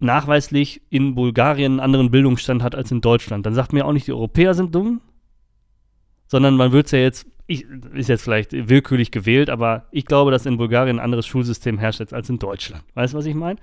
nachweislich 0.00 0.82
in 0.90 1.14
Bulgarien 1.14 1.72
einen 1.72 1.80
anderen 1.80 2.10
Bildungsstand 2.10 2.62
hat 2.62 2.74
als 2.74 2.90
in 2.90 3.00
Deutschland. 3.00 3.46
Dann 3.46 3.54
sagt 3.54 3.72
man 3.72 3.80
ja 3.80 3.84
auch 3.84 3.92
nicht, 3.92 4.06
die 4.06 4.12
Europäer 4.12 4.54
sind 4.54 4.74
dumm, 4.74 5.00
sondern 6.26 6.56
man 6.56 6.72
wird 6.72 6.86
es 6.86 6.92
ja 6.92 6.98
jetzt, 6.98 7.26
ich, 7.46 7.66
ist 7.94 8.08
jetzt 8.08 8.22
vielleicht 8.22 8.52
willkürlich 8.52 9.10
gewählt, 9.10 9.50
aber 9.50 9.86
ich 9.90 10.04
glaube, 10.04 10.30
dass 10.30 10.46
in 10.46 10.56
Bulgarien 10.56 10.98
ein 10.98 11.04
anderes 11.04 11.26
Schulsystem 11.26 11.78
herrscht 11.78 12.12
als 12.12 12.28
in 12.28 12.38
Deutschland. 12.38 12.84
Weißt 12.94 13.14
du, 13.14 13.18
was 13.18 13.26
ich 13.26 13.34
meine? 13.34 13.58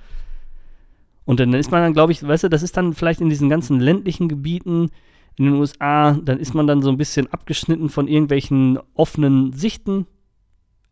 Und 1.25 1.39
dann 1.39 1.53
ist 1.53 1.71
man 1.71 1.81
dann, 1.81 1.93
glaube 1.93 2.11
ich, 2.11 2.25
weißt 2.25 2.43
du, 2.43 2.49
das 2.49 2.63
ist 2.63 2.77
dann 2.77 2.93
vielleicht 2.93 3.21
in 3.21 3.29
diesen 3.29 3.49
ganzen 3.49 3.79
ländlichen 3.79 4.27
Gebieten 4.27 4.91
in 5.37 5.45
den 5.45 5.55
USA, 5.55 6.13
dann 6.13 6.39
ist 6.39 6.53
man 6.53 6.67
dann 6.67 6.81
so 6.81 6.89
ein 6.89 6.97
bisschen 6.97 7.31
abgeschnitten 7.31 7.89
von 7.89 8.07
irgendwelchen 8.07 8.79
offenen 8.93 9.53
Sichten, 9.53 10.07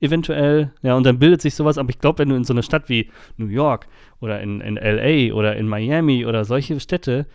eventuell. 0.03 0.71
Ja, 0.83 0.95
und 0.95 1.03
dann 1.05 1.17
bildet 1.19 1.41
sich 1.41 1.55
sowas. 1.55 1.77
Aber 1.77 1.89
ich 1.89 1.99
glaube, 1.99 2.19
wenn 2.19 2.29
du 2.29 2.35
in 2.35 2.43
so 2.43 2.53
eine 2.53 2.61
Stadt 2.63 2.89
wie 2.89 3.09
New 3.37 3.47
York 3.47 3.87
oder 4.19 4.41
in, 4.41 4.61
in 4.61 4.75
LA 4.75 5.33
oder 5.33 5.55
in 5.55 5.67
Miami 5.67 6.25
oder 6.25 6.45
solche 6.45 6.79
Städte, 6.79 7.25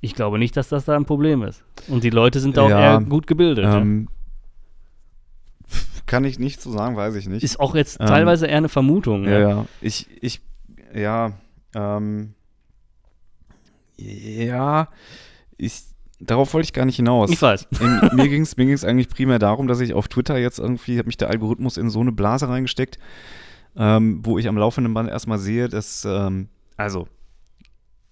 ich 0.00 0.14
glaube 0.14 0.38
nicht, 0.38 0.56
dass 0.56 0.68
das 0.68 0.84
da 0.84 0.96
ein 0.96 1.04
Problem 1.04 1.42
ist. 1.42 1.64
Und 1.88 2.04
die 2.04 2.10
Leute 2.10 2.40
sind 2.40 2.56
da 2.56 2.62
auch 2.62 2.70
Ja, 2.70 2.80
eher 2.94 3.00
gut 3.00 3.26
gebildet. 3.26 3.64
ja. 3.64 3.78
Ähm, 3.78 4.08
kann 6.06 6.24
ich 6.24 6.38
nicht 6.40 6.60
so 6.60 6.72
sagen, 6.72 6.96
weiß 6.96 7.14
ich 7.14 7.28
nicht. 7.28 7.44
Ist 7.44 7.60
auch 7.60 7.74
jetzt 7.76 8.00
ähm, 8.00 8.06
teilweise 8.06 8.46
eher 8.46 8.56
eine 8.56 8.68
Vermutung. 8.68 9.24
Ja, 9.24 9.38
ja. 9.38 9.66
Ich, 9.80 10.08
ich, 10.20 10.40
ja, 10.92 11.32
ähm, 11.74 12.34
ja, 13.96 14.88
ich, 15.56 15.82
darauf 16.20 16.52
wollte 16.54 16.66
ich 16.66 16.72
gar 16.72 16.84
nicht 16.84 16.96
hinaus. 16.96 17.30
Ich 17.30 17.40
weiß. 17.40 17.68
Ähm, 17.80 18.10
mir 18.12 18.28
ging 18.28 18.42
es 18.42 18.56
mir 18.56 18.66
ging's 18.66 18.84
eigentlich 18.84 19.08
primär 19.08 19.38
darum, 19.38 19.66
dass 19.66 19.80
ich 19.80 19.94
auf 19.94 20.08
Twitter 20.08 20.36
jetzt 20.38 20.58
irgendwie, 20.58 20.98
hat 20.98 21.06
mich 21.06 21.16
der 21.16 21.30
Algorithmus 21.30 21.76
in 21.76 21.88
so 21.88 22.00
eine 22.00 22.12
Blase 22.12 22.48
reingesteckt, 22.48 22.98
ähm, 23.76 24.20
wo 24.22 24.38
ich 24.38 24.48
am 24.48 24.58
laufenden 24.58 24.92
Band 24.92 25.08
erstmal 25.08 25.38
sehe, 25.38 25.68
dass, 25.68 26.04
ähm, 26.04 26.48
also, 26.76 27.08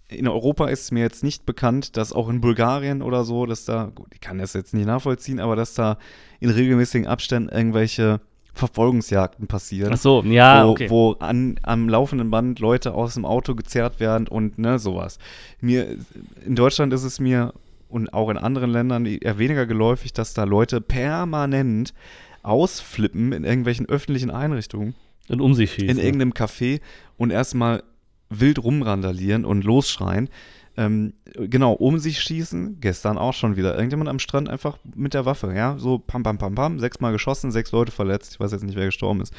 in 0.09 0.27
Europa 0.27 0.69
ist 0.69 0.91
mir 0.91 1.01
jetzt 1.01 1.23
nicht 1.23 1.45
bekannt, 1.45 1.99
dass 1.99 2.15
auch 2.15 2.31
in 2.31 2.41
Bulgarien 2.41 3.03
oder 3.03 3.25
so, 3.25 3.45
dass 3.45 3.67
da, 3.67 3.91
gut, 3.95 4.09
ich 4.15 4.21
kann 4.21 4.39
das 4.39 4.55
jetzt 4.55 4.73
nicht 4.73 4.87
nachvollziehen, 4.87 5.39
aber 5.39 5.55
dass 5.55 5.75
da 5.75 5.99
in 6.41 6.49
regelmäßigen 6.49 7.07
Abständen 7.07 7.51
irgendwelche 7.51 8.21
Verfolgungsjagden 8.55 9.47
passieren 9.47 9.93
Ach 9.93 9.99
so, 9.99 10.23
ja, 10.23 10.67
wo, 10.67 10.71
okay. 10.71 10.91
wo 10.91 11.13
an, 11.21 11.61
am 11.63 11.89
laufenden 11.89 12.31
Band 12.31 12.59
Leute 12.59 12.95
aus 12.95 13.15
dem 13.15 13.27
Auto 13.27 13.55
gezerrt 13.55 14.01
werden 14.01 14.27
und 14.27 14.59
ne, 14.59 14.79
sowas. 14.79 15.19
Mir, 15.61 15.97
in 16.45 16.57
Deutschland 16.57 16.93
ist 16.93 17.05
es 17.05 17.21
mir 17.21 17.53
und 17.89 18.13
auch 18.13 18.31
in 18.31 18.37
anderen 18.37 18.71
Ländern 18.71 19.07
eher 19.07 19.39
weniger 19.39 19.67
geläufig, 19.67 20.13
dass 20.13 20.35
da 20.35 20.45
Leute 20.45 20.81
permanent 20.81 21.95
ausflippen 22.43 23.33
in 23.33 23.45
irgendwelchen 23.45 23.87
öffentlichen 23.89 24.31
Einrichtungen, 24.31 24.95
Und 25.29 25.41
um 25.41 25.55
sich 25.55 25.73
schießen. 25.73 25.89
in 25.89 25.99
irgendeinem 25.99 26.33
Café 26.33 26.81
und 27.17 27.31
erstmal 27.31 27.83
wild 28.31 28.63
rumrandalieren 28.63 29.45
und 29.45 29.65
losschreien. 29.65 30.29
Ähm, 30.77 31.15
genau, 31.35 31.73
um 31.73 31.99
sich 31.99 32.21
schießen, 32.21 32.79
gestern 32.81 33.19
auch 33.19 33.35
schon 33.35 33.57
wieder. 33.57 33.75
Irgendjemand 33.75 34.09
am 34.09 34.21
Strand 34.21 34.49
einfach 34.49 34.79
mit 34.95 35.13
der 35.13 35.25
Waffe, 35.25 35.53
ja, 35.53 35.77
so 35.79 35.99
pam, 35.99 36.23
pam, 36.23 36.39
pam, 36.39 36.55
pam, 36.55 36.79
sechsmal 36.79 37.11
geschossen, 37.11 37.51
sechs 37.51 37.73
Leute 37.73 37.91
verletzt, 37.91 38.35
ich 38.35 38.41
weiß 38.41 38.53
jetzt 38.53 38.63
nicht, 38.63 38.77
wer 38.77 38.87
gestorben 38.87 39.21
ist. 39.21 39.35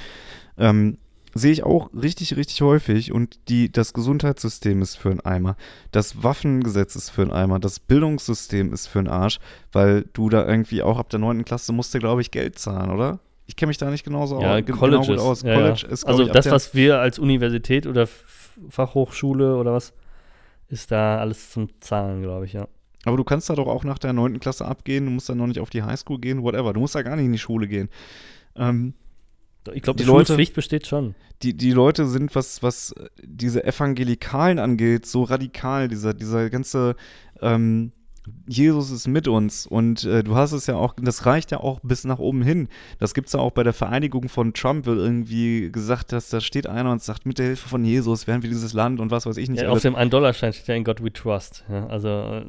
Ähm, 0.57 0.97
sehe 1.33 1.51
ich 1.51 1.63
auch 1.63 1.89
richtig, 1.93 2.35
richtig 2.35 2.61
häufig 2.61 3.11
und 3.11 3.39
die, 3.49 3.71
das 3.71 3.93
Gesundheitssystem 3.93 4.81
ist 4.81 4.95
für 4.95 5.09
einen 5.11 5.21
Eimer, 5.21 5.55
das 5.91 6.23
Waffengesetz 6.23 6.95
ist 6.95 7.09
für 7.09 7.21
einen 7.23 7.31
Eimer, 7.31 7.59
das 7.59 7.79
Bildungssystem 7.79 8.73
ist 8.73 8.87
für 8.87 8.99
einen 8.99 9.07
Arsch, 9.09 9.39
weil 9.71 10.05
du 10.13 10.29
da 10.29 10.47
irgendwie 10.47 10.81
auch 10.81 10.97
ab 10.97 11.09
der 11.09 11.19
9. 11.19 11.45
Klasse 11.45 11.71
musst 11.73 11.93
du, 11.93 11.99
glaube 11.99 12.21
ich, 12.21 12.31
Geld 12.31 12.57
zahlen, 12.59 12.89
oder? 12.91 13.19
Ich 13.45 13.55
kenne 13.55 13.69
mich 13.69 13.77
da 13.77 13.89
nicht 13.89 14.03
genauso 14.03 14.39
ja, 14.41 14.55
au- 14.57 14.61
ge- 14.61 14.75
Colleges. 14.75 15.07
genau 15.07 15.23
aus. 15.23 15.41
Ja, 15.41 15.55
College 15.55 15.81
ja. 15.83 15.89
ist, 15.89 16.05
also 16.05 16.23
ich, 16.23 16.31
das, 16.31 16.49
was 16.51 16.73
wir 16.75 16.99
als 16.99 17.17
Universität 17.17 17.87
oder 17.87 18.07
Fachhochschule 18.69 19.55
oder 19.55 19.73
was, 19.73 19.93
ist 20.69 20.91
da 20.91 21.17
alles 21.17 21.49
zum 21.51 21.69
Zahlen, 21.79 22.21
glaube 22.21 22.45
ich, 22.45 22.53
ja. 22.53 22.67
Aber 23.05 23.17
du 23.17 23.23
kannst 23.23 23.49
da 23.49 23.55
doch 23.55 23.67
auch 23.67 23.83
nach 23.83 23.97
der 23.97 24.13
9. 24.13 24.39
Klasse 24.39 24.65
abgehen, 24.65 25.05
du 25.05 25.11
musst 25.11 25.29
dann 25.29 25.37
noch 25.37 25.47
nicht 25.47 25.59
auf 25.59 25.69
die 25.69 25.81
Highschool 25.83 26.19
gehen, 26.19 26.43
whatever. 26.43 26.73
Du 26.73 26.79
musst 26.81 26.95
da 26.95 27.01
gar 27.01 27.15
nicht 27.15 27.25
in 27.25 27.31
die 27.31 27.37
Schule 27.39 27.67
gehen. 27.67 27.89
Ähm, 28.55 28.93
Ich 29.73 29.81
glaube, 29.81 29.97
Die 29.97 30.03
die 30.03 30.09
Leute- 30.09 30.27
Schulpflicht 30.27 30.53
besteht 30.53 30.87
schon. 30.87 31.15
die, 31.41 31.55
die 31.55 31.71
Leute 31.71 32.05
sind, 32.07 32.35
was, 32.35 32.61
was 32.63 32.93
diese 33.23 33.63
Evangelikalen 33.63 34.59
angeht, 34.59 35.05
so 35.05 35.23
radikal, 35.23 35.87
dieser, 35.87 36.13
dieser 36.13 36.49
ganze 36.49 36.95
ähm, 37.41 37.91
Jesus 38.47 38.91
ist 38.91 39.07
mit 39.07 39.27
uns 39.27 39.65
und 39.65 40.03
äh, 40.03 40.23
du 40.23 40.35
hast 40.35 40.51
es 40.51 40.67
ja 40.67 40.75
auch, 40.75 40.93
das 41.01 41.25
reicht 41.25 41.49
ja 41.49 41.61
auch 41.61 41.79
bis 41.81 42.03
nach 42.03 42.19
oben 42.19 42.43
hin. 42.43 42.67
Das 42.99 43.15
gibt 43.15 43.27
es 43.27 43.33
ja 43.33 43.39
auch 43.39 43.51
bei 43.51 43.63
der 43.63 43.73
Vereinigung 43.73 44.29
von 44.29 44.53
Trump, 44.53 44.85
wird 44.85 44.99
irgendwie 44.99 45.71
gesagt, 45.71 46.11
dass 46.11 46.29
da 46.29 46.39
steht 46.39 46.67
einer 46.67 46.91
und 46.91 47.01
sagt, 47.01 47.25
mit 47.25 47.39
der 47.39 47.47
Hilfe 47.47 47.67
von 47.69 47.83
Jesus 47.83 48.27
werden 48.27 48.43
wir 48.43 48.49
dieses 48.49 48.73
Land 48.73 48.99
und 48.99 49.09
was 49.09 49.25
weiß 49.25 49.37
ich 49.37 49.49
nicht. 49.49 49.63
Ja, 49.63 49.69
auf 49.69 49.81
dem 49.81 49.95
1-Dollar-Schein 49.95 50.53
steht 50.53 50.67
ja 50.67 50.75
in 50.75 50.83
God 50.83 51.03
we 51.03 51.11
trust. 51.11 51.63
Ja, 51.69 51.87
also, 51.87 52.07
äh, 52.07 52.45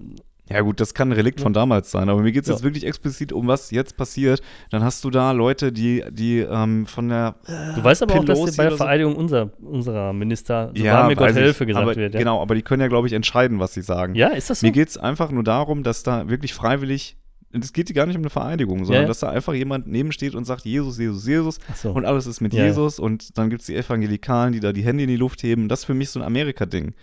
Ja 0.53 0.63
gut, 0.63 0.81
das 0.81 0.95
kann 0.95 1.09
ein 1.11 1.13
Relikt 1.13 1.41
von 1.41 1.53
damals 1.53 1.91
sein, 1.91 2.09
aber 2.09 2.21
mir 2.23 2.33
geht 2.33 2.43
es 2.43 2.49
Ja. 2.49 2.55
jetzt 2.55 2.65
wirklich 2.65 2.85
explizit 2.85 3.33
um 3.33 3.47
was 3.47 3.71
jetzt 3.71 3.97
passiert. 3.97 4.43
Dann 4.71 4.83
hast 4.83 5.05
du 5.05 5.11
da 5.11 5.31
Leute, 5.33 5.71
die, 5.73 6.03
die 6.11 6.39
ähm, 6.41 6.87
von 6.87 7.09
der 7.09 7.37
du 7.47 7.85
weißt 7.85 8.03
aber 8.03 8.15
auch, 8.15 8.25
dass 8.25 8.39
Pelosi 8.39 8.57
bei 8.57 8.65
der 8.65 8.73
oder 8.73 8.79
so- 8.79 8.85
Vereidigung 8.85 9.17
unser, 9.17 9.51
unserer 9.61 10.13
Minister, 10.13 10.73
so 10.75 10.85
war 10.85 11.07
mir 11.07 11.15
Gott 11.17 11.35
helfe, 11.35 11.67
gesagt 11.67 11.83
aber, 11.85 11.95
wird. 11.97 12.15
Ja? 12.15 12.19
Genau, 12.21 12.43
aber 12.43 12.55
die 12.57 12.63
können 12.63 12.83
ja, 12.83 12.89
glaube 12.89 13.07
ich, 13.07 13.13
entscheiden, 13.13 13.61
was 13.61 13.75
sie 13.75 13.83
sagen. 13.83 14.15
ja, 14.17 14.29
ist 14.29 14.51
das 14.51 14.61
so? 14.61 14.67
Mir 14.67 14.73
geht 14.73 14.89
es 14.89 14.99
einfach 14.99 15.31
nur 15.31 15.45
darum, 15.45 15.83
dass 15.85 16.03
da 16.03 16.29
wirklich 16.29 16.53
freiwillig, 16.53 17.17
es 17.53 17.73
geht 17.73 17.93
gar 17.95 18.07
nicht 18.07 18.17
um 18.17 18.23
eine 18.23 18.31
Vereinigung, 18.31 18.79
sondern 18.85 18.95
Ja, 18.95 19.01
ja. 19.03 19.09
dass 19.09 19.21
da 19.21 19.31
einfach 19.31 19.55
jemand 19.55 19.87
nebensteht 19.89 20.35
und 20.37 20.45
sagt, 20.45 20.65
Jesus, 20.65 20.99
Jesus, 20.99 21.27
Jesus 21.27 21.59
so. 21.75 21.91
und 21.93 22.05
alles 22.05 22.27
ist 22.27 22.41
mit 22.41 22.53
Ja, 22.55 22.61
ja. 22.61 22.67
Jesus 22.69 22.99
und 23.01 23.37
dann 23.39 23.51
gibt 23.51 23.61
es 23.63 23.67
die 23.67 23.75
Evangelikalen, 23.77 24.53
die 24.53 24.61
da 24.61 24.73
die 24.73 24.83
Hände 24.85 25.03
in 25.05 25.09
die 25.09 25.17
Luft 25.17 25.43
heben. 25.43 25.69
Das 25.69 25.81
ist 25.81 25.85
für 25.87 25.95
mich 25.95 26.11
so 26.11 26.21
ein 26.21 26.27
Amerika-Ding. 26.27 26.95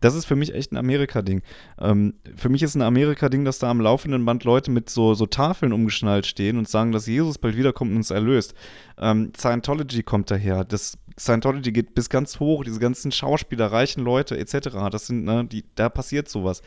Das 0.00 0.14
ist 0.14 0.26
für 0.26 0.36
mich 0.36 0.54
echt 0.54 0.72
ein 0.72 0.76
Amerika-Ding. 0.76 1.42
Ähm, 1.80 2.14
für 2.36 2.48
mich 2.48 2.62
ist 2.62 2.74
ein 2.74 2.82
Amerika-Ding, 2.82 3.44
dass 3.44 3.58
da 3.58 3.70
am 3.70 3.80
laufenden 3.80 4.24
Band 4.24 4.44
Leute 4.44 4.70
mit 4.70 4.90
so, 4.90 5.14
so 5.14 5.26
Tafeln 5.26 5.72
umgeschnallt 5.72 6.26
stehen 6.26 6.58
und 6.58 6.68
sagen, 6.68 6.92
dass 6.92 7.06
Jesus 7.06 7.38
bald 7.38 7.56
wiederkommt 7.56 7.90
und 7.90 7.96
uns 7.96 8.10
erlöst. 8.10 8.54
Ähm, 8.98 9.32
Scientology 9.36 10.02
kommt 10.02 10.30
daher. 10.30 10.64
Das 10.64 10.98
Scientology 11.18 11.72
geht 11.72 11.94
bis 11.94 12.08
ganz 12.10 12.38
hoch, 12.38 12.64
diese 12.64 12.78
ganzen 12.78 13.10
Schauspieler, 13.10 13.72
reichen 13.72 14.04
Leute 14.04 14.38
etc. 14.38 14.68
Das 14.90 15.06
sind, 15.06 15.24
ne, 15.24 15.44
die, 15.44 15.64
da 15.74 15.88
passiert 15.88 16.28
sowas. 16.28 16.62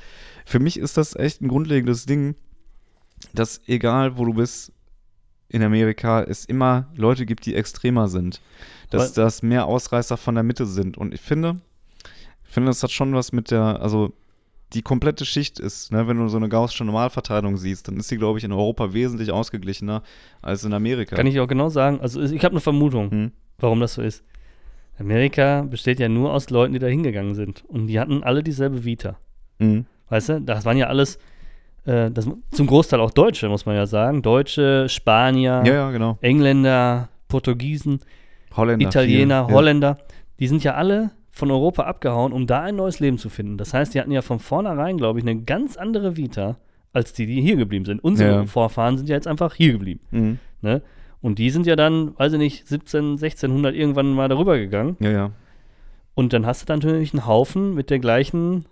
Für 0.46 0.60
mich 0.60 0.78
ist 0.78 0.98
das 0.98 1.16
echt 1.16 1.42
ein 1.42 1.48
grundlegendes 1.48 2.06
Ding, 2.06 2.36
dass 3.34 3.62
egal 3.68 4.18
wo 4.18 4.26
du 4.26 4.34
bist 4.34 4.74
in 5.48 5.64
Amerika, 5.64 6.24
es 6.24 6.46
immer 6.46 6.88
Leute 6.96 7.26
gibt, 7.26 7.46
die 7.46 7.56
extremer 7.56 8.08
sind. 8.08 8.42
Dass 8.90 9.14
das 9.14 9.42
mehr 9.42 9.68
Ausreißer 9.68 10.18
von 10.18 10.36
der 10.36 10.44
Mitte 10.44 10.66
sind. 10.66 10.98
Und 10.98 11.14
ich 11.14 11.22
finde, 11.22 11.62
Ich 12.52 12.54
finde, 12.54 12.68
das 12.70 12.84
hat 12.84 12.92
schon 12.92 13.14
was 13.16 13.32
mit 13.32 13.50
der, 13.50 13.82
also 13.82 14.12
die 14.74 14.82
komplette 14.82 15.24
Schicht 15.24 15.58
ist, 15.58 15.94
ne, 15.94 16.06
wenn 16.10 16.18
du 16.18 16.28
so 16.28 16.36
eine 16.36 16.50
gaußsche 16.50 16.84
Normalverteilung 16.84 17.56
siehst, 17.56 17.88
dann 17.88 17.96
ist 17.96 18.10
sie, 18.10 18.18
glaube 18.18 18.40
ich, 18.40 18.44
in 18.44 18.52
Europa 18.52 18.92
wesentlich 18.92 19.32
ausgeglichener 19.32 20.04
als 20.42 20.66
in 20.66 20.74
Amerika. 20.74 21.16
Kann 21.16 21.28
ich 21.28 21.40
auch 21.40 21.48
genau 21.48 21.70
sagen. 21.70 22.02
Also 22.02 22.20
ich 22.22 22.44
habe 22.44 22.52
eine 22.52 22.60
Vermutung, 22.60 23.10
Hm. 23.10 23.32
warum 23.60 23.80
das 23.80 23.94
so 23.94 24.02
ist. 24.02 24.26
Amerika 25.00 25.62
besteht 25.62 26.02
ja 26.02 26.10
nur 26.10 26.34
aus 26.34 26.50
Leuten, 26.50 26.74
die 26.74 26.80
da 26.80 26.88
hingegangen 26.88 27.36
sind. 27.36 27.64
Und 27.70 27.88
die 27.88 27.98
hatten 27.98 28.22
alle 28.22 28.44
dieselbe 28.44 28.84
Vita. 28.84 29.16
Mhm. 29.60 29.86
Weißt 30.10 30.28
du, 30.28 30.42
das 30.42 30.66
waren 30.66 30.76
ja 30.76 30.88
alles, 30.88 31.20
äh, 31.86 32.12
das, 32.12 32.30
zum 32.52 32.68
Großteil 32.68 33.00
auch 33.00 33.12
Deutsche, 33.12 33.48
muss 33.48 33.66
man 33.66 33.78
ja 33.78 33.86
sagen. 33.86 34.22
Deutsche, 34.22 34.90
Spanier, 34.90 35.64
Ja, 35.66 35.74
ja, 35.74 35.92
genau. 35.92 36.18
Engländer, 36.20 37.08
Portugiesen, 37.30 38.02
Holländer. 38.58 38.88
Italiener, 38.88 39.46
viel. 39.46 39.56
Holländer. 39.56 39.98
Die 40.40 40.50
sind 40.50 40.66
ja 40.66 40.74
alle 40.74 41.12
von 41.32 41.50
Europa 41.50 41.84
abgehauen, 41.84 42.34
um 42.34 42.46
da 42.46 42.62
ein 42.62 42.76
neues 42.76 43.00
Leben 43.00 43.18
zu 43.18 43.30
finden. 43.30 43.58
Das 43.58 43.74
heißt, 43.74 43.94
die 43.94 44.00
hatten 44.00 44.12
ja 44.12 44.22
von 44.22 44.40
vornherein, 44.40 44.98
glaube 44.98 45.20
ich, 45.20 45.26
eine 45.26 45.42
ganz 45.42 45.78
andere 45.78 46.18
Vita, 46.18 46.58
als 46.94 47.14
die, 47.14 47.26
die 47.26 47.42
hier 47.42 47.56
geblieben 47.56 47.86
sind. 47.86 48.04
Unsere 48.04 48.32
Ja. 48.32 48.46
Vorfahren 48.46 48.98
sind 48.98 49.08
ja 49.08 49.16
jetzt 49.16 49.28
einfach 49.28 49.56
hier 49.56 49.72
geblieben. 49.72 50.02
Mhm. 50.12 50.40
Ne? 50.62 50.82
Und 51.22 51.40
die 51.40 51.50
sind 51.50 51.66
ja 51.66 51.76
dann, 51.76 52.18
weiß 52.20 52.34
ich 52.34 52.40
nicht, 52.40 52.68
17, 52.68 53.12
1600 53.12 53.74
irgendwann 53.74 54.12
mal 54.14 54.28
darüber 54.28 54.58
gegangen. 54.58 54.98
ja, 55.00 55.10
ja. 55.12 55.32
Und 56.14 56.34
dann 56.34 56.46
hast 56.46 56.62
du 56.62 56.66
dann 56.66 56.80
natürlich 56.80 57.14
einen 57.14 57.26
Haufen 57.26 57.74
mit 57.74 57.90
der 57.90 58.00
gleichen 58.00 58.66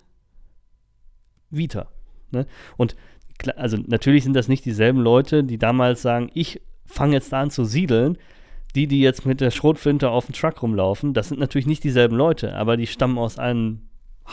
Vita. 1.48 1.88
Ne? 2.30 2.46
Und 2.76 2.96
also 3.56 3.78
natürlich 3.86 4.24
sind 4.24 4.34
das 4.34 4.48
nicht 4.48 4.64
dieselben 4.66 5.00
Leute, 5.00 5.42
die 5.42 5.56
damals 5.56 6.02
sagen, 6.02 6.30
ich 6.34 6.60
fange 6.84 7.14
jetzt 7.14 7.32
an 7.32 7.50
zu 7.50 7.64
siedeln. 7.64 8.18
Die, 8.74 8.86
die 8.86 9.00
jetzt 9.00 9.26
mit 9.26 9.40
der 9.40 9.50
Schrotflinte 9.50 10.10
auf 10.10 10.26
dem 10.26 10.34
Truck 10.34 10.62
rumlaufen, 10.62 11.12
das 11.12 11.28
sind 11.28 11.40
natürlich 11.40 11.66
nicht 11.66 11.82
dieselben 11.82 12.16
Leute, 12.16 12.54
aber 12.54 12.76
die 12.76 12.86
stammen 12.86 13.18
aus 13.18 13.38
einem 13.38 13.80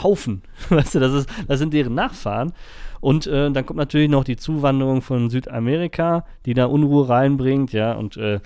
Haufen. 0.03 0.43
Weißt 0.69 0.95
du, 0.95 0.99
das, 0.99 1.13
ist, 1.13 1.29
das 1.47 1.59
sind 1.59 1.73
deren 1.73 1.95
Nachfahren. 1.95 2.53
Und 2.99 3.27
äh, 3.27 3.51
dann 3.51 3.65
kommt 3.65 3.77
natürlich 3.77 4.09
noch 4.09 4.23
die 4.23 4.37
Zuwanderung 4.37 5.01
von 5.01 5.29
Südamerika, 5.29 6.25
die 6.45 6.53
da 6.53 6.65
Unruhe 6.65 7.09
reinbringt, 7.09 7.73
ja. 7.73 7.93
Und 7.93 8.17
äh, 8.17 8.39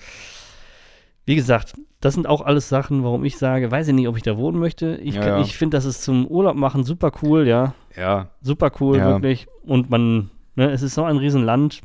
wie 1.24 1.36
gesagt, 1.36 1.74
das 2.00 2.14
sind 2.14 2.26
auch 2.26 2.40
alles 2.40 2.68
Sachen, 2.68 3.04
warum 3.04 3.24
ich 3.24 3.38
sage, 3.38 3.70
weiß 3.70 3.88
ich 3.88 3.94
nicht, 3.94 4.08
ob 4.08 4.16
ich 4.16 4.22
da 4.22 4.36
wohnen 4.36 4.58
möchte. 4.58 4.96
Ich, 4.96 5.14
Ja, 5.14 5.26
ja. 5.26 5.40
ich 5.40 5.56
finde, 5.56 5.76
das 5.76 5.84
ist 5.84 6.02
zum 6.02 6.26
Urlaub 6.26 6.56
machen 6.56 6.84
super 6.84 7.12
cool, 7.22 7.46
ja. 7.46 7.74
Ja, 7.96 8.30
Super 8.40 8.72
cool, 8.80 8.96
Ja. 8.98 9.08
wirklich. 9.10 9.46
Und 9.62 9.88
man, 9.90 10.30
ne, 10.56 10.70
es 10.70 10.82
ist 10.82 10.94
so 10.94 11.04
ein 11.04 11.16
Riesenland. 11.16 11.80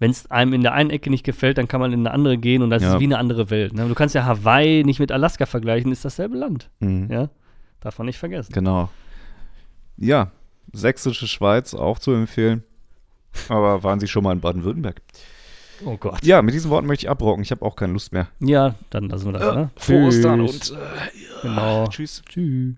Wenn 0.00 0.10
es 0.12 0.30
einem 0.30 0.52
in 0.52 0.62
der 0.62 0.74
einen 0.74 0.90
Ecke 0.90 1.10
nicht 1.10 1.24
gefällt, 1.24 1.58
dann 1.58 1.66
kann 1.68 1.80
man 1.80 1.92
in 1.92 2.00
eine 2.00 2.12
andere 2.12 2.38
gehen 2.38 2.62
und 2.62 2.70
das 2.70 2.82
Ja. 2.82 2.94
ist 2.94 3.00
wie 3.00 3.04
eine 3.04 3.18
andere 3.18 3.50
Welt. 3.50 3.74
Ne? 3.74 3.88
Du 3.88 3.94
kannst 3.94 4.14
ja 4.14 4.24
Hawaii 4.24 4.84
nicht 4.84 5.00
mit 5.00 5.10
Alaska 5.10 5.44
vergleichen, 5.46 5.90
ist 5.92 6.04
dasselbe 6.04 6.36
Land. 6.36 6.70
mhm. 6.80 7.10
Ja, 7.10 7.30
darf 7.80 7.98
man 7.98 8.06
nicht 8.06 8.18
vergessen. 8.18 8.52
genau. 8.52 8.90
Ja, 9.96 10.30
sächsische 10.72 11.26
Schweiz 11.26 11.74
auch 11.74 11.98
zu 11.98 12.12
empfehlen. 12.12 12.62
Aber 13.48 13.82
waren 13.82 13.98
Sie 14.00 14.06
schon 14.08 14.22
mal 14.24 14.32
in 14.32 14.40
Baden-Württemberg? 14.40 15.02
Oh 15.84 15.96
Gott. 15.96 16.24
Ja, 16.24 16.42
mit 16.42 16.54
diesen 16.54 16.70
Worten 16.70 16.86
möchte 16.86 17.06
ich 17.06 17.10
abrocken. 17.10 17.42
Ich 17.42 17.50
habe 17.50 17.64
auch 17.64 17.76
keine 17.76 17.92
Lust 17.92 18.12
mehr. 18.12 18.28
Ja, 18.40 18.74
dann 18.90 19.08
lassen 19.08 19.26
wir 19.26 19.38
das. 19.38 19.54
ne? 19.54 19.70
Frohe 19.76 20.06
Ostern 20.08 20.40
und 20.40 20.70
äh, 20.72 20.76
Genau. 21.42 21.86
tschüss. 21.88 22.22
Tschüss. 22.28 22.74